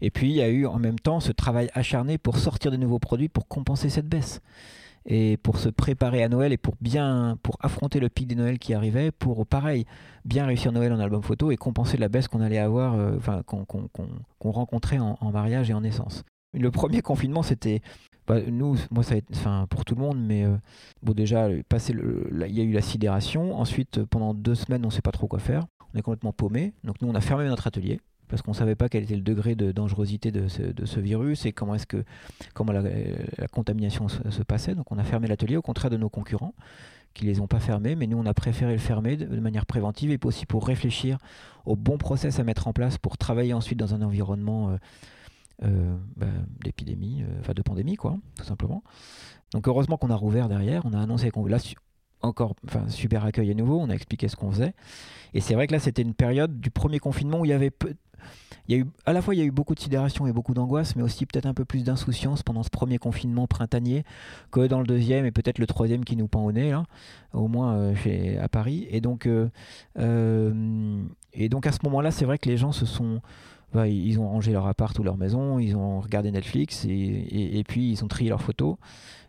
Et 0.00 0.10
puis, 0.10 0.30
il 0.30 0.34
y 0.34 0.42
a 0.42 0.48
eu 0.48 0.66
en 0.66 0.80
même 0.80 0.98
temps 0.98 1.20
ce 1.20 1.30
travail 1.30 1.70
acharné 1.74 2.18
pour 2.18 2.38
sortir 2.38 2.72
de 2.72 2.76
nouveaux 2.76 2.98
produits 2.98 3.28
pour 3.28 3.46
compenser 3.46 3.88
cette 3.88 4.08
baisse 4.08 4.40
et 5.06 5.36
pour 5.36 5.58
se 5.58 5.68
préparer 5.68 6.22
à 6.22 6.28
Noël 6.28 6.52
et 6.52 6.56
pour 6.56 6.74
bien 6.80 7.36
pour 7.42 7.56
affronter 7.60 8.00
le 8.00 8.08
pic 8.08 8.26
des 8.26 8.34
Noël 8.34 8.58
qui 8.58 8.74
arrivait, 8.74 9.10
pour 9.10 9.46
pareil 9.46 9.84
bien 10.24 10.46
réussir 10.46 10.72
Noël 10.72 10.92
en 10.92 11.00
album 11.00 11.22
photo 11.22 11.50
et 11.50 11.56
compenser 11.56 11.96
la 11.96 12.08
baisse 12.08 12.28
qu'on 12.28 12.40
allait 12.40 12.58
avoir, 12.58 12.94
euh, 12.94 13.18
qu'on 13.46 14.50
rencontrait 14.50 14.98
en, 14.98 15.32
mariage 15.32 15.70
et 15.70 15.74
en 15.74 15.80
naissance. 15.80 16.22
Le 16.54 16.70
premier 16.70 17.02
confinement, 17.02 17.42
c'était 17.42 17.80
bah, 18.26 18.40
nous, 18.46 18.76
moi 18.90 19.02
ça 19.02 19.14
a 19.14 19.16
été, 19.16 19.34
pour 19.70 19.84
tout 19.84 19.94
le 19.94 20.00
monde, 20.00 20.18
mais 20.20 20.44
euh, 20.44 20.56
déjà 21.02 21.48
passer 21.68 21.94
il 21.94 22.56
y 22.56 22.60
a 22.60 22.64
eu 22.64 22.72
la 22.72 22.82
sidération. 22.82 23.56
Ensuite, 23.56 24.04
pendant 24.04 24.34
deux 24.34 24.54
semaines, 24.54 24.84
on 24.84 24.88
ne 24.88 24.92
sait 24.92 25.02
pas 25.02 25.12
trop 25.12 25.26
quoi 25.26 25.38
faire. 25.38 25.66
On 25.92 25.98
est 25.98 26.02
complètement 26.02 26.32
paumé. 26.32 26.74
Donc 26.84 27.00
nous, 27.00 27.08
on 27.08 27.14
a 27.14 27.20
fermé 27.20 27.46
notre 27.46 27.66
atelier 27.66 28.00
parce 28.32 28.40
qu'on 28.40 28.52
ne 28.52 28.56
savait 28.56 28.76
pas 28.76 28.88
quel 28.88 29.02
était 29.02 29.14
le 29.14 29.20
degré 29.20 29.54
de 29.54 29.72
dangerosité 29.72 30.32
de 30.32 30.48
ce, 30.48 31.00
virus 31.00 31.44
et 31.44 31.52
comment 31.52 31.76
que 31.86 32.02
comment 32.54 32.72
la, 32.72 32.82
contamination 33.48 34.08
se, 34.08 34.42
passait. 34.42 34.74
Donc 34.74 34.90
on 34.90 34.96
a 34.96 35.04
fermé 35.04 35.28
l'atelier 35.28 35.58
au 35.58 35.62
contraire 35.62 35.90
de 35.90 35.98
nos 35.98 36.08
concurrents 36.08 36.54
qui 37.12 37.26
les 37.26 37.40
ont 37.40 37.46
pas 37.46 37.60
fermés, 37.60 37.94
mais 37.94 38.06
nous 38.06 38.16
on 38.16 38.24
a 38.24 38.32
préféré 38.32 38.72
le 38.72 38.78
fermer 38.78 39.18
de, 39.18 39.38
manière 39.38 39.66
préventive 39.66 40.10
et 40.12 40.18
aussi 40.24 40.46
pour 40.46 40.66
réfléchir 40.66 41.18
au 41.66 41.76
bon 41.76 41.98
process 41.98 42.40
à 42.40 42.42
mettre 42.42 42.68
en 42.68 42.72
place 42.72 42.96
pour 42.96 43.18
travailler 43.18 43.52
ensuite 43.52 43.78
dans 43.78 43.94
un 43.94 44.00
environnement 44.00 44.70
euh, 44.70 44.76
euh, 45.64 45.94
bah, 46.16 46.26
d'épidémie, 46.64 47.24
euh, 47.24 47.40
enfin 47.40 47.52
de 47.52 47.60
pandémie 47.60 47.96
quoi, 47.96 48.16
tout 48.38 48.44
simplement. 48.44 48.82
Donc 49.52 49.68
heureusement 49.68 49.98
qu'on 49.98 50.08
a 50.08 50.16
rouvert 50.16 50.48
derrière, 50.48 50.86
on 50.86 50.94
a 50.94 51.02
annoncé 51.02 51.30
qu'on 51.30 51.44
là 51.44 51.58
encore 52.22 52.54
enfin 52.66 52.88
super 52.88 53.26
accueil 53.26 53.50
à 53.50 53.54
nouveau, 53.54 53.78
on 53.78 53.90
a 53.90 53.94
expliqué 53.94 54.28
ce 54.28 54.36
qu'on 54.36 54.50
faisait. 54.50 54.72
Et 55.34 55.42
c'est 55.42 55.52
vrai 55.52 55.66
que 55.66 55.72
là 55.72 55.80
c'était 55.80 56.00
une 56.00 56.14
période 56.14 56.60
du 56.60 56.70
premier 56.70 56.98
confinement 56.98 57.40
où 57.40 57.44
il 57.44 57.50
y 57.50 57.52
avait 57.52 57.72
il 58.68 58.76
y 58.76 58.78
a 58.78 58.82
eu, 58.82 58.86
à 59.06 59.12
la 59.12 59.22
fois, 59.22 59.34
il 59.34 59.38
y 59.38 59.40
a 59.40 59.44
eu 59.44 59.50
beaucoup 59.50 59.74
de 59.74 59.80
sidération 59.80 60.26
et 60.26 60.32
beaucoup 60.32 60.54
d'angoisse, 60.54 60.96
mais 60.96 61.02
aussi 61.02 61.26
peut-être 61.26 61.46
un 61.46 61.54
peu 61.54 61.64
plus 61.64 61.84
d'insouciance 61.84 62.42
pendant 62.42 62.62
ce 62.62 62.70
premier 62.70 62.98
confinement 62.98 63.46
printanier 63.46 64.04
que 64.50 64.66
dans 64.66 64.80
le 64.80 64.86
deuxième 64.86 65.26
et 65.26 65.30
peut-être 65.30 65.58
le 65.58 65.66
troisième 65.66 66.04
qui 66.04 66.16
nous 66.16 66.28
pend 66.28 66.44
au 66.44 66.52
nez, 66.52 66.70
là, 66.70 66.84
au 67.32 67.48
moins 67.48 67.94
chez, 67.94 68.38
à 68.38 68.48
Paris. 68.48 68.86
Et 68.90 69.00
donc, 69.00 69.28
et 69.96 71.48
donc 71.48 71.66
à 71.66 71.72
ce 71.72 71.78
moment-là, 71.84 72.10
c'est 72.10 72.24
vrai 72.24 72.38
que 72.38 72.48
les 72.48 72.56
gens 72.56 72.72
se 72.72 72.86
sont 72.86 73.20
bah, 73.72 73.88
ils 73.88 74.20
ont 74.20 74.28
rangé 74.28 74.52
leur 74.52 74.66
appart 74.66 74.96
ou 74.98 75.02
leur 75.02 75.16
maison, 75.16 75.58
ils 75.58 75.76
ont 75.76 76.00
regardé 76.00 76.30
Netflix 76.30 76.84
et, 76.84 77.64
puis 77.66 77.90
ils 77.90 78.04
ont 78.04 78.08
trié 78.08 78.28
leurs 78.28 78.42
photos 78.42 78.76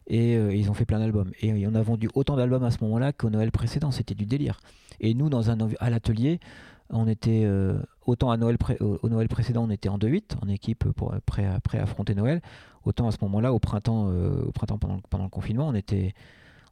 et 0.08 0.36
euh, 0.36 0.54
ils 0.54 0.70
ont 0.70 0.74
fait 0.74 0.86
plein 0.86 1.00
d'albums. 1.00 1.32
Et 1.42 1.66
on 1.66 1.76
a 1.76 1.82
vendu 1.82 2.10
autant 2.14 2.36
d'albums 2.36 2.64
à 2.64 2.72
ce 2.72 2.84
moment-là 2.84 3.14
qu'au 3.14 3.30
Noël 3.30 3.52
précédent, 3.52 3.92
c'était 3.92 4.16
du 4.16 4.26
délire. 4.26 4.60
Et 5.00 5.14
nous, 5.14 5.30
dans 5.30 5.50
un, 5.50 5.58
à 5.80 5.90
l'atelier, 5.90 6.42
on 6.90 7.08
était 7.08 7.44
euh, 7.46 7.80
autant 8.06 8.32
au, 8.32 9.10
Noël 9.10 9.28
précédent, 9.28 9.66
on 9.66 9.70
était 9.70 9.90
en 9.90 9.98
2-8 9.98 10.38
en 10.42 10.48
équipe 10.48 10.90
pour 10.92 11.14
prêt 11.26 11.46
à, 11.46 11.60
affronter 11.82 12.16
Noël. 12.16 12.42
Autant 12.86 13.08
à 13.08 13.12
ce 13.12 13.18
moment-là, 13.22 13.54
au 13.54 13.60
printemps, 13.60 14.10
euh, 14.10 14.44
au 14.46 14.52
printemps 14.52 14.78
pendant, 14.78 15.24
le 15.24 15.30
confinement, 15.30 15.68
on 15.68 15.76
était 15.76 16.14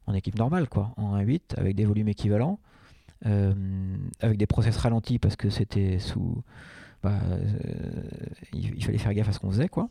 en 0.06 0.14
équipe 0.14 0.36
normale, 0.36 0.68
quoi, 0.68 0.92
en 0.96 1.16
1-8 1.16 1.40
avec 1.56 1.76
des 1.76 1.84
volumes 1.84 2.08
équivalents, 2.08 2.58
avec 3.24 4.36
des 4.36 4.46
process 4.46 4.76
ralentis 4.76 5.20
parce 5.20 5.36
que 5.36 5.48
c'était 5.48 6.00
sous 6.00 6.42
bah, 7.02 7.18
euh, 7.30 7.38
il, 8.52 8.84
fallait 8.84 8.98
faire 8.98 9.12
gaffe 9.12 9.28
à 9.28 9.32
ce 9.32 9.40
qu'on 9.40 9.50
faisait, 9.50 9.68
quoi. 9.68 9.88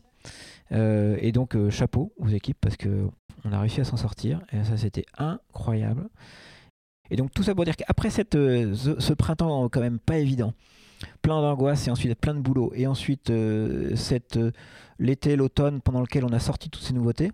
Euh, 0.72 1.16
et 1.20 1.32
donc, 1.32 1.54
euh, 1.54 1.68
chapeau 1.68 2.12
aux 2.16 2.28
équipes 2.28 2.56
parce 2.60 2.76
que 2.76 3.08
on 3.44 3.52
a 3.52 3.60
réussi 3.60 3.80
à 3.80 3.84
s'en 3.84 3.96
sortir. 3.96 4.40
Et 4.52 4.64
ça, 4.64 4.76
c'était 4.76 5.04
incroyable. 5.18 6.08
Et 7.10 7.16
donc, 7.16 7.32
tout 7.34 7.42
ça 7.42 7.54
pour 7.54 7.64
dire 7.64 7.76
qu'après 7.76 8.08
ce, 8.08 9.12
printemps 9.12 9.68
quand 9.68 9.80
même 9.80 9.98
pas 9.98 10.18
évident, 10.18 10.54
plein 11.20 11.40
d'angoisse 11.40 11.88
et 11.88 11.90
ensuite 11.90 12.14
plein 12.18 12.34
de 12.34 12.40
boulot, 12.40 12.72
et 12.74 12.86
ensuite 12.86 13.32
cette 13.94 14.38
l'été, 14.98 15.36
l'automne 15.36 15.80
pendant 15.80 16.00
lequel 16.00 16.24
on 16.24 16.32
a 16.32 16.38
sorti 16.38 16.70
toutes 16.70 16.82
ces 16.82 16.94
nouveautés, 16.94 17.32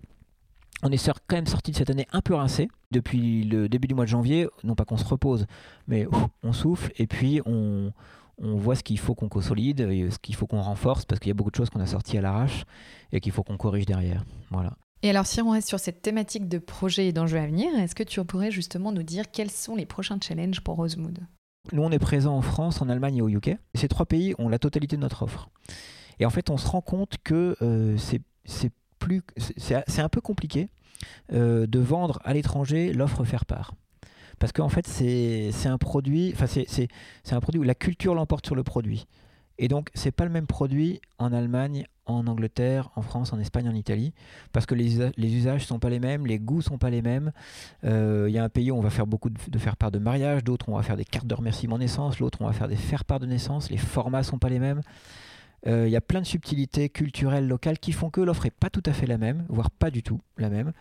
on 0.83 0.91
est 0.91 1.11
quand 1.27 1.37
même 1.37 1.47
sorti 1.47 1.73
de 1.73 1.77
cette 1.77 1.91
année 1.91 2.07
un 2.13 2.21
peu 2.21 2.35
rincé 2.35 2.69
depuis 2.93 3.45
le 3.45 3.69
début 3.69 3.89
du 3.89 3.95
mois 3.95 4.05
de 4.05 4.11
janvier. 4.11 4.49
Non 4.63 4.75
pas 4.75 4.85
qu'on 4.85 4.97
se 4.97 5.05
repose, 5.05 5.47
mais 5.87 6.07
on 6.43 6.53
souffle 6.53 6.93
et 6.97 7.07
puis 7.07 7.41
on, 7.47 7.93
on 8.39 8.57
voit 8.57 8.77
ce 8.77 8.83
qu'il 8.83 8.99
faut 8.99 9.15
qu'on 9.15 9.29
consolide, 9.29 9.81
et 9.81 10.11
ce 10.11 10.19
qu'il 10.19 10.35
faut 10.35 10.47
qu'on 10.47 10.63
renforce, 10.63 11.05
parce 11.05 11.19
qu'il 11.19 11.29
y 11.29 11.31
a 11.33 11.35
beaucoup 11.35 11.51
de 11.51 11.57
choses 11.57 11.71
qu'on 11.71 11.81
a 11.81 11.87
sorties 11.87 12.19
à 12.19 12.21
l'arrache 12.21 12.65
et 13.13 13.21
qu'il 13.21 13.33
faut 13.33 13.43
qu'on 13.43 13.57
corrige 13.57 13.87
derrière. 13.87 14.25
Voilà. 14.51 14.77
Et 15.03 15.11
alors, 15.11 15.27
si 15.27 15.41
on 15.41 15.51
reste 15.51 15.69
sur 15.69 15.79
cette 15.79 16.03
thématique 16.03 16.49
de 16.49 16.59
projet 16.59 17.07
et 17.07 17.13
d'enjeux 17.13 17.39
à 17.39 17.47
venir, 17.47 17.73
est-ce 17.79 17.95
que 17.95 18.03
tu 18.03 18.25
pourrais 18.25 18.51
justement 18.51 18.93
nous 18.93 19.05
dire 19.05 19.31
quels 19.31 19.51
sont 19.51 19.77
les 19.77 19.87
prochains 19.87 20.19
challenges 20.21 20.61
pour 20.61 20.77
Rosemood? 20.77 21.21
Nous, 21.73 21.83
on 21.83 21.91
est 21.91 21.99
présent 21.99 22.37
en 22.37 22.43
France, 22.43 22.81
en 22.81 22.89
Allemagne 22.89 23.17
et 23.17 23.23
au 23.23 23.29
UK. 23.29 23.57
Ces 23.75 23.89
trois 23.89 24.07
pays 24.07 24.35
ont 24.39 24.49
la 24.49 24.59
totalité 24.59 24.97
de 24.97 25.03
notre 25.03 25.23
offre. 25.23 25.51
Et 26.19 26.27
en 26.27 26.31
fait, 26.31 26.51
on 26.51 26.57
se 26.57 26.67
rend 26.67 26.81
compte 26.81 27.17
que 27.23 27.57
euh, 27.63 27.97
c'est 27.97 28.23
un 29.99 30.09
peu 30.09 30.21
compliqué 30.21 30.69
euh, 31.33 31.67
de 31.67 31.79
vendre 31.79 32.21
à 32.25 32.35
l'étranger 32.35 32.93
l'offre 32.93 33.25
faire 33.25 33.45
part 33.45 33.75
parce 34.39 34.53
qu'en 34.53 34.69
fait 34.69 34.87
c'est 34.87 35.51
un 35.67 35.79
produit, 35.79 36.35
où 37.57 37.63
la 37.63 37.75
culture 37.75 38.15
l'emporte 38.15 38.47
sur 38.47 38.55
le 38.55 38.63
produit. 38.63 39.07
Et 39.59 39.69
donc 39.69 39.91
c'est 39.95 40.13
pas 40.13 40.25
le 40.25 40.31
même 40.31 40.47
produit 40.47 41.01
en 41.19 41.33
Allemagne, 41.33 41.87
en 42.09 42.27
Angleterre, 42.27 42.91
en 42.97 43.03
France, 43.03 43.33
en 43.33 43.39
Espagne, 43.39 43.69
en 43.69 43.75
Italie, 43.75 44.13
parce 44.53 44.67
que 44.67 44.75
les, 44.75 45.11
les 45.17 45.35
usages 45.35 45.67
sont 45.67 45.79
pas 45.79 45.91
les 45.91 46.01
mêmes, 46.01 46.27
les 46.27 46.39
goûts 46.39 46.63
sont 46.63 46.79
pas 46.79 46.91
les 46.91 47.03
mêmes. 47.03 47.33
Euh, 47.85 48.27
il 48.29 48.35
y 48.35 48.39
a 48.39 48.45
un 48.45 48.49
pays 48.49 48.71
où 48.71 48.77
on 48.77 48.81
va 48.81 48.91
faire 48.91 49.07
beaucoup 49.07 49.31
de, 49.31 49.59
faire 49.59 49.77
part 49.77 49.91
de 49.91 49.99
mariage, 49.99 50.43
d'autres 50.43 50.69
on 50.69 50.77
va 50.77 50.83
faire 50.83 50.97
des 50.97 51.05
cartes 51.05 51.27
de 51.27 51.35
remerciement 51.35 51.79
naissance, 51.79 52.19
l'autre 52.19 52.39
on 52.41 52.47
va 52.47 52.53
faire 52.53 52.69
des 52.69 52.77
faire 52.77 53.05
part 53.05 53.21
de 53.21 53.27
naissance. 53.27 53.71
Les 53.71 53.77
formats 53.77 54.23
sont 54.23 54.39
pas 54.39 54.49
les 54.49 54.59
mêmes. 54.59 54.81
Euh, 55.67 55.89
il 55.89 55.91
y 55.91 55.97
a 55.97 56.01
plein 56.01 56.21
de 56.21 56.27
subtilités 56.27 56.89
culturelles 56.89 57.47
locales 57.47 57.79
qui 57.79 57.93
font 57.93 58.11
que 58.11 58.21
l'offre 58.21 58.47
est 58.47 58.51
pas 58.51 58.71
tout 58.71 58.83
à 58.87 58.93
fait 58.93 59.07
la 59.07 59.19
même, 59.19 59.45
voire 59.49 59.71
pas 59.71 59.91
du 59.91 60.03
tout 60.03 60.21
la 60.37 60.49
même. 60.51 60.73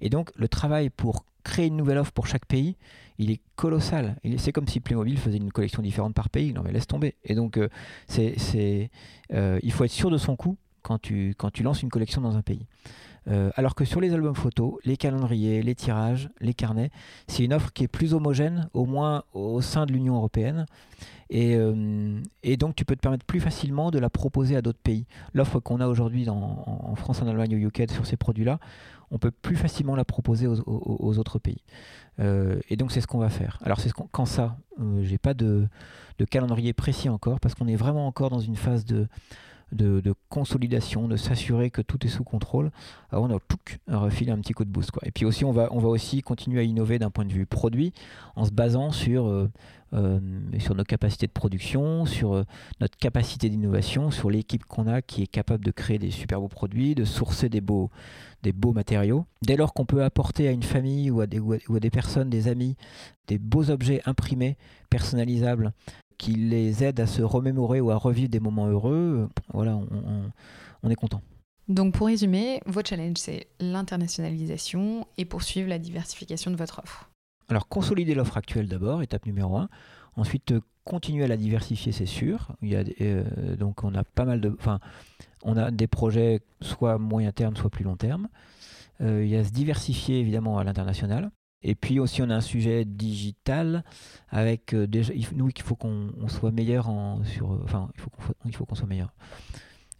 Et 0.00 0.10
donc 0.10 0.30
le 0.36 0.48
travail 0.48 0.90
pour 0.90 1.24
créer 1.44 1.66
une 1.66 1.76
nouvelle 1.76 1.98
offre 1.98 2.12
pour 2.12 2.26
chaque 2.26 2.46
pays, 2.46 2.76
il 3.18 3.30
est 3.30 3.40
colossal. 3.54 4.16
C'est 4.38 4.50
comme 4.50 4.66
si 4.66 4.80
Playmobil 4.80 5.18
faisait 5.18 5.36
une 5.36 5.52
collection 5.52 5.82
différente 5.82 6.14
par 6.14 6.30
pays. 6.30 6.52
Non 6.52 6.62
mais 6.62 6.72
laisse 6.72 6.86
tomber. 6.86 7.14
Et 7.24 7.34
donc 7.34 7.58
euh, 7.58 7.68
il 8.18 9.72
faut 9.72 9.84
être 9.84 9.90
sûr 9.90 10.10
de 10.10 10.18
son 10.18 10.36
coup 10.36 10.56
quand 10.84 11.00
tu, 11.00 11.34
quand 11.36 11.50
tu 11.50 11.64
lances 11.64 11.82
une 11.82 11.88
collection 11.88 12.20
dans 12.20 12.36
un 12.36 12.42
pays. 12.42 12.66
Euh, 13.26 13.50
alors 13.56 13.74
que 13.74 13.84
sur 13.84 14.00
les 14.00 14.12
albums 14.12 14.34
photos, 14.34 14.74
les 14.84 14.96
calendriers, 14.96 15.62
les 15.62 15.74
tirages, 15.74 16.28
les 16.40 16.54
carnets, 16.54 16.90
c'est 17.26 17.42
une 17.42 17.54
offre 17.54 17.72
qui 17.72 17.82
est 17.82 17.88
plus 17.88 18.14
homogène, 18.14 18.68
au 18.74 18.84
moins 18.84 19.24
au 19.32 19.60
sein 19.62 19.86
de 19.86 19.92
l'Union 19.92 20.14
européenne. 20.14 20.66
Et, 21.30 21.56
et, 22.42 22.56
donc 22.58 22.76
tu 22.76 22.84
peux 22.84 22.94
te 22.94 23.00
permettre 23.00 23.24
plus 23.24 23.40
facilement 23.40 23.90
de 23.90 23.98
la 23.98 24.10
proposer 24.10 24.56
à 24.56 24.62
d'autres 24.62 24.78
pays. 24.78 25.06
L'offre 25.32 25.58
qu'on 25.58 25.80
a 25.80 25.88
aujourd'hui 25.88 26.28
en 26.28 26.94
France, 26.96 27.22
en 27.22 27.26
Allemagne, 27.26 27.56
au 27.56 27.58
UK 27.58 27.90
sur 27.90 28.06
ces 28.06 28.18
produits-là, 28.18 28.60
on 29.14 29.18
peut 29.18 29.30
plus 29.30 29.54
facilement 29.54 29.94
la 29.94 30.04
proposer 30.04 30.46
aux, 30.46 31.18
autres 31.18 31.38
pays. 31.38 31.62
Euh, 32.18 32.58
et 32.68 32.76
donc 32.76 32.90
c'est 32.90 33.00
ce 33.00 33.06
qu'on 33.06 33.18
va 33.18 33.28
faire. 33.28 33.58
Alors 33.62 33.80
c'est 33.80 33.92
quand 33.92 34.26
ça, 34.26 34.56
euh, 34.80 35.02
j'ai 35.02 35.18
pas 35.18 35.34
de, 35.34 35.68
calendrier 36.30 36.72
précis 36.72 37.08
encore 37.08 37.38
parce 37.38 37.54
qu'on 37.54 37.68
est 37.68 37.76
vraiment 37.76 38.08
encore 38.08 38.30
dans 38.30 38.40
une 38.40 38.56
phase 38.56 38.84
de, 38.84 39.06
de, 39.74 40.14
consolidation, 40.28 41.08
de 41.08 41.16
s'assurer 41.16 41.70
que 41.70 41.82
tout 41.82 42.04
est 42.06 42.10
sous 42.10 42.24
contrôle. 42.24 42.70
Avant 43.10 43.30
on 43.30 43.36
a 43.36 43.40
tout 43.40 43.58
refiler 43.88 44.32
un 44.32 44.38
petit 44.38 44.52
coup 44.52 44.64
de 44.64 44.70
boost. 44.70 44.90
Et 45.04 45.10
puis 45.10 45.24
aussi 45.24 45.44
on 45.44 45.52
va, 45.52 45.68
on 45.70 45.78
va 45.78 45.88
aussi 45.88 46.22
continuer 46.22 46.60
à 46.60 46.62
innover 46.62 46.98
d'un 46.98 47.10
point 47.10 47.24
de 47.24 47.32
vue 47.32 47.46
produit 47.46 47.92
en 48.36 48.44
se 48.44 48.50
basant 48.50 48.90
sur 48.90 49.26
euh, 49.26 49.50
euh, 49.94 50.18
nos 50.74 50.84
capacités 50.84 51.26
de 51.26 51.32
production, 51.32 52.04
sur 52.04 52.34
euh, 52.34 52.44
notre 52.80 52.96
capacité 52.96 53.48
d'innovation, 53.48 54.10
sur 54.10 54.30
l'équipe 54.30 54.64
qu'on 54.64 54.86
a 54.86 55.02
qui 55.02 55.22
est 55.22 55.26
capable 55.26 55.64
de 55.64 55.70
créer 55.70 55.98
des 55.98 56.10
super 56.10 56.40
beaux 56.40 56.48
produits, 56.48 56.94
de 56.94 57.04
sourcer 57.04 57.48
des 57.48 57.60
beaux, 57.60 57.90
des 58.42 58.52
beaux 58.52 58.72
matériaux. 58.72 59.26
Dès 59.42 59.56
lors 59.56 59.72
qu'on 59.72 59.86
peut 59.86 60.02
apporter 60.02 60.48
à 60.48 60.50
une 60.50 60.62
famille 60.62 61.10
ou 61.10 61.20
à 61.20 61.26
des, 61.26 61.38
ou 61.38 61.52
à 61.52 61.80
des 61.80 61.90
personnes, 61.90 62.28
des 62.28 62.48
amis, 62.48 62.76
des 63.28 63.38
beaux 63.38 63.70
objets 63.70 64.02
imprimés, 64.04 64.56
personnalisables, 64.90 65.72
qui 66.18 66.32
les 66.32 66.84
aident 66.84 67.00
à 67.00 67.06
se 67.06 67.22
remémorer 67.22 67.80
ou 67.80 67.90
à 67.90 67.96
revivre 67.96 68.28
des 68.28 68.40
moments 68.40 68.66
heureux, 68.66 69.28
voilà, 69.52 69.76
on, 69.76 70.30
on 70.82 70.90
est 70.90 70.94
content. 70.94 71.20
Donc 71.68 71.94
pour 71.94 72.08
résumer, 72.08 72.60
votre 72.66 72.90
challenge, 72.90 73.16
c'est 73.16 73.46
l'internationalisation 73.58 75.06
et 75.16 75.24
poursuivre 75.24 75.68
la 75.68 75.78
diversification 75.78 76.50
de 76.50 76.56
votre 76.56 76.80
offre. 76.80 77.10
Alors 77.48 77.68
consolider 77.68 78.14
l'offre 78.14 78.36
actuelle 78.36 78.68
d'abord, 78.68 79.02
étape 79.02 79.26
numéro 79.26 79.56
un. 79.56 79.68
Ensuite 80.16 80.52
euh, 80.52 80.60
continuer 80.84 81.24
à 81.24 81.28
la 81.28 81.36
diversifier, 81.36 81.92
c'est 81.92 82.06
sûr. 82.06 82.52
Il 82.62 82.68
y 82.68 82.76
a, 82.76 82.84
euh, 83.00 83.56
donc 83.56 83.84
on 83.84 83.94
a 83.94 84.04
pas 84.04 84.24
mal 84.24 84.40
de, 84.40 84.54
enfin, 84.58 84.78
on 85.42 85.56
a 85.56 85.70
des 85.70 85.86
projets 85.86 86.40
soit 86.60 86.98
moyen 86.98 87.32
terme, 87.32 87.56
soit 87.56 87.70
plus 87.70 87.84
long 87.84 87.96
terme. 87.96 88.28
Euh, 89.00 89.24
il 89.24 89.30
y 89.30 89.36
a 89.36 89.44
se 89.44 89.50
diversifier 89.50 90.20
évidemment 90.20 90.58
à 90.58 90.64
l'international. 90.64 91.30
Et 91.64 91.74
puis 91.74 91.98
aussi 91.98 92.22
on 92.22 92.28
a 92.28 92.36
un 92.36 92.40
sujet 92.42 92.84
digital 92.84 93.84
avec 94.28 94.74
déjà, 94.74 95.12
nous 95.34 95.48
il 95.48 95.62
faut 95.62 95.74
qu'on 95.74 96.12
soit 96.28 96.52
meilleur 96.52 96.90
en 96.90 97.24
sur, 97.24 97.58
enfin 97.64 97.88
il 98.44 98.54
faut 98.54 98.66
qu'on 98.66 98.74
soit 98.74 98.86
meilleur. 98.86 99.12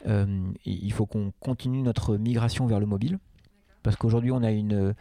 il 0.06 0.92
faut 0.92 1.06
qu'on 1.06 1.32
continue 1.40 1.82
notre 1.82 2.16
migration 2.18 2.66
vers 2.66 2.80
le 2.80 2.86
mobile 2.86 3.18
parce 3.82 3.96
qu'aujourd'hui 3.96 4.30
on 4.30 4.42
a 4.42 4.50
une, 4.50 4.94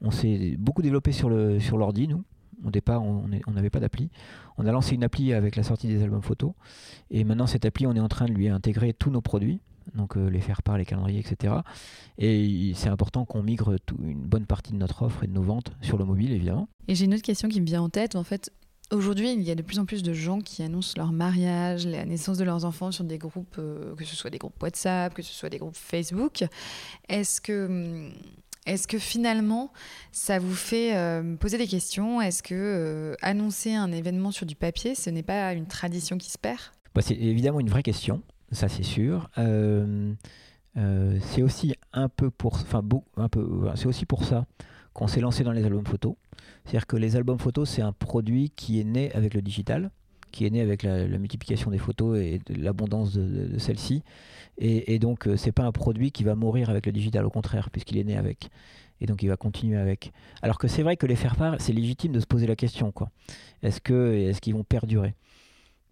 on 0.00 0.10
s'est 0.10 0.56
beaucoup 0.58 0.82
développé 0.82 1.12
sur 1.12 1.30
le 1.30 1.60
sur 1.60 1.78
l'ordi 1.78 2.08
nous. 2.08 2.24
Au 2.64 2.70
départ, 2.70 3.04
on 3.04 3.28
n'avait 3.52 3.70
pas 3.70 3.78
d'appli. 3.78 4.10
On 4.56 4.66
a 4.66 4.72
lancé 4.72 4.96
une 4.96 5.04
appli 5.04 5.32
avec 5.32 5.54
la 5.54 5.62
sortie 5.62 5.86
des 5.86 6.02
albums 6.02 6.22
photos. 6.22 6.52
Et 7.10 7.22
maintenant, 7.22 7.46
cette 7.46 7.64
appli, 7.64 7.86
on 7.86 7.94
est 7.94 8.00
en 8.00 8.08
train 8.08 8.26
de 8.26 8.32
lui 8.32 8.48
intégrer 8.48 8.92
tous 8.92 9.10
nos 9.10 9.20
produits, 9.20 9.60
donc 9.94 10.16
euh, 10.16 10.28
les 10.28 10.40
faire 10.40 10.62
part, 10.62 10.78
les 10.78 10.84
calendriers, 10.84 11.20
etc. 11.20 11.54
Et 12.18 12.72
c'est 12.74 12.88
important 12.88 13.24
qu'on 13.24 13.42
migre 13.42 13.76
une 14.02 14.26
bonne 14.26 14.46
partie 14.46 14.72
de 14.72 14.78
notre 14.78 15.02
offre 15.02 15.24
et 15.24 15.26
de 15.26 15.32
nos 15.32 15.42
ventes 15.42 15.72
sur 15.80 15.98
le 15.98 16.04
mobile, 16.04 16.32
évidemment. 16.32 16.68
Et 16.88 16.94
j'ai 16.94 17.04
une 17.04 17.14
autre 17.14 17.22
question 17.22 17.48
qui 17.48 17.60
me 17.60 17.66
vient 17.66 17.82
en 17.82 17.88
tête. 17.88 18.16
En 18.16 18.24
fait, 18.24 18.52
Aujourd'hui, 18.90 19.34
il 19.34 19.42
y 19.42 19.50
a 19.50 19.54
de 19.54 19.60
plus 19.60 19.78
en 19.78 19.84
plus 19.84 20.02
de 20.02 20.14
gens 20.14 20.40
qui 20.40 20.62
annoncent 20.62 20.94
leur 20.96 21.12
mariage, 21.12 21.86
la 21.86 22.06
naissance 22.06 22.38
de 22.38 22.44
leurs 22.44 22.64
enfants 22.64 22.90
sur 22.90 23.04
des 23.04 23.18
groupes, 23.18 23.56
euh, 23.58 23.94
que 23.94 24.04
ce 24.04 24.16
soit 24.16 24.30
des 24.30 24.38
groupes 24.38 24.60
WhatsApp, 24.62 25.12
que 25.12 25.20
ce 25.20 25.34
soit 25.34 25.50
des 25.50 25.58
groupes 25.58 25.76
Facebook. 25.76 26.44
Est-ce 27.10 27.42
que, 27.42 27.66
hum, 27.66 28.12
est 28.64 28.86
que 28.86 28.98
finalement, 28.98 29.72
ça 30.10 30.38
vous 30.38 30.54
fait 30.54 30.96
euh, 30.96 31.36
poser 31.36 31.58
des 31.58 31.66
questions? 31.66 32.22
Est-ce 32.22 32.42
que 32.42 32.54
euh, 32.54 33.14
annoncer 33.20 33.74
un 33.74 33.92
événement 33.92 34.30
sur 34.30 34.46
du 34.46 34.56
papier, 34.56 34.94
ce 34.94 35.10
n'est 35.10 35.22
pas 35.22 35.52
une 35.52 35.66
tradition 35.66 36.16
qui 36.16 36.30
se 36.30 36.38
perd? 36.38 36.60
Bah, 36.94 37.02
C'est 37.02 37.16
évidemment 37.16 37.60
une 37.60 37.68
vraie 37.68 37.82
question, 37.82 38.22
ça 38.52 38.68
c'est 38.68 38.82
sûr. 38.82 39.30
c'est 39.34 41.42
aussi 41.42 41.74
un 41.92 42.08
peu 42.08 42.30
pour, 42.30 42.54
enfin, 42.54 42.82
un 43.16 43.28
peu, 43.28 43.68
c'est 43.74 43.86
aussi 43.86 44.06
pour 44.06 44.24
ça 44.24 44.46
qu'on 44.92 45.06
s'est 45.06 45.20
lancé 45.20 45.44
dans 45.44 45.52
les 45.52 45.64
albums 45.64 45.86
photos. 45.86 46.14
C'est-à-dire 46.64 46.86
que 46.86 46.96
les 46.96 47.16
albums 47.16 47.38
photos, 47.38 47.68
c'est 47.68 47.82
un 47.82 47.92
produit 47.92 48.50
qui 48.50 48.80
est 48.80 48.84
né 48.84 49.12
avec 49.12 49.34
le 49.34 49.42
digital, 49.42 49.90
qui 50.32 50.44
est 50.44 50.50
né 50.50 50.60
avec 50.60 50.82
la, 50.82 51.06
multiplication 51.06 51.70
des 51.70 51.78
photos 51.78 52.18
et 52.18 52.40
l'abondance 52.48 53.12
de, 53.12 53.58
celles-ci. 53.58 54.02
Et, 54.58 54.98
donc, 54.98 55.24
ce 55.24 55.30
euh, 55.30 55.36
c'est 55.36 55.52
pas 55.52 55.62
un 55.62 55.70
produit 55.70 56.10
qui 56.10 56.24
va 56.24 56.34
mourir 56.34 56.68
avec 56.68 56.86
le 56.86 56.92
digital, 56.92 57.24
au 57.24 57.30
contraire, 57.30 57.70
puisqu'il 57.70 57.96
est 57.96 58.04
né 58.04 58.16
avec. 58.16 58.50
Et 59.00 59.06
donc, 59.06 59.22
il 59.22 59.28
va 59.28 59.36
continuer 59.36 59.76
avec. 59.76 60.12
Alors 60.42 60.58
que 60.58 60.66
c'est 60.66 60.82
vrai 60.82 60.96
que 60.96 61.06
les 61.06 61.14
faire 61.14 61.36
part, 61.36 61.54
c'est 61.60 61.72
légitime 61.72 62.10
de 62.10 62.18
se 62.18 62.26
poser 62.26 62.48
la 62.48 62.56
question, 62.56 62.90
quoi. 62.90 63.10
Est-ce 63.62 63.80
que, 63.80 64.14
est-ce 64.14 64.40
qu'ils 64.40 64.54
vont 64.54 64.64
perdurer? 64.64 65.14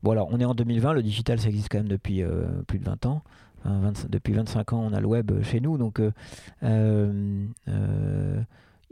Bon, 0.03 0.13
alors, 0.13 0.29
on 0.31 0.39
est 0.41 0.45
en 0.45 0.55
2020, 0.55 0.93
le 0.93 1.03
digital, 1.03 1.41
ça 1.41 1.49
existe 1.49 1.69
quand 1.71 1.79
même 1.79 1.89
depuis 1.89 2.23
plus 2.67 2.79
de 2.79 2.85
20 2.85 3.07
ans. 3.07 3.23
depuis 4.09 4.33
25 4.33 4.73
ans, 4.73 4.81
on 4.81 4.93
a 4.93 5.01
le 5.01 5.07
web 5.07 5.43
chez 5.43 5.61
nous, 5.61 5.79
donc 5.79 6.01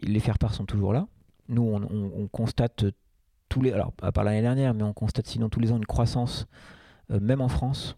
les 0.01 0.21
faire-part 0.21 0.55
sont 0.55 0.65
toujours 0.65 0.93
là. 0.93 1.07
Nous, 1.49 1.63
on, 1.63 2.27
constate 2.29 2.87
tous 3.49 3.61
les, 3.61 3.73
alors 3.73 3.93
à 4.03 4.13
part 4.13 4.25
l'année 4.25 4.43
dernière, 4.43 4.73
mais 4.75 4.83
on 4.83 4.93
constate 4.95 5.27
sinon 5.27 5.49
tous 5.49 5.61
les 5.61 5.73
ans 5.73 5.77
une 5.77 5.87
croissance, 5.87 6.47
même 7.11 7.41
en 7.41 7.49
France, 7.49 7.97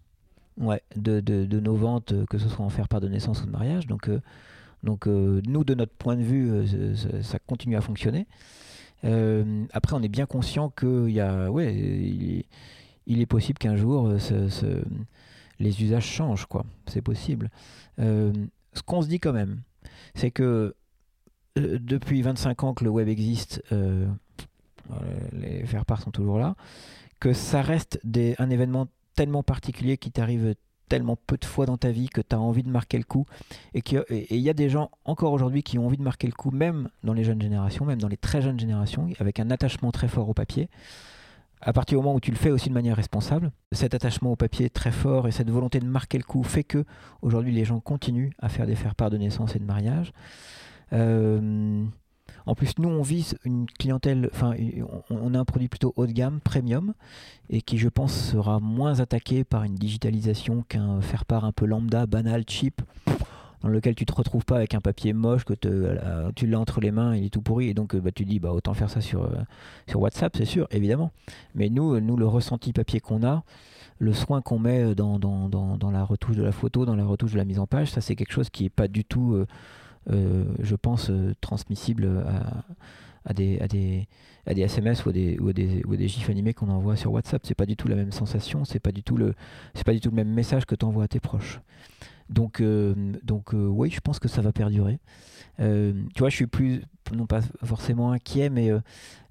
ouais, 0.59 0.83
de, 0.97 1.21
de, 1.21 1.61
nos 1.61 1.77
ventes, 1.77 2.13
que 2.27 2.39
ce 2.39 2.49
soit 2.49 2.65
en 2.65 2.71
faire-part 2.71 3.01
de 3.01 3.09
naissance 3.09 3.43
ou 3.43 3.47
de 3.47 3.53
mariage. 3.53 3.87
Donc, 3.87 4.11
donc 4.83 5.07
nous, 5.07 5.65
de 5.65 5.75
notre 5.75 5.95
point 5.95 6.17
de 6.17 6.23
vue, 6.23 6.67
ça, 7.23 7.39
continue 7.39 7.77
à 7.77 7.81
fonctionner. 7.81 8.27
après, 9.03 9.95
on 9.95 10.03
est 10.03 10.09
bien 10.09 10.27
conscient 10.27 10.71
qu'il 10.71 11.11
y 11.11 11.21
a, 11.21 11.49
est 13.07 13.27
possible 13.27 13.59
qu'un 13.59 13.77
jour 13.77 14.09
euh, 14.09 14.83
les 15.59 15.83
usages 15.83 16.07
changent, 16.07 16.47
quoi. 16.47 16.65
C'est 16.87 17.03
possible. 17.03 17.51
Euh, 17.99 18.33
ce 18.73 18.83
qu'on 18.83 19.03
se 19.03 19.09
dit 19.09 19.21
quand 19.21 19.33
même, 19.33 19.63
c'est 20.15 20.31
que 20.31 20.75
euh, 21.59 21.79
depuis 21.81 22.21
25 22.23 22.65
ans 22.65 22.75
que 22.75 22.85
le 22.85 22.91
web 22.91 23.09
existe, 23.09 23.63
les 25.33 25.65
faire-part 25.65 26.03
sont 26.03 26.11
toujours 26.11 26.39
là, 26.39 26.57
que 27.21 27.33
ça 27.33 27.63
reste 27.63 28.01
un 28.39 28.51
événement 28.51 28.89
tellement 29.15 29.43
particulier 29.43 29.97
qui 29.97 30.11
t'arrive 30.11 30.55
tellement 30.89 31.17
peu 31.27 31.37
de 31.37 31.45
fois 31.45 31.67
dans 31.67 31.79
ta 31.79 31.91
vie 31.91 32.09
que 32.09 32.21
tu 32.21 32.37
as 32.37 32.39
envie 32.39 32.63
de 32.63 32.69
marquer 32.69 32.99
le 32.99 33.05
coup. 33.05 33.27
Et 33.75 33.83
il 34.31 34.41
y 34.41 34.51
a 34.51 34.55
des 34.55 34.69
gens 34.69 34.91
encore 35.05 35.33
aujourd'hui 35.33 35.63
qui 35.63 35.79
ont 35.79 35.87
envie 35.87 35.97
de 35.97 36.03
marquer 36.03 36.27
le 36.29 36.33
coup, 36.33 36.51
même 36.51 36.91
dans 37.03 37.13
les 37.13 37.25
jeunes 37.25 37.43
générations, 37.43 37.85
même 37.85 38.01
dans 38.01 38.09
les 38.09 38.17
très 38.17 38.43
jeunes 38.43 38.61
générations, 38.61 39.09
avec 39.19 39.41
un 39.41 39.51
attachement 39.51 39.91
très 39.91 40.07
fort 40.07 40.29
au 40.29 40.35
papier 40.35 40.69
à 41.61 41.73
partir 41.73 41.99
du 41.99 42.05
moment 42.05 42.17
où 42.17 42.21
tu 42.21 42.31
le 42.31 42.37
fais 42.37 42.51
aussi 42.51 42.69
de 42.69 42.75
manière 42.75 42.97
responsable, 42.97 43.51
cet 43.73 43.95
attachement 43.95 44.33
au 44.33 44.37
papier 44.37 44.71
très 44.71 44.93
fort 44.93 45.27
et 45.27 45.33
cette 45.33 45.51
volonté 45.51 45.81
de 45.81 45.87
marquer 45.87 46.19
le 46.19 46.25
coup 46.25 46.43
fait 46.43 46.65
que 46.65 46.85
aujourd'hui 47.23 47.53
les 47.53 47.65
gens 47.65 47.81
continuent 47.81 48.31
à 48.39 48.49
faire 48.49 48.67
des 48.67 48.75
faire-part 48.77 49.11
de 49.11 49.17
naissance 49.17 49.57
et 49.57 49.59
de 49.59 49.65
mariage. 49.65 50.13
Euh, 50.93 51.85
en 52.47 52.55
plus, 52.55 52.79
nous, 52.79 52.89
on 52.89 53.03
vise 53.03 53.37
une 53.45 53.67
clientèle, 53.67 54.31
enfin, 54.33 54.55
on 55.11 55.35
a 55.35 55.39
un 55.39 55.45
produit 55.45 55.69
plutôt 55.69 55.93
haut 55.97 56.07
de 56.07 56.13
gamme, 56.13 56.41
premium, 56.41 56.95
et 57.51 57.61
qui, 57.61 57.77
je 57.77 57.89
pense, 57.89 58.13
sera 58.13 58.61
moins 58.61 59.01
attaqué 59.01 59.43
par 59.43 59.65
une 59.65 59.75
digitalisation 59.75 60.63
qu'un 60.69 61.01
faire-part 61.01 61.45
un 61.45 61.53
peu 61.53 61.67
lambda, 61.67 62.07
banal, 62.07 62.45
cheap 62.47 62.83
dans 63.67 63.73
lequel 63.73 63.97
tu 63.97 64.07
te 64.07 64.15
retrouves 64.15 64.45
pas 64.45 64.59
avec 64.59 64.75
un 64.75 64.81
papier 64.81 65.13
moche 65.13 65.45
que 65.45 65.55
tu 65.55 66.47
l'as 66.47 66.61
entre 66.61 66.81
les 66.81 66.93
mains, 66.93 67.17
il 67.17 67.25
est 67.25 67.31
tout 67.31 67.41
pourri, 67.41 67.69
et 67.69 67.75
donc 67.75 67.97
euh, 67.97 68.01
bah, 68.01 68.13
tu 68.15 68.25
dis 68.25 68.39
bah, 68.39 68.53
autant 68.53 68.75
faire 68.75 68.89
ça 68.91 69.01
sur, 69.01 69.25
euh, 69.25 69.31
sur 69.89 70.01
WhatsApp, 70.01 70.37
c'est 70.37 70.45
sûr, 70.45 70.69
évidemment. 70.71 71.11
Mais 71.57 71.69
nous, 71.69 71.99
nous, 71.99 72.17
le 72.17 72.29
ressenti 72.29 72.73
papier 72.73 73.01
qu'on 73.01 73.25
a, 73.25 73.43
le 73.99 74.13
soin 74.13 74.41
qu'on 74.41 74.61
met 74.61 74.95
dans, 74.95 75.19
dans, 75.19 75.49
dans, 75.49 75.91
la 75.91 76.05
retouche 76.05 76.37
de 76.37 76.45
la 76.45 76.53
photo, 76.53 76.85
dans 76.85 76.95
la 76.95 77.05
retouche 77.05 77.33
de 77.33 77.39
la 77.39 77.45
mise 77.45 77.59
en 77.59 77.67
page, 77.67 77.91
ça 77.91 78.01
c'est 78.01 78.15
quelque 78.15 78.33
chose 78.33 78.51
qui 78.51 78.63
n'est 78.63 78.71
pas 78.71 78.87
du 78.87 79.05
tout, 79.05 79.45
euh, 80.11 80.45
je 80.61 80.77
pense, 80.77 81.11
transmissible 81.41 82.25
à, 83.25 83.33
des, 83.33 83.59
à, 83.59 83.67
des, 83.67 84.07
à 84.47 84.55
des 84.55 84.61
SMS 84.61 85.05
ou 85.07 85.09
à 85.09 85.13
des, 85.13 85.39
ou 85.41 85.53
des, 85.53 85.83
ou 85.87 85.97
des 85.97 86.07
gifs 86.07 86.31
animés 86.31 86.55
qu'on 86.55 86.69
envoie 86.69 86.95
sur 86.95 87.11
WhatsApp. 87.11 87.43
C'est 87.45 87.57
pas 87.57 87.67
du 87.67 87.75
tout 87.75 87.89
la 87.89 87.97
même 87.97 88.13
sensation, 88.13 88.65
c'est 88.65 88.79
pas 88.79 88.91
c'est 89.75 89.85
pas 89.85 89.93
du 89.93 90.01
tout 90.01 90.11
le 90.11 90.17
même 90.17 90.33
message 90.33 90.67
que 90.67 90.77
tu 90.77 90.85
envoies 90.85 91.03
à 91.03 91.09
tes 91.09 91.19
proches. 91.19 91.61
Donc, 92.29 92.61
euh, 92.61 92.95
euh, 93.55 93.67
oui, 93.69 93.91
je 93.91 94.01
pense 94.01 94.19
que 94.19 94.29
ça 94.29 94.43
va 94.43 94.53
perdurer. 94.53 94.99
Euh, 95.61 95.93
tu 96.15 96.21
vois, 96.21 96.29
je 96.29 96.37
suis 96.37 96.47
plus, 96.47 96.83
non 97.13 97.27
pas 97.27 97.41
forcément 97.65 98.11
inquiet, 98.13 98.51
mais 98.51 98.67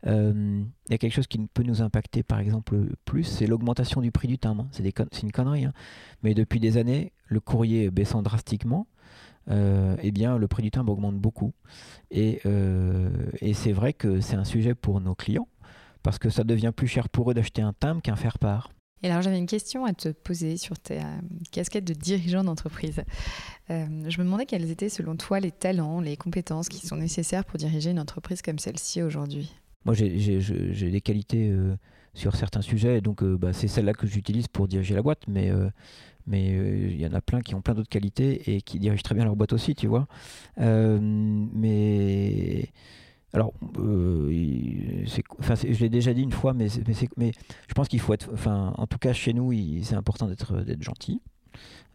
il 0.06 0.66
y 0.90 0.94
a 0.94 0.98
quelque 0.98 1.14
chose 1.14 1.28
qui 1.28 1.40
peut 1.54 1.64
nous 1.64 1.82
impacter, 1.82 2.24
par 2.24 2.40
exemple, 2.40 2.78
plus, 3.06 3.24
c'est 3.24 3.48
l'augmentation 3.48 4.02
du 4.02 4.12
prix 4.12 4.28
du 4.28 4.38
timbre. 4.38 4.68
C'est 4.72 5.24
une 5.24 5.32
connerie, 5.32 5.66
hein. 5.66 5.74
mais 6.24 6.34
depuis 6.34 6.60
des 6.60 6.78
années, 6.78 7.12
le 7.28 7.40
courrier 7.40 7.92
baissant 7.92 8.22
drastiquement, 8.22 8.88
eh 9.50 10.12
bien, 10.12 10.38
le 10.38 10.48
prix 10.48 10.64
du 10.64 10.72
timbre 10.72 10.94
augmente 10.94 11.18
beaucoup. 11.18 11.54
Et, 12.12 12.42
et 13.42 13.54
c'est 13.54 13.74
vrai 13.74 13.94
que 13.94 14.22
c'est 14.22 14.36
un 14.36 14.46
sujet 14.46 14.74
pour 14.74 15.02
nos 15.02 15.16
clients, 15.16 15.48
parce 16.02 16.18
que 16.18 16.30
ça 16.30 16.44
devient 16.44 16.72
plus 16.76 16.88
cher 16.88 17.10
pour 17.10 17.30
eux 17.32 17.34
d'acheter 17.34 17.62
un 17.62 17.74
timbre 17.74 18.02
qu'un 18.02 18.16
faire-part. 18.16 18.70
Et 19.04 19.10
alors 19.10 19.22
j'avais 19.22 19.38
une 19.38 19.46
question 19.46 19.86
à 19.86 19.94
te 19.94 20.10
poser 20.10 20.58
sur 20.58 20.80
ta 20.80 20.96
euh, 20.96 21.20
casquette 21.52 21.86
de 21.86 21.94
dirigeant 21.94 22.44
d'entreprise. 22.44 23.04
Euh, 23.70 23.86
je 24.08 24.20
me 24.20 24.24
demandais 24.24 24.46
quels 24.46 24.70
étaient 24.72 24.90
selon 24.90 25.16
toi 25.16 25.40
les 25.40 25.52
talents, 25.52 26.00
les 26.00 26.18
compétences 26.18 26.70
qui 26.70 26.86
sont 26.86 26.96
nécessaires 26.96 27.46
pour 27.46 27.58
diriger 27.58 27.92
une 27.92 28.00
entreprise 28.00 28.42
comme 28.42 28.60
celle-ci 28.60 29.02
aujourd'hui? 29.02 29.54
Moi 29.84 29.94
j'ai 29.94 30.90
des 30.90 31.02
qualités 31.02 31.50
euh, 31.50 31.76
sur 32.14 32.36
certains 32.36 32.62
sujets, 32.62 33.02
donc 33.02 33.24
bah, 33.24 33.54
c'est 33.54 33.68
celle-là 33.68 33.94
que 33.94 34.08
j'utilise 34.08 34.48
pour 34.48 34.68
diriger 34.68 34.96
la 34.96 35.02
boîte, 35.02 35.24
mais 35.28 35.52
mais 36.28 36.48
il 36.48 37.00
y 37.00 37.06
en 37.06 37.14
a 37.14 37.22
plein 37.22 37.42
qui 37.42 37.54
ont 37.54 37.62
plein 37.62 37.76
d'autres 37.76 37.90
qualités 37.90 38.56
et 38.56 38.62
qui 38.62 38.80
dirigent 38.80 39.04
très 39.04 39.14
bien 39.14 39.26
leur 39.26 39.36
boîte 39.36 39.54
aussi, 39.54 39.76
tu 39.76 39.86
vois. 39.86 40.08
mais 40.58 42.72
alors, 43.36 43.52
euh, 43.80 45.04
je 45.06 45.80
l'ai 45.82 45.90
déjà 45.90 46.14
dit 46.14 46.22
une 46.22 46.32
fois, 46.32 46.54
mais, 46.54 46.70
je 46.70 47.74
pense 47.76 47.90
qu'il 47.90 48.00
faut 48.00 48.14
être, 48.14 48.30
enfin, 48.34 48.74
en 48.78 48.88
tout 48.88 48.98
cas 48.98 49.12
chez 49.12 49.34
nous, 49.34 49.52
c'est 49.84 49.96
important 49.96 50.28
d'être 50.28 50.82
gentil 50.82 51.22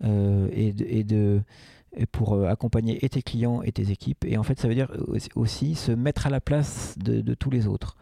euh, 0.04 0.50
et, 0.52 1.02
de, 1.02 1.40
pour 2.12 2.34
euh, 2.34 2.46
accompagner 2.46 3.02
et 3.02 3.08
tes 3.08 3.22
clients 3.22 3.62
et 3.62 3.72
tes 3.72 3.90
équipes. 3.90 4.26
Et 4.26 4.36
en 4.36 4.42
fait, 4.42 4.60
ça 4.60 4.68
veut 4.68 4.74
dire 4.74 4.92
aussi 5.34 5.76
se 5.76 5.92
mettre 5.92 6.26
à 6.26 6.30
la 6.30 6.42
place 6.42 6.94
de, 6.98 7.32
tous 7.32 7.48
les 7.48 7.66
autres. 7.66 7.96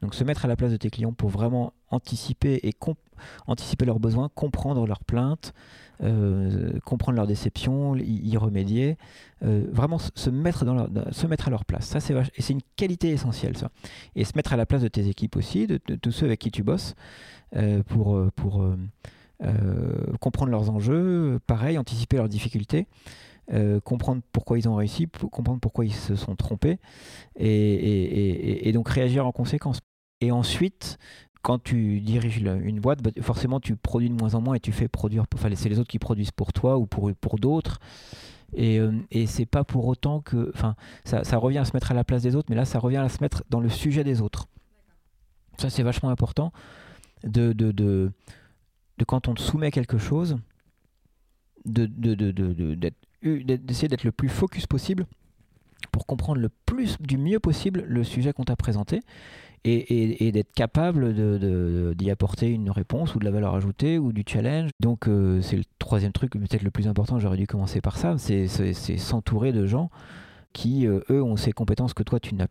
Donc, 0.00 0.14
se 0.14 0.24
mettre 0.24 0.46
à 0.46 0.48
la 0.48 0.56
place 0.56 0.72
de 0.72 0.78
tes 0.78 0.88
clients 0.88 1.12
pour 1.12 1.28
vraiment 1.28 1.74
anticiper 1.90 2.60
et 2.62 2.72
anticiper 3.46 3.84
leurs 3.84 4.00
besoins, 4.00 4.30
comprendre 4.34 4.86
leurs 4.86 5.04
plaintes, 5.04 5.54
euh, 6.02 6.78
comprendre 6.86 7.16
leurs 7.16 7.26
déceptions, 7.26 7.94
y, 7.94 8.34
remédier, 8.38 8.96
euh, 9.42 9.66
vraiment 9.70 9.98
se 9.98 10.30
mettre, 10.30 10.64
dans 10.64 10.88
se 11.12 11.26
mettre 11.26 11.48
à 11.48 11.50
leur 11.50 11.66
place. 11.66 11.86
Ça, 11.86 12.00
c'est 12.00 12.14
c'est 12.38 12.54
une 12.54 12.62
qualité 12.76 13.10
essentielle, 13.10 13.56
ça. 13.56 13.70
Et 14.16 14.24
se 14.24 14.32
mettre 14.34 14.54
à 14.54 14.56
la 14.56 14.64
place 14.64 14.80
de 14.80 14.88
tes 14.88 15.08
équipes 15.08 15.36
aussi, 15.36 15.66
de, 15.66 15.76
tous 15.76 16.12
ceux 16.12 16.26
avec 16.26 16.40
qui 16.40 16.50
tu 16.50 16.62
bosses, 16.62 16.94
euh, 17.56 17.82
pour, 17.82 18.18
pour 18.34 18.64
comprendre 20.20 20.50
leurs 20.50 20.70
enjeux, 20.70 21.38
pareil, 21.46 21.76
anticiper 21.76 22.16
leurs 22.16 22.28
difficultés. 22.28 22.86
comprendre 23.84 24.22
pourquoi 24.32 24.58
ils 24.58 24.68
ont 24.68 24.76
réussi, 24.76 25.06
comprendre 25.06 25.60
pourquoi 25.60 25.84
ils 25.84 25.94
se 25.94 26.16
sont 26.16 26.34
trompés, 26.34 26.78
et, 27.36 28.68
et 28.68 28.72
donc 28.72 28.88
réagir 28.88 29.26
en 29.26 29.32
conséquence. 29.32 29.80
Et 30.22 30.30
ensuite, 30.30 30.98
quand 31.42 31.62
tu 31.62 32.00
diriges 32.00 32.38
une 32.38 32.80
boîte, 32.80 33.02
bah, 33.02 33.10
forcément 33.22 33.60
tu 33.60 33.76
produis 33.76 34.10
de 34.10 34.14
moins 34.14 34.34
en 34.34 34.40
moins 34.40 34.54
et 34.54 34.60
tu 34.60 34.72
fais 34.72 34.88
produire. 34.88 35.24
Enfin, 35.34 35.48
c'est 35.54 35.68
les 35.68 35.78
autres 35.78 35.90
qui 35.90 35.98
produisent 35.98 36.30
pour 36.30 36.52
toi 36.52 36.76
ou 36.76 36.86
pour, 36.86 37.10
pour 37.14 37.38
d'autres. 37.38 37.78
Et, 38.54 38.78
euh, 38.78 38.92
et 39.10 39.26
c'est 39.26 39.46
pas 39.46 39.64
pour 39.64 39.86
autant 39.86 40.20
que. 40.20 40.50
Enfin, 40.54 40.74
ça, 41.04 41.24
ça, 41.24 41.36
revient 41.38 41.58
à 41.58 41.64
se 41.64 41.72
mettre 41.74 41.90
à 41.92 41.94
la 41.94 42.04
place 42.04 42.22
des 42.22 42.36
autres, 42.36 42.48
mais 42.50 42.56
là, 42.56 42.64
ça 42.64 42.78
revient 42.78 42.98
à 42.98 43.08
se 43.08 43.22
mettre 43.22 43.44
dans 43.48 43.60
le 43.60 43.68
sujet 43.68 44.04
des 44.04 44.20
autres. 44.20 44.48
Ça, 45.58 45.70
c'est 45.70 45.82
vachement 45.82 46.10
important 46.10 46.52
de, 47.24 47.52
de, 47.52 47.70
de, 47.70 48.12
quand 49.06 49.28
on 49.28 49.34
te 49.34 49.40
soumet 49.40 49.70
quelque 49.70 49.98
chose, 49.98 50.36
d'essayer 51.64 52.16
de, 52.16 52.32
de, 52.32 53.86
d'être 53.86 54.04
le 54.04 54.12
plus 54.12 54.28
focus 54.28 54.66
possible 54.66 55.06
pour 55.92 56.06
comprendre 56.06 56.40
le 56.40 56.50
plus 56.66 56.96
du 57.00 57.18
mieux 57.18 57.40
possible 57.40 57.84
le 57.86 58.04
sujet 58.04 58.32
qu'on 58.32 58.44
t'a 58.44 58.56
présenté 58.56 59.00
et, 59.64 60.32
d'être 60.32 60.52
capable 60.52 61.12
d'y 61.14 62.04
de, 62.06 62.10
apporter 62.10 62.48
une 62.50 62.70
réponse 62.70 63.14
ou 63.14 63.18
de 63.18 63.24
la 63.24 63.30
valeur 63.30 63.54
ajoutée 63.54 63.98
ou 63.98 64.12
du 64.12 64.24
challenge. 64.26 64.70
Donc 64.80 65.08
euh, 65.08 65.40
c'est 65.42 65.56
le 65.56 65.64
troisième 65.78 66.12
truc, 66.12 66.32
peut-être 66.32 66.62
le 66.62 66.70
plus 66.70 66.88
important, 66.88 67.18
j'aurais 67.18 67.36
dû 67.36 67.46
commencer 67.46 67.80
par 67.80 67.96
ça, 67.96 68.16
c'est 68.18 68.46
s'entourer 68.46 69.52
de 69.52 69.66
gens 69.66 69.90
qui, 70.52 70.86
euh, 70.86 71.00
eux, 71.10 71.22
ont 71.22 71.36
ces 71.36 71.52
compétences 71.52 71.94
que 71.94 72.02
toi, 72.02 72.20
tu 72.20 72.34
n'as 72.34 72.46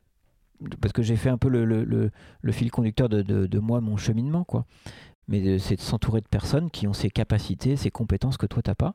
parce 0.81 0.91
que 0.91 1.01
j'ai 1.01 1.15
fait 1.15 1.29
un 1.29 1.37
peu 1.37 1.47
le, 1.47 2.11
fil 2.51 2.69
conducteur 2.69 3.07
de, 3.07 3.21
de, 3.21 3.59
moi, 3.59 3.79
mon 3.79 3.95
cheminement, 3.95 4.43
quoi 4.43 4.65
mais 5.29 5.59
c'est 5.59 5.75
de 5.75 5.81
s'entourer 5.81 6.19
de 6.21 6.27
personnes 6.27 6.69
qui 6.71 6.87
ont 6.87 6.93
ces 6.93 7.09
capacités, 7.09 7.75
ces 7.75 7.91
compétences 7.91 8.35
que 8.35 8.47
toi, 8.47 8.61
tu 8.61 8.69
n'as 8.69 8.75
pas, 8.75 8.93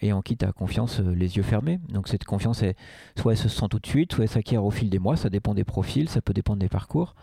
et 0.00 0.12
en 0.12 0.22
qui 0.22 0.36
tu 0.36 0.44
as 0.46 0.52
confiance 0.52 1.00
euh, 1.00 1.12
les 1.14 1.36
yeux 1.36 1.42
fermés. 1.42 1.80
Donc 1.88 2.08
cette 2.08 2.24
confiance, 2.24 2.62
est, 2.62 2.76
soit 3.18 3.32
elle 3.32 3.38
se 3.38 3.48
sent 3.48 3.66
tout 3.68 3.80
de 3.80 3.86
suite, 3.86 4.12
soit 4.12 4.24
elle 4.24 4.30
s'acquiert 4.30 4.64
au 4.64 4.70
fil 4.70 4.88
des 4.88 5.00
mois, 5.00 5.16
ça 5.16 5.28
dépend 5.28 5.54
des 5.54 5.64
profils, 5.64 6.08
ça 6.08 6.22
peut 6.22 6.32
dépendre 6.32 6.60
des 6.60 6.68
parcours. 6.68 7.14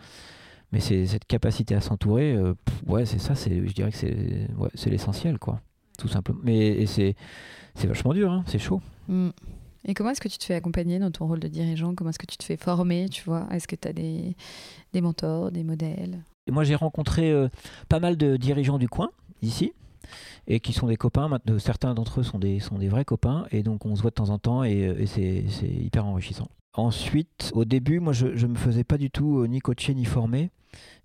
Mais 0.72 0.78
c'est 0.78 1.06
cette 1.06 1.24
capacité 1.24 1.74
à 1.74 1.80
s'entourer, 1.80 2.32
euh, 2.32 2.54
ouais, 2.86 3.06
c'est 3.06 3.18
ça, 3.18 3.34
je 3.34 3.72
dirais 3.72 3.90
que 3.90 3.96
c'est 3.96 4.46
ouais, 4.56 4.68
l'essentiel, 4.86 5.38
quoi. 5.38 5.60
Tout 5.98 6.08
simplement. 6.08 6.40
Mais 6.44 6.86
c'est 6.86 7.16
vachement 7.82 8.12
dur, 8.12 8.30
hein, 8.30 8.44
c'est 8.46 8.58
chaud. 8.58 8.80
Mm. 9.08 9.30
Et 9.86 9.94
comment 9.94 10.10
est-ce 10.10 10.20
que 10.20 10.28
tu 10.28 10.36
te 10.36 10.44
fais 10.44 10.54
accompagner 10.54 10.98
dans 10.98 11.10
ton 11.10 11.26
rôle 11.26 11.40
de 11.40 11.48
dirigeant? 11.48 11.94
Comment 11.94 12.10
est-ce 12.10 12.18
que 12.18 12.26
tu 12.26 12.36
te 12.36 12.44
fais 12.44 12.58
former, 12.58 13.08
tu 13.08 13.24
vois? 13.24 13.48
Est-ce 13.50 13.66
que 13.66 13.76
tu 13.76 13.88
as 13.88 13.94
des, 13.94 14.36
des 14.92 15.00
mentors, 15.00 15.50
des 15.50 15.64
modèles? 15.64 16.18
Moi, 16.50 16.64
j'ai 16.64 16.74
rencontré 16.74 17.30
euh, 17.30 17.48
pas 17.88 18.00
mal 18.00 18.16
de 18.16 18.36
dirigeants 18.36 18.78
du 18.78 18.88
coin, 18.88 19.10
ici, 19.42 19.72
et 20.46 20.60
qui 20.60 20.72
sont 20.72 20.86
des 20.86 20.96
copains. 20.96 21.28
Certains 21.58 21.94
d'entre 21.94 22.20
eux 22.20 22.22
sont 22.22 22.38
des, 22.38 22.60
vrais 22.88 23.04
copains, 23.04 23.46
et 23.50 23.62
donc 23.62 23.86
on 23.86 23.96
se 23.96 24.02
voit 24.02 24.10
de 24.10 24.16
temps 24.16 24.30
en 24.30 24.38
temps, 24.38 24.64
et, 24.64 24.86
euh, 24.86 25.06
c'est 25.06 25.44
hyper 25.66 26.06
enrichissant. 26.06 26.48
Ensuite, 26.74 27.50
au 27.54 27.64
début, 27.64 28.00
moi, 28.00 28.12
je 28.12 28.26
ne 28.26 28.52
me 28.52 28.56
faisais 28.56 28.84
pas 28.84 28.96
du 28.96 29.10
tout 29.10 29.40
euh, 29.40 29.46
ni 29.46 29.60
coacher 29.60 29.94
ni 29.94 30.04
former. 30.04 30.50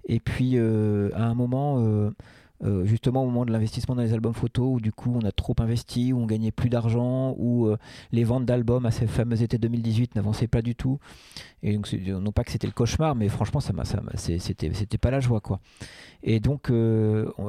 Et 0.08 0.20
puis, 0.20 0.60
à 0.60 1.24
un 1.24 1.34
moment, 1.34 2.12
euh, 2.66 2.86
justement 2.86 3.24
au 3.24 3.26
moment 3.26 3.45
de 3.45 3.51
l'investissement 3.51 3.95
dans 3.95 4.01
les 4.01 4.13
albums 4.13 4.34
photos, 4.34 4.76
où 4.76 4.80
du 4.80 4.91
coup 4.91 5.13
on 5.16 5.26
a 5.26 5.32
trop 5.32 5.55
investi, 5.59 6.13
où 6.13 6.20
on 6.20 6.26
gagnait 6.26 6.51
plus 6.51 6.70
d'argent, 6.70 7.36
où 7.38 7.68
euh, 7.68 7.78
les 8.11 8.24
ventes 8.24 8.45
d'albums 8.45 8.86
à 8.86 8.91
ces 8.91 9.07
fameux 9.07 9.41
étés 9.41 9.57
2018 9.57 10.16
n'avançaient 10.16 10.47
pas 10.47 10.61
du 10.61 10.76
tout. 10.76 10.99
Et 11.63 11.74
donc, 11.74 11.91
non 11.93 12.32
pas 12.32 12.43
que 12.43 12.51
c'était 12.51 12.68
le 12.68 12.74
cauchemar, 12.74 13.16
mais 13.16 13.30
franchement, 13.30 13.59
ça, 13.59 13.74
ça 13.84 14.01
c'était, 14.39 14.97
pas 14.97 15.11
la 15.11 15.20
joie, 15.20 15.41
quoi. 15.41 15.59
Et 16.24 16.39
donc, 16.39 16.72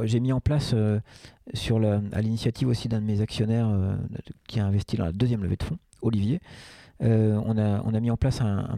j'ai 0.05 0.21
mis 0.21 0.33
en 0.33 0.41
place, 0.41 0.75
à 0.75 2.21
l'initiative 2.23 2.69
aussi 2.69 2.89
d'un 2.89 3.01
de 3.01 3.07
mes 3.07 3.21
actionnaires 3.21 3.99
qui 4.47 4.61
a 4.61 4.67
investi 4.67 4.97
dans 4.97 5.05
la 5.05 5.13
deuxième 5.13 5.43
levée 5.43 5.57
de 5.57 5.63
fonds, 5.65 5.79
Olivier, 6.01 6.41
euh, 7.03 7.39
on, 7.45 7.59
a, 7.59 7.83
on, 7.85 7.95
a, 7.95 8.01
mis 8.01 8.11
en 8.11 8.17
place 8.17 8.41
un, 8.41 8.69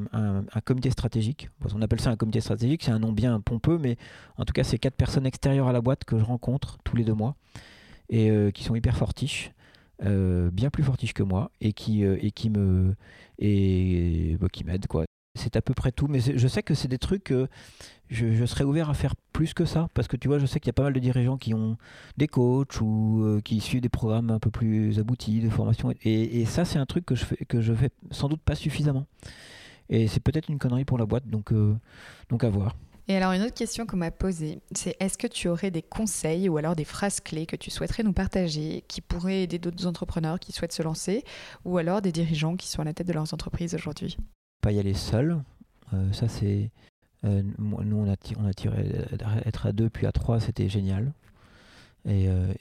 comité 0.64 0.90
stratégique. 0.90 1.48
On 1.74 1.82
appelle 1.82 2.00
ça 2.00 2.10
un 2.10 2.16
comité 2.16 2.40
stratégique, 2.40 2.82
c'est 2.82 2.90
un 2.90 2.98
nom 2.98 3.12
bien 3.12 3.40
pompeux, 3.40 3.78
mais 3.78 3.96
en 4.36 4.44
tout 4.44 4.52
cas, 4.52 4.64
c'est 4.64 4.78
quatre 4.78 4.96
personnes 4.96 5.26
extérieures 5.26 5.68
à 5.68 5.72
la 5.72 5.80
boîte 5.80 6.04
que 6.04 6.18
je 6.18 6.24
rencontre 6.24 6.78
tous 6.84 6.96
les 6.96 7.04
deux 7.04 7.14
mois 7.14 7.36
et 8.10 8.30
euh, 8.30 8.50
qui 8.50 8.64
sont 8.64 8.74
hyper 8.74 8.96
fortiches, 8.96 9.52
euh, 10.04 10.50
bien 10.50 10.70
plus 10.70 10.82
fortiches 10.82 11.14
que 11.14 11.22
moi 11.22 11.50
et 11.60 11.72
qui, 11.72 12.02
et 12.02 12.30
qui 12.30 12.50
me 12.50 12.94
et, 13.38 14.36
bah, 14.40 14.48
m'aident 14.64 14.86
quoi 14.86 15.04
c'est 15.38 15.56
à 15.56 15.62
peu 15.62 15.74
près 15.74 15.92
tout. 15.92 16.06
Mais 16.08 16.20
je 16.20 16.48
sais 16.48 16.62
que 16.62 16.74
c'est 16.74 16.88
des 16.88 16.98
trucs 16.98 17.24
que 17.24 17.48
je, 18.10 18.44
serais 18.46 18.64
ouvert 18.64 18.90
à 18.90 18.94
faire 18.94 19.14
plus 19.32 19.54
que 19.54 19.64
ça. 19.64 19.88
Parce 19.94 20.08
que 20.08 20.16
tu 20.16 20.28
vois, 20.28 20.38
je 20.38 20.46
sais 20.46 20.60
qu'il 20.60 20.68
y 20.68 20.70
a 20.70 20.74
pas 20.74 20.82
mal 20.82 20.92
de 20.92 21.00
dirigeants 21.00 21.36
qui 21.36 21.54
ont 21.54 21.76
des 22.16 22.28
coachs 22.28 22.80
ou 22.80 23.22
euh, 23.24 23.40
qui 23.40 23.60
suivent 23.60 23.80
des 23.80 23.88
programmes 23.88 24.30
un 24.30 24.38
peu 24.38 24.50
plus 24.50 24.98
aboutis 24.98 25.40
de 25.40 25.50
formation. 25.50 25.94
Et, 26.04 26.44
ça, 26.46 26.64
c'est 26.64 26.78
un 26.78 26.86
truc 26.86 27.06
que 27.06 27.14
je, 27.14 27.24
fais, 27.24 27.36
que 27.46 27.60
je 27.60 27.72
fais 27.72 27.90
sans 28.10 28.28
doute 28.28 28.40
pas 28.40 28.54
suffisamment. 28.54 29.06
Et 29.90 30.06
c'est 30.08 30.20
peut-être 30.20 30.48
une 30.48 30.58
connerie 30.58 30.84
pour 30.84 30.98
la 30.98 31.06
boîte, 31.06 31.26
donc, 31.28 31.52
euh, 31.52 31.74
donc 32.28 32.44
à 32.44 32.50
voir. 32.50 32.76
Et 33.10 33.16
alors 33.16 33.32
une 33.32 33.40
autre 33.40 33.54
question 33.54 33.86
qu'on 33.86 33.96
m'a 33.96 34.10
posée, 34.10 34.60
c'est 34.72 34.94
est-ce 35.00 35.16
que 35.16 35.26
tu 35.26 35.48
aurais 35.48 35.70
des 35.70 35.80
conseils 35.80 36.50
ou 36.50 36.58
alors 36.58 36.76
des 36.76 36.84
phrases 36.84 37.20
clés 37.20 37.46
que 37.46 37.56
tu 37.56 37.70
souhaiterais 37.70 38.02
nous 38.02 38.12
partager 38.12 38.84
qui 38.86 39.00
pourraient 39.00 39.44
aider 39.44 39.58
d'autres 39.58 39.86
entrepreneurs 39.86 40.38
qui 40.38 40.52
souhaitent 40.52 40.74
se 40.74 40.82
lancer 40.82 41.24
ou 41.64 41.78
alors 41.78 42.02
des 42.02 42.12
dirigeants 42.12 42.54
qui 42.56 42.68
sont 42.68 42.82
à 42.82 42.84
la 42.84 42.92
tête 42.92 43.08
de 43.08 43.14
leurs 43.14 43.32
entreprises 43.32 43.74
aujourd'hui? 43.74 44.18
Pas 44.60 44.72
y 44.72 44.78
aller 44.78 44.94
seul. 44.94 45.42
Euh, 45.94 46.12
ça, 46.12 46.28
c'est. 46.28 46.70
Euh, 47.24 47.42
nous, 47.58 47.96
on 47.96 48.08
a, 48.08 48.16
tiré. 48.54 48.92
Être 49.44 49.66
à 49.66 49.72
deux 49.72 49.90
puis 49.90 50.06
à 50.06 50.12
trois, 50.12 50.40
c'était 50.40 50.68
génial. 50.68 51.12
Et, 52.06 52.28
euh, 52.28 52.52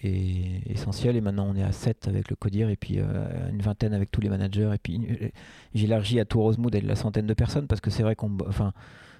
essentiel. 0.65 1.15
Et 1.15 1.21
maintenant, 1.21 1.47
on 1.47 1.55
est 1.55 1.63
à 1.63 1.71
7 1.71 2.07
avec 2.07 2.29
le 2.29 2.35
CODIR 2.35 2.69
et 2.69 2.75
puis 2.75 2.99
une 2.99 3.61
vingtaine 3.61 3.93
avec 3.93 4.11
tous 4.11 4.21
les 4.21 4.29
managers. 4.29 4.71
Et 4.73 4.79
puis, 4.79 5.31
j'élargis 5.73 6.19
à 6.19 6.25
tout 6.25 6.41
Rosemood 6.41 6.75
la 6.75 6.95
centaine 6.95 7.27
de 7.27 7.33
personnes 7.33 7.67
parce 7.67 7.81
que 7.81 7.89
c'est 7.89 8.03
vrai 8.03 8.15
qu'on. 8.15 8.37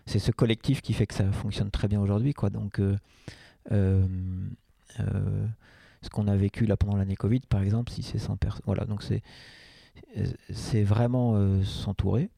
C'est 0.05 0.19
ce 0.19 0.32
collectif 0.32 0.82
qui 0.82 0.93
fait 0.93 1.05
que 1.05 1.13
ça 1.13 1.30
fonctionne 1.34 1.69
très 1.69 1.89
bien 1.89 1.99
aujourd'hui. 1.99 2.34
Quoi. 2.34 2.49
Donc, 2.49 2.82
ce 3.69 4.05
qu'on 6.11 6.28
a 6.28 6.36
vécu 6.36 6.65
là 6.65 6.78
pendant 6.78 6.97
l'année 6.97 7.15
Covid, 7.17 7.41
par 7.41 7.61
exemple, 7.61 7.91
si 7.91 8.01
c'est 8.03 8.17
100 8.17 8.38
personnes. 8.38 8.63
Voilà, 8.65 8.86
donc 8.86 9.03
c'est 10.49 10.84
vraiment 10.84 11.63
s'entourer. 11.63 12.30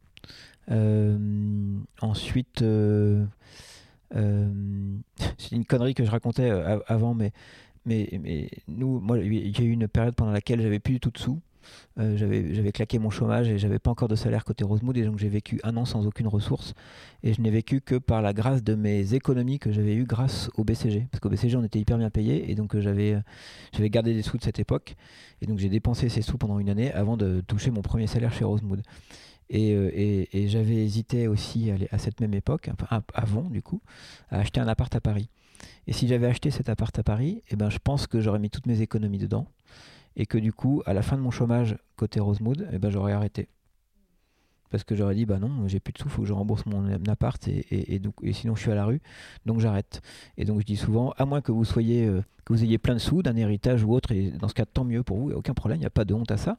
Euh, 0.71 1.79
ensuite, 2.01 2.61
euh, 2.61 3.25
euh, 4.15 4.97
c'est 5.37 5.55
une 5.55 5.65
connerie 5.65 5.93
que 5.93 6.03
je 6.03 6.11
racontais 6.11 6.49
avant, 6.87 7.13
mais, 7.13 7.31
nous, 8.67 8.99
moi, 8.99 9.17
il 9.19 9.57
y 9.57 9.61
a 9.61 9.65
eu 9.65 9.71
une 9.71 9.87
période 9.87 10.15
pendant 10.15 10.31
laquelle 10.31 10.61
j'avais 10.61 10.79
plus 10.79 10.93
du 10.93 10.99
tout 10.99 11.11
de 11.11 11.17
sous. 11.17 11.41
J'avais, 11.97 12.53
j'avais 12.53 12.71
claqué 12.71 12.97
mon 12.97 13.09
chômage 13.09 13.49
et 13.49 13.57
j'avais 13.57 13.79
pas 13.79 13.91
encore 13.91 14.07
de 14.07 14.15
salaire 14.15 14.45
côté 14.45 14.63
Rosemood 14.63 14.95
et 14.97 15.03
donc 15.03 15.17
j'ai 15.19 15.27
vécu 15.27 15.59
un 15.63 15.75
an 15.75 15.85
sans 15.85 16.07
aucune 16.07 16.27
ressource 16.27 16.73
et 17.23 17.33
je 17.33 17.41
n'ai 17.41 17.51
vécu 17.51 17.81
que 17.81 17.95
par 17.95 18.21
la 18.21 18.31
grâce 18.31 18.63
de 18.63 18.75
mes 18.75 19.13
économies 19.15 19.59
que 19.59 19.71
j'avais 19.71 19.95
eues 19.95 20.05
grâce 20.05 20.49
au 20.55 20.63
BCG 20.63 21.07
parce 21.11 21.19
qu'au 21.19 21.29
BCG 21.29 21.57
on 21.57 21.63
était 21.63 21.79
hyper 21.79 21.97
bien 21.97 22.09
payé 22.09 22.49
et 22.49 22.55
donc 22.55 22.77
j'avais, 22.79 23.17
j'avais 23.73 23.89
gardé 23.89 24.13
des 24.13 24.21
sous 24.21 24.37
de 24.37 24.43
cette 24.43 24.59
époque 24.59 24.95
et 25.41 25.45
donc 25.45 25.59
j'ai 25.59 25.69
dépensé 25.69 26.07
ces 26.07 26.21
sous 26.21 26.37
pendant 26.37 26.59
une 26.59 26.69
année 26.69 26.93
avant 26.93 27.17
de 27.17 27.41
toucher 27.45 27.69
mon 27.71 27.81
premier 27.81 28.07
salaire 28.07 28.31
chez 28.31 28.45
Rosemood 28.45 28.81
euh, 29.53 29.89
et, 29.93 30.47
j'avais 30.47 30.75
hésité 30.75 31.27
aussi 31.27 31.71
à, 31.91 31.97
cette 31.97 32.21
même 32.21 32.33
époque, 32.33 32.69
avant 33.13 33.43
du 33.43 33.61
coup, 33.61 33.81
à 34.29 34.39
acheter 34.39 34.59
un 34.59 34.67
appart 34.67 34.93
à 34.95 35.01
Paris. 35.01 35.29
Et 35.87 35.93
si 35.93 36.07
j'avais 36.07 36.27
acheté 36.27 36.51
cet 36.51 36.69
appart 36.69 36.97
à 36.97 37.03
Paris, 37.03 37.43
eh 37.49 37.55
ben, 37.55 37.69
je 37.69 37.79
pense 37.79 38.07
que 38.07 38.21
j'aurais 38.21 38.39
mis 38.39 38.49
toutes 38.49 38.67
mes 38.67 38.81
économies 38.81 39.17
dedans. 39.17 39.47
Et 40.15 40.25
que 40.25 40.37
du 40.37 40.51
coup, 40.53 40.81
à 40.85 40.93
la 40.93 41.01
fin 41.01 41.17
de 41.17 41.21
mon 41.21 41.31
chômage 41.31 41.77
côté 41.95 42.19
Rosemood, 42.19 42.67
eh 42.71 42.79
ben, 42.79 42.89
j'aurais 42.89 43.13
arrêté. 43.13 43.47
Parce 44.69 44.83
que 44.83 44.95
j'aurais 44.95 45.15
dit, 45.15 45.25
bah 45.25 45.39
non, 45.39 45.67
j'ai 45.67 45.79
plus 45.79 45.93
de 45.93 45.97
sous, 45.97 46.09
faut 46.09 46.21
que 46.21 46.27
je 46.27 46.33
rembourse 46.33 46.65
mon 46.67 46.85
appart 47.07 47.47
et, 47.47 48.01
sinon 48.33 48.55
je 48.55 48.61
suis 48.61 48.71
à 48.71 48.75
la 48.75 48.85
rue, 48.85 49.01
donc 49.45 49.59
j'arrête. 49.59 50.01
Et 50.37 50.45
donc 50.45 50.59
je 50.59 50.65
dis 50.65 50.77
souvent, 50.77 51.11
à 51.17 51.25
moins 51.25 51.41
que 51.41 51.51
vous 51.51 51.65
soyez, 51.65 52.05
euh, 52.05 52.21
que 52.45 52.53
vous 52.53 52.63
ayez 52.63 52.77
plein 52.77 52.93
de 52.93 52.99
sous, 52.99 53.23
d'un 53.23 53.35
héritage 53.35 53.83
ou 53.83 53.93
autre, 53.93 54.11
et 54.11 54.29
dans 54.29 54.47
ce 54.47 54.53
cas, 54.53 54.65
tant 54.65 54.83
mieux 54.83 55.01
pour 55.01 55.17
vous, 55.17 55.23
il 55.23 55.27
n'y 55.29 55.33
a 55.33 55.37
aucun 55.37 55.55
problème, 55.55 55.77
il 55.77 55.81
n'y 55.81 55.87
a 55.87 55.91
pas 55.91 56.05
de 56.05 56.13
honte 56.13 56.29
à 56.29 56.37
ça. 56.37 56.57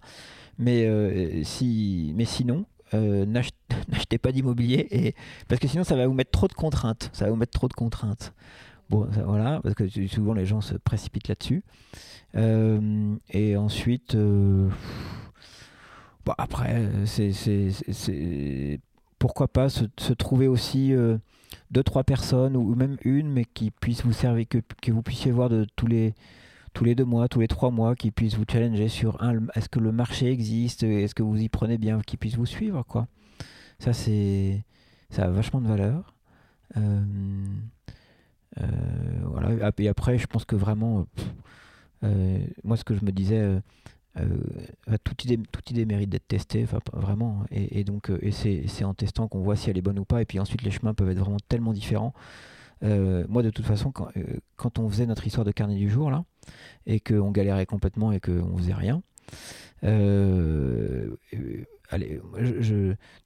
Mais, 0.59 0.87
euh, 0.87 1.45
si, 1.45 2.13
mais 2.17 2.25
sinon, 2.25 2.67
euh, 2.95 3.25
n'achetez 3.89 4.19
pas 4.19 4.33
d'immobilier 4.33 5.15
parce 5.47 5.61
que 5.61 5.69
sinon 5.69 5.85
ça 5.85 5.95
va 5.95 6.07
vous 6.09 6.13
mettre 6.13 6.33
trop 6.33 6.49
de 6.49 6.53
contraintes. 6.53 7.11
Ça 7.13 7.27
va 7.27 7.31
vous 7.31 7.37
mettre 7.37 7.53
trop 7.53 7.69
de 7.69 7.75
contraintes. 7.75 8.35
Bon, 8.91 9.09
voilà, 9.25 9.61
parce 9.63 9.77
que 9.77 9.89
souvent 10.09 10.35
les 10.35 10.45
gens 10.45 10.61
se 10.61 10.75
précipitent 10.75 11.29
là-dessus. 11.29 11.63
Euh, 12.35 13.15
et 13.31 13.57
ensuite, 13.57 14.17
euh, 14.17 14.69
bon, 16.25 16.35
après, 16.37 16.89
c'est 17.07 18.81
pourquoi 19.21 19.47
pas 19.47 19.69
se, 19.69 20.13
trouver 20.15 20.49
aussi 20.49 20.93
deux 21.71 21.83
trois 21.85 22.03
personnes 22.03 22.57
ou, 22.57 22.75
même 22.75 22.97
une, 23.05 23.31
mais 23.31 23.45
qui 23.45 23.71
puissent 23.71 24.05
vous 24.05 24.13
servir, 24.13 24.47
que, 24.49 24.91
vous 24.91 25.03
puissiez 25.03 25.31
voir 25.31 25.49
de 25.49 25.67
tous 25.77 25.87
les 25.87 26.15
tous 26.73 26.85
les 26.85 26.95
deux 26.95 27.05
mois, 27.05 27.29
tous 27.29 27.41
les 27.41 27.49
trois 27.49 27.71
mois, 27.71 27.97
qui 27.97 28.11
puissent 28.11 28.37
vous 28.37 28.45
challenger 28.51 28.89
sur 28.89 29.23
un, 29.23 29.47
est-ce 29.55 29.69
que 29.69 29.81
le 29.81 29.91
marché 29.91 30.31
existe, 30.31 30.85
est-ce 30.85 31.17
que 31.17 31.23
vous 31.23 31.41
y 31.41 31.49
prenez 31.49 31.79
bien, 31.79 32.01
qui 32.01 32.17
puissent 32.17 32.37
vous 32.37 32.47
suivre, 32.47 32.85
quoi. 32.85 33.09
Ça, 33.81 33.93
c'est, 33.93 34.63
ça 35.11 35.25
a 35.25 35.31
vachement 35.31 35.61
de 35.61 35.67
valeur. 35.67 36.15
Euh, 36.77 36.81
euh, 36.81 37.45
voilà. 38.57 39.71
Et 39.79 39.89
après, 39.89 40.19
je 40.19 40.27
pense 40.27 40.45
que 40.45 40.57
vraiment, 40.57 41.07
euh, 42.05 42.39
moi, 42.65 42.77
ce 42.77 42.85
que 42.85 42.95
je 42.95 43.05
me 43.05 43.13
disais, 43.13 43.61
toute, 45.05 45.25
idée, 45.25 45.39
toute 45.53 45.71
idée 45.71 45.85
mérite 45.85 46.11
d'être 46.11 46.29
testée, 46.29 46.67
vraiment. 46.93 47.45
Et, 47.51 47.85
donc, 47.85 48.11
et 48.21 48.33
c'est, 48.33 48.85
en 48.85 48.95
testant 48.95 49.29
qu'on 49.29 49.41
voit 49.41 49.57
si 49.57 49.71
elle 49.71 49.79
est 49.79 49.83
bonne 49.83 49.99
ou 49.99 50.05
pas. 50.05 50.23
Et 50.23 50.25
puis 50.25 50.39
ensuite, 50.39 50.63
les 50.63 50.71
chemins 50.71 50.95
peuvent 50.95 51.11
être 51.11 51.19
vraiment 51.19 51.39
tellement 51.49 51.73
différents. 51.73 52.13
moi, 52.83 53.43
de 53.43 53.51
toute 53.51 53.67
façon, 53.67 53.93
quand, 53.93 54.09
quand, 54.57 54.79
on 54.79 54.89
faisait 54.89 55.07
notre 55.07 55.27
histoire 55.27 55.45
de 55.45 55.53
carnet 55.53 55.77
du 55.77 55.89
jour, 55.89 56.11
là, 56.11 56.25
et 56.87 57.01
qu'on 57.01 57.31
galérait 57.31 57.67
complètement 57.67 58.13
et 58.13 58.21
qu'on 58.21 58.57
faisait 58.57 58.75
rien. 58.75 59.03
Euh, 59.85 60.50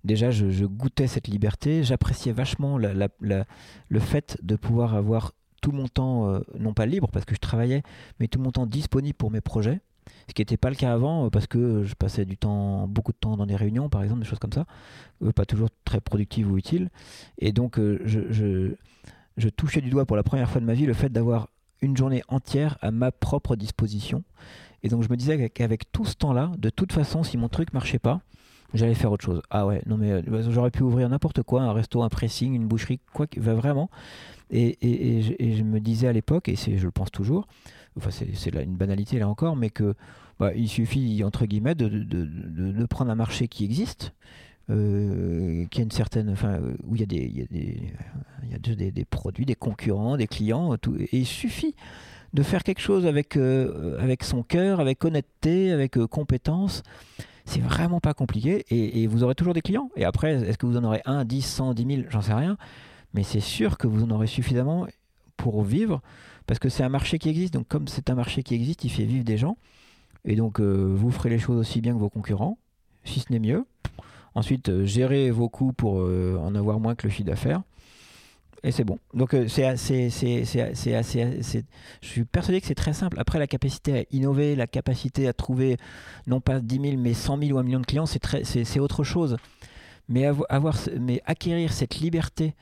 déjà, 0.05 0.31
je, 0.31 0.65
goûtais 0.65 1.07
cette 1.07 1.29
liberté. 1.29 1.83
J'appréciais 1.83 2.33
vachement 2.33 2.79
le 2.79 4.01
fait 4.01 4.39
de 4.43 4.57
pouvoir 4.57 4.95
avoir 4.95 5.33
tout 5.61 5.73
mon 5.73 5.89
temps, 5.89 6.29
euh, 6.29 6.41
non 6.59 6.75
pas 6.75 6.85
libre 6.85 7.09
parce 7.11 7.25
que 7.25 7.35
je 7.35 7.41
travaillais, 7.41 7.83
mais 8.21 8.29
tout 8.29 8.39
mon 8.39 8.51
temps 8.51 8.67
disponible 8.67 9.15
pour 9.15 9.31
mes 9.31 9.41
projets. 9.41 9.81
Ce 10.29 10.35
qui 10.35 10.43
n'était 10.43 10.59
pas 10.59 10.69
le 10.69 10.77
cas 10.77 10.93
avant 10.93 11.27
euh, 11.27 11.31
parce 11.31 11.47
que 11.47 11.85
je 11.85 11.95
passais 11.95 12.27
du 12.27 12.37
temps, 12.37 12.87
beaucoup 12.87 13.13
de 13.13 13.17
temps 13.17 13.39
dans 13.39 13.47
des 13.47 13.57
réunions, 13.57 13.89
par 13.89 14.03
exemple, 14.03 14.21
des 14.21 14.27
choses 14.27 14.39
comme 14.39 14.53
ça, 14.53 14.67
pas 15.35 15.47
toujours 15.47 15.71
très 15.87 16.03
productives 16.03 16.53
ou 16.53 16.59
utiles. 16.59 16.91
Et 17.39 17.53
donc, 17.53 17.79
je, 17.79 18.75
je 19.37 19.49
touchais 19.49 19.81
du 19.81 19.89
doigt 19.91 20.05
pour 20.05 20.17
la 20.17 20.23
première 20.23 20.51
fois 20.51 20.61
de 20.61 20.67
ma 20.67 20.75
vie 20.75 20.85
le 20.85 20.93
fait 20.93 21.09
d'avoir 21.09 21.49
une 21.81 21.97
journée 21.97 22.23
entière 22.29 22.79
à 22.81 22.91
ma 22.91 23.13
propre 23.13 23.57
disposition. 23.57 24.25
Et 24.83 24.89
donc 24.89 25.03
je 25.03 25.09
me 25.09 25.17
disais 25.17 25.49
qu'avec 25.51 25.91
tout 25.93 26.05
ce 26.05 26.15
temps-là, 26.15 26.53
de 26.59 26.71
toute 26.71 26.93
façon, 26.93 27.23
si 27.23 27.37
mon 27.37 27.49
truc 27.49 27.73
marchait 27.73 27.99
pas, 27.99 28.21
j'allais 28.75 28.95
faire 28.95 29.13
autre 29.13 29.25
chose. 29.25 29.41
Ah 29.51 29.67
ouais, 29.67 29.83
non 29.87 29.97
mais 29.97 30.11
euh, 30.13 30.23
bah, 30.27 30.39
j'aurais 30.49 30.71
pu 30.71 30.83
ouvrir 30.83 31.09
n'importe 31.09 31.43
quoi, 31.43 31.63
un 31.63 31.73
resto, 31.73 32.03
un 32.03 32.09
pressing, 32.09 32.55
une 32.55 32.67
boucherie, 32.67 33.01
quoi, 33.13 33.27
va 33.37 33.55
vraiment. 33.55 33.91
Et, 34.51 34.77
et, 34.83 35.23
je, 35.57 35.63
me 35.63 35.81
disais 35.81 36.07
à 36.07 36.13
l'époque, 36.13 36.49
et 36.49 36.57
je 36.57 36.85
le 36.85 36.91
pense 36.91 37.11
toujours, 37.11 37.47
enfin 37.97 38.11
c'est 38.11 38.55
une 38.55 38.77
banalité 38.77 39.19
là 39.19 39.29
encore, 39.29 39.57
mais 39.57 39.71
que 39.71 39.95
bah, 40.39 40.53
il 40.55 40.69
suffit 40.69 41.25
entre 41.25 41.47
guillemets 41.47 41.75
de, 41.75 41.89
de, 41.89 42.25
de, 42.25 42.87
prendre 42.87 43.11
un 43.11 43.15
marché 43.15 43.49
qui 43.49 43.65
existe, 43.65 44.13
euh, 44.71 45.65
qui 45.71 45.81
a 45.81 45.85
une 45.85 45.91
certaine, 45.91 46.29
enfin, 46.31 46.61
où 46.85 46.95
il 46.95 47.01
y 47.01 47.05
a 47.05 47.07
des, 47.07 47.17
il 47.17 47.39
y 47.39 47.43
a 47.43 47.47
des, 47.47 47.93
il 48.45 48.51
y 48.51 48.55
a 48.55 48.59
des, 48.59 48.91
des, 48.91 49.05
produits, 49.05 49.47
des 49.47 49.55
concurrents, 49.55 50.17
des 50.17 50.27
clients, 50.27 50.77
tout, 50.77 50.95
et 50.99 51.09
il 51.13 51.27
suffit 51.27 51.75
de 52.35 52.43
faire 52.43 52.65
quelque 52.65 52.81
chose 52.81 53.07
avec, 53.07 53.37
euh, 53.37 53.97
avec 54.01 54.25
son 54.25 54.43
cœur, 54.43 54.81
avec 54.81 55.05
honnêteté, 55.05 55.71
avec 55.71 55.97
euh, 55.97 56.07
compétence. 56.07 56.83
C'est 57.45 57.61
vraiment 57.61 58.01
pas 58.01 58.15
compliqué 58.15 58.65
et, 58.71 59.07
vous 59.07 59.23
aurez 59.23 59.35
toujours 59.35 59.55
des 59.55 59.61
clients. 59.61 59.91
Et 59.97 60.05
après, 60.05 60.33
est-ce 60.33 60.57
que 60.57 60.67
vous 60.67 60.77
en 60.77 60.85
aurez 60.85 61.03
1, 61.05 61.25
10, 61.25 61.43
100, 61.43 61.75
10 61.75 61.97
000 61.97 62.09
J'en 62.11 62.23
sais 62.23 62.33
rien. 62.33 62.57
Mais 63.13 63.23
c'est 63.23 63.41
sûr 63.41 63.77
que 63.77 63.87
vous 63.87 64.03
en 64.03 64.11
aurez 64.11 64.27
suffisamment 64.27 64.87
pour 65.37 65.63
vivre 65.63 66.01
parce 66.47 66.59
que 66.59 66.69
c'est 66.69 66.83
un 66.83 66.89
marché 66.89 67.19
qui 67.19 67.29
existe. 67.29 67.55
Donc, 67.55 67.69
comme 67.69 67.87
c'est 67.87 68.09
un 68.11 68.15
marché 68.15 68.43
qui 68.43 68.55
existe, 68.55 68.85
il 68.85 68.91
fait 68.91 69.05
vivre 69.05 69.25
des 69.25 69.37
gens. 69.37 69.57
Et 70.25 70.37
donc, 70.37 70.61
vous 70.61 71.11
ferez 71.11 71.29
les 71.29 71.39
choses 71.39 71.59
aussi 71.59 71.81
bien 71.81 71.93
que 71.93 71.99
vos 71.99 72.09
concurrents, 72.09 72.59
si 73.05 73.21
ce 73.21 73.31
n'est 73.31 73.39
mieux. 73.39 73.67
Ensuite, 74.35 74.69
euh, 74.69 74.85
gérer 74.85 75.31
vos 75.31 75.49
coûts 75.49 75.73
pour 75.73 76.01
euh, 76.01 76.37
en 76.43 76.55
avoir 76.55 76.81
moins 76.81 76.95
que 76.95 77.07
le 77.07 77.13
chiffre 77.13 77.27
d'affaires. 77.27 77.63
Et 78.65 78.73
c'est 78.73 78.83
bon. 78.85 78.99
Donc 79.13 79.35
euh, 79.35 79.47
c'est 79.47 79.65
assez, 79.65 80.07
assez, 80.07 81.27
je 82.01 82.07
suis 82.09 82.25
persuadé 82.25 82.61
que 82.61 82.67
c'est 82.67 82.75
très 82.75 82.95
simple. 82.95 83.19
Après, 83.21 83.39
la 83.39 83.47
capacité 83.47 84.01
à 84.01 84.05
innover, 84.11 84.57
la 84.57 84.67
capacité 84.67 85.29
à 85.29 85.33
trouver 85.33 85.77
non 86.27 86.41
pas 86.41 86.61
10 86.61 86.81
000 86.81 86.97
mais 86.97 87.15
100 87.15 87.39
000 87.39 87.53
ou 87.53 87.59
un 87.59 87.63
million 87.63 87.81
de 87.81 87.87
clients, 87.87 88.07
c'est, 88.07 88.19
très, 88.19 88.43
c'est, 88.45 88.81
autre 88.81 89.05
chose. 89.05 89.37
Mais, 90.09 90.23
avo- 90.23 90.45
avoir, 90.49 90.77
mais 91.01 91.23
acquérir 91.27 91.73
cette 91.73 91.97
liberté 92.01 92.55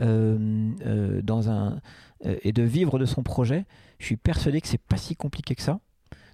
euh, 0.00 0.70
euh, 0.86 1.22
dans 1.22 1.50
un, 1.50 1.80
et 2.42 2.52
de 2.52 2.62
vivre 2.62 2.98
de 2.98 3.06
son 3.06 3.22
projet, 3.22 3.64
je 3.98 4.06
suis 4.06 4.16
persuadé 4.16 4.60
que 4.60 4.68
c'est 4.68 4.78
pas 4.80 4.96
si 4.98 5.16
compliqué 5.16 5.54
que 5.54 5.62
ça. 5.62 5.80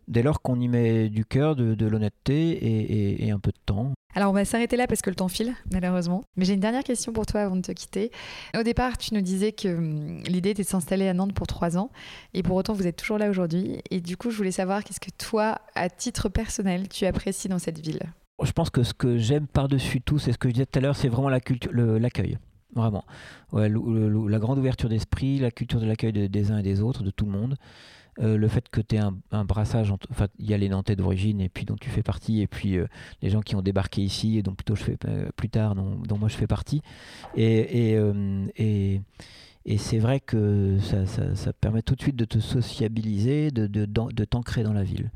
Dès 0.08 0.22
lors 0.22 0.40
qu'on 0.40 0.60
y 0.60 0.68
met 0.68 1.08
du 1.08 1.24
cœur, 1.24 1.56
de, 1.56 1.74
de 1.74 1.86
l'honnêteté 1.86 2.50
et, 2.52 2.80
et- 3.22 3.26
et 3.26 3.30
un 3.32 3.38
peu 3.40 3.50
de 3.50 3.58
temps. 3.66 3.92
Alors 4.14 4.30
on 4.30 4.32
va 4.32 4.44
s'arrêter 4.44 4.76
là 4.76 4.86
parce 4.86 5.02
que 5.02 5.10
le 5.10 5.16
temps 5.16 5.28
file, 5.28 5.52
malheureusement. 5.72 6.22
Mais 6.36 6.44
j'ai 6.44 6.54
une 6.54 6.60
dernière 6.60 6.84
question 6.84 7.12
pour 7.12 7.26
toi 7.26 7.42
avant 7.42 7.56
de 7.56 7.60
te 7.60 7.72
quitter. 7.72 8.10
Au 8.58 8.62
départ, 8.62 8.96
tu 8.98 9.12
nous 9.14 9.20
disais 9.20 9.52
que 9.52 9.68
hum, 9.68 10.22
l'idée 10.28 10.50
était 10.50 10.62
de 10.62 10.68
s'installer 10.68 11.08
à 11.08 11.12
Nantes 11.12 11.34
pour 11.34 11.46
trois 11.46 11.76
ans. 11.76 11.90
Et 12.34 12.42
pour 12.42 12.56
autant, 12.56 12.72
vous 12.72 12.86
êtes 12.86 12.96
toujours 12.96 13.18
là 13.18 13.28
aujourd'hui. 13.28 13.78
Et 13.90 14.00
du 14.00 14.16
coup, 14.16 14.30
je 14.30 14.36
voulais 14.36 14.52
savoir 14.52 14.84
qu'est-ce 14.84 15.00
que 15.00 15.10
toi, 15.18 15.58
à 15.74 15.90
titre 15.90 16.28
personnel, 16.28 16.88
tu 16.88 17.04
apprécies 17.04 17.48
dans 17.48 17.58
cette 17.58 17.80
ville? 17.84 18.00
Je 18.42 18.52
pense 18.52 18.70
que 18.70 18.82
ce 18.84 18.94
que 18.94 19.16
j'aime 19.18 19.46
par-dessus 19.46 20.00
tout, 20.00 20.18
c'est 20.18 20.32
ce 20.32 20.38
que 20.38 20.48
je 20.48 20.54
disais 20.54 20.66
tout 20.66 20.78
à 20.78 20.82
l'heure, 20.82 20.96
c'est 20.96 21.08
vraiment 21.08 21.28
la 21.30 21.40
culture, 21.40 21.72
l'accueil. 21.74 22.38
Vraiment. 22.74 23.04
Ouais, 23.52 23.68
le- 23.68 24.08
le- 24.08 24.28
la 24.28 24.38
grande 24.38 24.58
ouverture 24.58 24.88
d'esprit, 24.90 25.38
la 25.38 25.50
culture 25.50 25.80
de 25.80 25.86
l'accueil 25.86 26.12
de- 26.12 26.26
des 26.26 26.50
uns 26.52 26.58
et 26.58 26.62
des 26.62 26.80
autres, 26.82 27.02
de 27.02 27.10
tout 27.10 27.24
le 27.24 27.32
monde. 27.32 27.56
Euh, 28.18 28.38
le 28.38 28.48
fait 28.48 28.68
que 28.70 28.80
tu 28.80 28.96
aies 28.96 29.00
un, 29.30 29.44
brassage, 29.44 29.92
enfin, 30.10 30.28
il 30.38 30.46
y 30.48 30.54
a 30.54 30.56
les 30.58 30.70
Nantais 30.70 30.96
d'origine 30.96 31.40
et 31.42 31.50
puis 31.50 31.66
dont 31.66 31.76
tu 31.78 31.90
fais 31.90 32.02
partie, 32.02 32.40
et 32.40 32.46
puis 32.46 32.78
euh, 32.78 32.86
les 33.20 33.28
gens 33.28 33.42
qui 33.42 33.56
ont 33.56 33.60
débarqué 33.62 34.00
ici 34.02 34.38
et 34.38 34.42
dont 34.42 34.54
plutôt 34.54 34.74
je 34.74 34.84
fais 34.84 34.96
euh, 35.06 35.28
plus 35.36 35.50
tard, 35.50 35.74
dont, 35.74 36.16
moi 36.18 36.28
je 36.28 36.36
fais 36.36 36.46
partie. 36.46 36.80
Et, 37.36 37.92
et, 37.94 38.00
et- 38.56 39.00
et 39.68 39.78
c'est 39.78 39.98
vrai 39.98 40.20
que 40.20 40.78
ça, 40.80 41.04
ça- 41.06 41.52
permet 41.52 41.82
tout 41.82 41.96
de 41.96 42.00
suite 42.00 42.14
de 42.14 42.24
te 42.24 42.38
sociabiliser, 42.38 43.50
de, 43.50 43.66
de, 43.66 43.84
de 43.84 44.24
t'ancrer 44.24 44.62
dans 44.62 44.72
la 44.72 44.84
ville. 44.84 45.10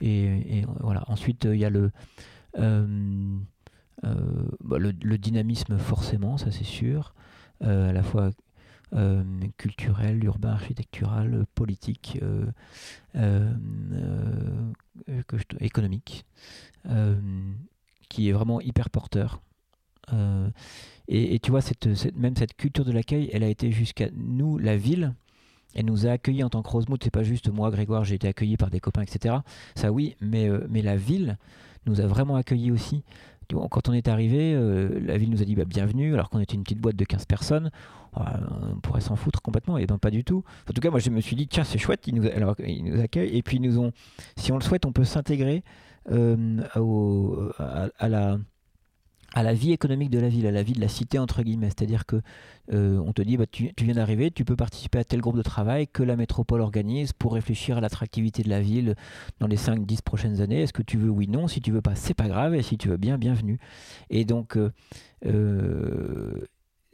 Et, 0.00 0.62
voilà. 0.78 1.02
Ensuite, 1.08 1.44
il 1.44 1.56
y 1.58 1.64
a 1.64 1.70
le, 1.70 1.90
bah, 4.64 4.78
le, 4.78 4.92
le 5.02 5.18
dynamisme 5.18 5.76
forcément, 5.78 6.38
ça 6.38 6.50
c'est 6.52 6.64
sûr, 6.64 7.14
à 7.60 7.92
la 7.92 8.02
fois 8.02 8.30
euh, 8.92 9.22
culturel, 9.56 10.24
urbain, 10.24 10.50
architectural, 10.50 11.46
politique, 11.54 12.18
euh, 12.22 12.46
euh, 13.14 13.52
économique, 15.60 16.24
qui 18.08 18.28
est 18.28 18.32
vraiment 18.32 18.60
hyper 18.60 18.90
porteur. 18.90 19.40
Et, 21.06 21.38
tu 21.38 21.52
vois, 21.52 21.60
cette, 21.60 21.86
même 22.16 22.36
cette 22.36 22.56
culture 22.56 22.84
de 22.84 22.90
l'accueil, 22.90 23.30
elle 23.32 23.44
a 23.44 23.48
été 23.48 23.70
jusqu'à 23.70 24.08
nous, 24.12 24.58
la 24.58 24.76
ville, 24.76 25.14
elle 25.74 25.84
nous 25.84 26.08
a 26.08 26.10
accueillis 26.10 26.42
en 26.42 26.50
tant 26.50 26.62
que 26.62 26.70
Rosemout. 26.70 26.98
C'est 27.00 27.10
pas 27.10 27.22
juste 27.22 27.48
moi, 27.48 27.70
Grégoire, 27.70 28.04
j'ai 28.04 28.16
été 28.16 28.26
accueilli 28.26 28.56
par 28.56 28.70
des 28.70 28.80
copains, 28.80 29.02
etc. 29.02 29.36
Ça 29.76 29.92
oui, 29.92 30.16
mais, 30.20 30.48
mais 30.68 30.82
la 30.82 30.96
ville 30.96 31.38
nous 31.86 32.00
a 32.00 32.06
vraiment 32.08 32.34
accueillis 32.34 32.72
aussi. 32.72 33.04
Quand 33.70 33.88
on 33.88 33.92
est 33.92 34.08
arrivé, 34.08 34.54
euh, 34.54 35.00
la 35.04 35.16
ville 35.18 35.30
nous 35.30 35.42
a 35.42 35.44
dit 35.44 35.54
bah, 35.54 35.64
bienvenue, 35.64 36.14
alors 36.14 36.30
qu'on 36.30 36.40
était 36.40 36.54
une 36.54 36.62
petite 36.62 36.80
boîte 36.80 36.96
de 36.96 37.04
15 37.04 37.24
personnes. 37.26 37.70
Ah, 38.14 38.40
on 38.74 38.80
pourrait 38.80 39.00
s'en 39.00 39.16
foutre 39.16 39.40
complètement, 39.40 39.78
et 39.78 39.86
ben 39.86 39.98
pas 39.98 40.10
du 40.10 40.24
tout. 40.24 40.42
En 40.68 40.72
tout 40.72 40.80
cas, 40.80 40.90
moi 40.90 40.98
je 40.98 41.10
me 41.10 41.20
suis 41.20 41.36
dit 41.36 41.46
tiens, 41.46 41.64
c'est 41.64 41.78
chouette, 41.78 42.06
ils 42.06 42.14
nous, 42.14 42.26
accueillent, 43.00 43.36
et 43.36 43.42
puis 43.42 43.60
nous 43.60 43.78
ont, 43.78 43.92
si 44.36 44.50
on 44.52 44.56
le 44.56 44.64
souhaite, 44.64 44.84
on 44.84 44.92
peut 44.92 45.04
s'intégrer 45.04 45.62
euh, 46.10 46.60
à 47.98 48.08
la 48.08 48.38
à 49.34 49.42
la 49.42 49.54
vie 49.54 49.72
économique 49.72 50.10
de 50.10 50.18
la 50.18 50.28
ville, 50.28 50.46
à 50.46 50.50
la 50.50 50.62
vie 50.62 50.72
de 50.72 50.80
la 50.80 50.88
cité 50.88 51.18
entre 51.18 51.42
guillemets. 51.42 51.68
C'est-à-dire 51.68 52.06
que 52.06 52.20
euh, 52.72 52.98
on 52.98 53.12
te 53.12 53.22
dit 53.22 53.36
bah, 53.36 53.46
tu, 53.50 53.72
viens 53.80 53.94
d'arriver, 53.94 54.30
tu 54.30 54.44
peux 54.44 54.56
participer 54.56 54.98
à 54.98 55.04
tel 55.04 55.20
groupe 55.20 55.36
de 55.36 55.42
travail 55.42 55.86
que 55.86 56.02
la 56.02 56.16
métropole 56.16 56.60
organise 56.60 57.12
pour 57.12 57.34
réfléchir 57.34 57.78
à 57.78 57.80
l'attractivité 57.80 58.42
de 58.42 58.48
la 58.48 58.60
ville 58.60 58.94
dans 59.38 59.46
les 59.46 59.56
5-10 59.56 60.02
prochaines 60.02 60.40
années. 60.40 60.62
Est-ce 60.62 60.72
que 60.72 60.82
tu 60.82 60.96
veux 60.96 61.10
oui, 61.10 61.28
non? 61.28 61.48
Si 61.48 61.60
tu 61.60 61.70
veux 61.70 61.82
pas, 61.82 61.94
c'est 61.94 62.14
pas 62.14 62.28
grave. 62.28 62.54
Et 62.54 62.62
si 62.62 62.76
tu 62.76 62.88
veux 62.88 62.96
bien, 62.96 63.18
bienvenue. 63.18 63.58
Et 64.10 64.24
donc 64.24 64.56
euh, 64.56 64.72
euh, 65.26 66.46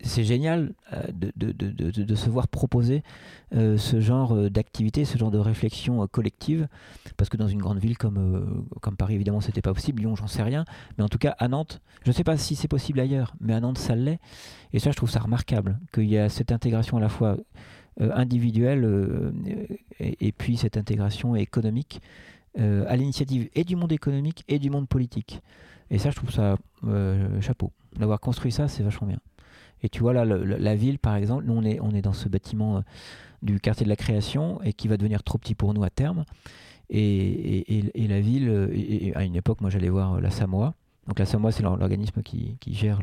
c'est 0.03 0.25
génial 0.25 0.75
euh, 0.93 1.03
de, 1.13 1.53
de- 1.53 2.15
se 2.15 2.29
voir 2.29 2.49
proposer 2.49 3.03
euh, 3.55 3.79
ce 3.79 4.01
genre 4.01 4.35
euh, 4.35 4.51
d'activité, 4.51 5.05
ce 5.05 5.17
genre 5.17 5.31
de 5.31 5.39
réflexion 5.39 6.07
collective, 6.07 6.69
parce 7.17 7.31
que 7.31 7.37
dans 7.37 7.49
une 7.49 7.61
grande 7.61 7.79
ville 7.79 7.97
comme, 7.97 8.67
Paris, 8.99 9.15
évidemment, 9.15 9.41
c'était 9.41 9.63
pas 9.63 9.73
possible, 9.73 10.03
Lyon, 10.03 10.15
j'en 10.15 10.27
sais 10.27 10.43
rien, 10.43 10.65
mais 10.99 11.05
en 11.05 11.09
tout 11.09 11.19
cas, 11.19 11.35
à 11.39 11.49
Nantes, 11.49 11.81
je 12.05 12.11
ne 12.11 12.15
sais 12.15 12.25
pas 12.25 12.37
si 12.37 12.57
c'est 12.57 12.69
possible 12.69 13.01
ailleurs, 13.01 13.35
mais 13.41 13.55
à 13.55 13.61
Nantes, 13.61 13.79
ça 13.79 13.95
l'est, 13.95 14.19
et 14.73 14.79
ça, 14.79 14.91
je 14.91 14.97
trouve 14.97 15.11
ça 15.11 15.21
remarquable, 15.21 15.79
qu'il 15.93 16.09
y 16.09 16.19
a 16.19 16.29
cette 16.29 16.53
intégration 16.53 16.99
à 16.99 17.01
la 17.01 17.09
fois 17.09 17.37
individuelle 17.99 19.33
et, 20.01 20.27
et 20.29 20.33
puis 20.33 20.59
cette 20.59 20.77
intégration 20.77 21.35
économique 21.37 22.03
à 22.59 22.97
l'initiative 22.97 23.49
et 23.55 23.65
du 23.65 23.77
monde 23.77 23.93
économique 23.93 24.45
et 24.49 24.59
du 24.59 24.69
monde 24.69 24.89
politique. 24.89 25.41
Et 25.91 25.99
ça, 25.99 26.11
je 26.11 26.17
trouve 26.17 26.31
ça 26.31 26.57
chapeau. 27.41 27.73
D'avoir 27.99 28.21
construit 28.21 28.53
ça, 28.53 28.69
c'est 28.69 28.83
vachement 28.83 29.07
bien. 29.07 29.19
Et 29.83 29.89
tu 29.89 30.01
vois, 30.01 30.13
là, 30.13 30.25
la 30.25 30.75
ville, 30.75 30.99
par 30.99 31.15
exemple, 31.17 31.45
nous, 31.45 31.55
on 31.55 31.91
est, 31.95 32.03
dans 32.03 32.13
ce 32.13 32.29
bâtiment 32.29 32.79
euh, 32.79 32.81
du 33.43 33.61
quartier 33.61 33.85
de 33.85 33.89
la 33.91 33.97
création 33.97 34.61
et 34.63 34.73
qui 34.73 34.89
va 34.89 34.97
devenir 34.97 35.23
trop 35.23 35.39
petit 35.39 35.55
pour 35.55 35.75
nous 35.75 35.85
à 35.85 35.91
terme. 35.91 36.25
Et, 36.89 37.83
la 37.97 38.21
ville, 38.21 38.49
euh, 38.49 39.13
à 39.15 39.25
une 39.25 39.37
époque, 39.37 39.61
moi, 39.61 39.71
j'allais 39.71 39.89
voir 39.89 40.15
euh, 40.15 40.21
la 40.21 40.31
Samoa. 40.31 40.75
Donc, 41.07 41.19
la 41.19 41.27
Samoa, 41.27 41.53
c'est 41.53 41.63
l'or- 41.63 41.77
l'organisme 41.77 42.23
qui, 42.23 42.57
gère 42.67 43.01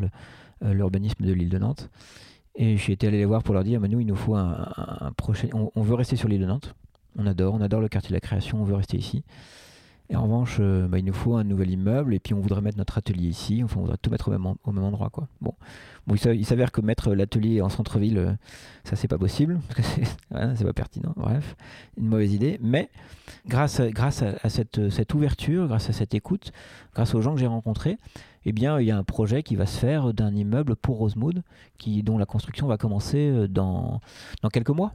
l'urbanisme 0.61 1.23
de 1.23 1.33
l'île 1.33 1.49
de 1.49 1.57
Nantes. 1.57 1.89
Et 2.55 2.77
j'ai 2.77 2.93
été 2.93 3.07
allé 3.07 3.17
les 3.17 3.25
voir 3.25 3.43
pour 3.43 3.53
leur 3.53 3.63
dire, 3.63 3.79
mais 3.79 3.87
nous, 3.87 3.99
il 3.99 4.07
nous 4.07 4.15
faut 4.15 4.35
un, 4.35 5.11
prochain... 5.17 5.47
On 5.53 5.81
veut 5.81 5.95
rester 5.95 6.15
sur 6.15 6.27
l'île 6.27 6.41
de 6.41 6.45
Nantes. 6.45 6.75
On 7.17 7.25
adore, 7.25 7.53
on 7.53 7.61
adore 7.61 7.81
le 7.81 7.89
quartier 7.89 8.09
de 8.09 8.15
la 8.15 8.19
création, 8.19 8.61
on 8.61 8.63
veut 8.63 8.75
rester 8.75 8.97
ici. 8.97 9.23
En 10.15 10.23
revanche, 10.23 10.57
euh, 10.59 10.87
bah, 10.87 10.99
il 10.99 11.05
nous 11.05 11.13
faut 11.13 11.35
un 11.35 11.43
nouvel 11.43 11.71
immeuble 11.71 12.13
et 12.13 12.19
puis 12.19 12.33
on 12.33 12.39
voudrait 12.39 12.61
mettre 12.61 12.77
notre 12.77 12.97
atelier 12.97 13.27
ici. 13.27 13.63
Enfin, 13.63 13.77
on 13.77 13.81
voudrait 13.81 13.97
tout 14.01 14.09
mettre 14.09 14.27
au 14.27 14.31
même, 14.71 14.83
endroit. 14.83 15.11
Bon. 15.41 15.53
Il 16.09 16.19
s'a- 16.19 16.33
il 16.33 16.45
s'avère 16.45 16.71
que 16.71 16.81
mettre 16.81 17.13
l'atelier 17.13 17.61
en 17.61 17.69
centre-ville, 17.69 18.17
euh, 18.17 18.33
ça 18.83 18.95
c'est 18.95 19.07
pas 19.07 19.17
possible, 19.17 19.59
c'est 20.55 20.65
pas 20.65 20.73
pertinent. 20.73 21.13
Bref, 21.15 21.55
une 21.97 22.07
mauvaise 22.07 22.33
idée. 22.33 22.59
Mais 22.61 22.89
grâce 23.47 23.79
à, 23.79 24.49
cette, 24.49 25.13
ouverture, 25.13 25.67
grâce 25.67 25.89
à 25.89 25.93
cette 25.93 26.13
écoute, 26.13 26.51
grâce 26.93 27.15
aux 27.15 27.21
gens 27.21 27.33
que 27.33 27.39
j'ai 27.39 27.47
rencontrés, 27.47 27.97
eh 28.45 28.51
bien, 28.51 28.79
il 28.79 28.87
y 28.87 28.91
a 28.91 28.97
un 28.97 29.03
projet 29.05 29.41
qui 29.43 29.55
va 29.55 29.65
se 29.65 29.79
faire 29.79 30.13
d'un 30.13 30.35
immeuble 30.35 30.75
pour 30.75 30.97
Rosemood, 30.97 31.41
dont 32.03 32.17
la 32.17 32.25
construction 32.25 32.67
va 32.67 32.77
commencer 32.77 33.29
euh, 33.29 33.47
dans 33.47 34.01
quelques 34.51 34.69
mois, 34.69 34.93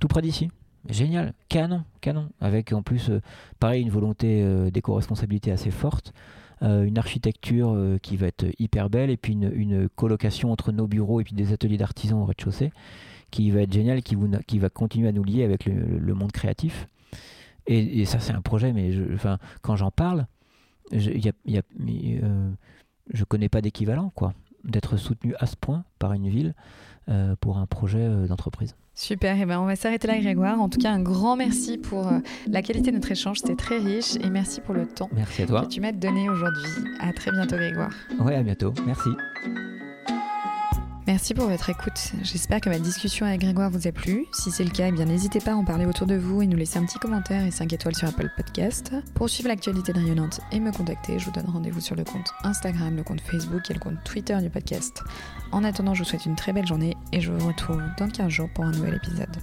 tout 0.00 0.08
près 0.08 0.22
d'ici. 0.22 0.50
Génial, 0.88 1.34
canon, 1.50 1.84
canon. 2.00 2.30
Avec 2.40 2.72
en 2.72 2.82
plus, 2.82 3.10
euh, 3.10 3.20
pareil, 3.60 3.82
une 3.82 3.90
volonté 3.90 4.42
euh, 4.42 4.70
d'éco-responsabilité 4.70 5.52
assez 5.52 5.70
forte, 5.70 6.14
euh, 6.62 6.84
une 6.84 6.96
architecture 6.96 7.76
qui 8.02 8.16
va 8.16 8.26
être 8.26 8.46
hyper 8.58 8.88
belle, 8.88 9.10
et 9.10 9.18
puis 9.18 9.34
une, 9.34 9.88
colocation 9.90 10.50
entre 10.50 10.72
nos 10.72 10.86
bureaux 10.86 11.20
et 11.20 11.24
puis 11.24 11.34
des 11.34 11.52
ateliers 11.52 11.76
d'artisans 11.76 12.20
au 12.20 12.24
rez-de-chaussée, 12.24 12.72
qui 13.30 13.50
va 13.50 13.62
être 13.62 13.72
génial, 13.72 14.02
qui, 14.02 14.16
qui 14.46 14.58
va 14.58 14.70
continuer 14.70 15.08
à 15.08 15.12
nous 15.12 15.24
lier 15.24 15.44
avec 15.44 15.66
le, 15.66 16.14
monde 16.14 16.32
créatif. 16.32 16.88
Et, 17.66 18.06
ça, 18.06 18.18
c'est 18.18 18.32
un 18.32 18.40
projet, 18.40 18.72
mais 18.72 18.92
quand 19.60 19.76
j'en 19.76 19.90
parle, 19.90 20.26
je, 20.90 21.10
euh, 21.10 22.50
je 23.12 23.24
connais 23.24 23.50
pas 23.50 23.60
d'équivalent, 23.60 24.10
quoi, 24.14 24.32
d'être 24.64 24.96
soutenu 24.96 25.34
à 25.38 25.44
ce 25.44 25.54
point 25.54 25.84
par 25.98 26.14
une 26.14 26.30
ville 26.30 26.54
pour 27.40 27.58
un 27.58 27.66
projet 27.66 28.26
d'entreprise. 28.26 28.74
Super, 29.00 29.40
et 29.40 29.46
ben 29.46 29.60
on 29.60 29.64
va 29.64 29.76
s'arrêter 29.76 30.08
là 30.08 30.18
Grégoire. 30.18 30.60
En 30.60 30.68
tout 30.68 30.80
cas, 30.80 30.90
un 30.90 31.00
grand 31.00 31.36
merci 31.36 31.78
pour 31.78 32.08
euh, 32.08 32.18
la 32.48 32.62
qualité 32.62 32.90
de 32.90 32.96
notre 32.96 33.12
échange, 33.12 33.38
c'était 33.38 33.54
très 33.54 33.78
riche 33.78 34.16
et 34.20 34.28
merci 34.28 34.60
pour 34.60 34.74
le 34.74 34.86
temps 34.88 35.08
Merci 35.14 35.42
à 35.42 35.46
toi. 35.46 35.62
que 35.62 35.68
tu 35.68 35.80
m'as 35.80 35.92
donné 35.92 36.28
aujourd'hui. 36.28 36.66
À 36.98 37.12
très 37.12 37.30
bientôt 37.30 37.54
Grégoire. 37.54 37.92
Ouais, 38.18 38.34
à 38.34 38.42
bientôt. 38.42 38.74
Merci. 38.86 39.10
Merci 41.08 41.32
pour 41.32 41.48
votre 41.48 41.70
écoute. 41.70 42.12
J'espère 42.22 42.60
que 42.60 42.68
ma 42.68 42.78
discussion 42.78 43.24
avec 43.24 43.40
Grégoire 43.40 43.70
vous 43.70 43.88
a 43.88 43.92
plu. 43.92 44.26
Si 44.30 44.50
c'est 44.50 44.62
le 44.62 44.68
cas, 44.68 44.88
eh 44.88 44.92
bien 44.92 45.06
n'hésitez 45.06 45.40
pas 45.40 45.52
à 45.52 45.54
en 45.54 45.64
parler 45.64 45.86
autour 45.86 46.06
de 46.06 46.16
vous 46.16 46.42
et 46.42 46.46
nous 46.46 46.58
laisser 46.58 46.78
un 46.78 46.84
petit 46.84 46.98
commentaire 46.98 47.46
et 47.46 47.50
5 47.50 47.72
étoiles 47.72 47.96
sur 47.96 48.06
Apple 48.06 48.30
Podcast. 48.36 48.92
Pour 49.14 49.30
suivre 49.30 49.48
l'actualité 49.48 49.94
de 49.94 50.00
Rayonnante 50.00 50.42
et 50.52 50.60
me 50.60 50.70
contacter, 50.70 51.18
je 51.18 51.24
vous 51.24 51.30
donne 51.30 51.46
rendez-vous 51.46 51.80
sur 51.80 51.96
le 51.96 52.04
compte 52.04 52.30
Instagram, 52.44 52.94
le 52.94 53.04
compte 53.04 53.22
Facebook 53.22 53.70
et 53.70 53.72
le 53.72 53.80
compte 53.80 54.04
Twitter 54.04 54.36
du 54.42 54.50
podcast. 54.50 55.02
En 55.50 55.64
attendant, 55.64 55.94
je 55.94 56.02
vous 56.02 56.08
souhaite 56.10 56.26
une 56.26 56.36
très 56.36 56.52
belle 56.52 56.66
journée 56.66 56.94
et 57.10 57.22
je 57.22 57.32
vous 57.32 57.46
retrouve 57.46 57.80
dans 57.96 58.10
15 58.10 58.28
jours 58.28 58.50
pour 58.54 58.66
un 58.66 58.72
nouvel 58.72 58.96
épisode. 58.96 59.34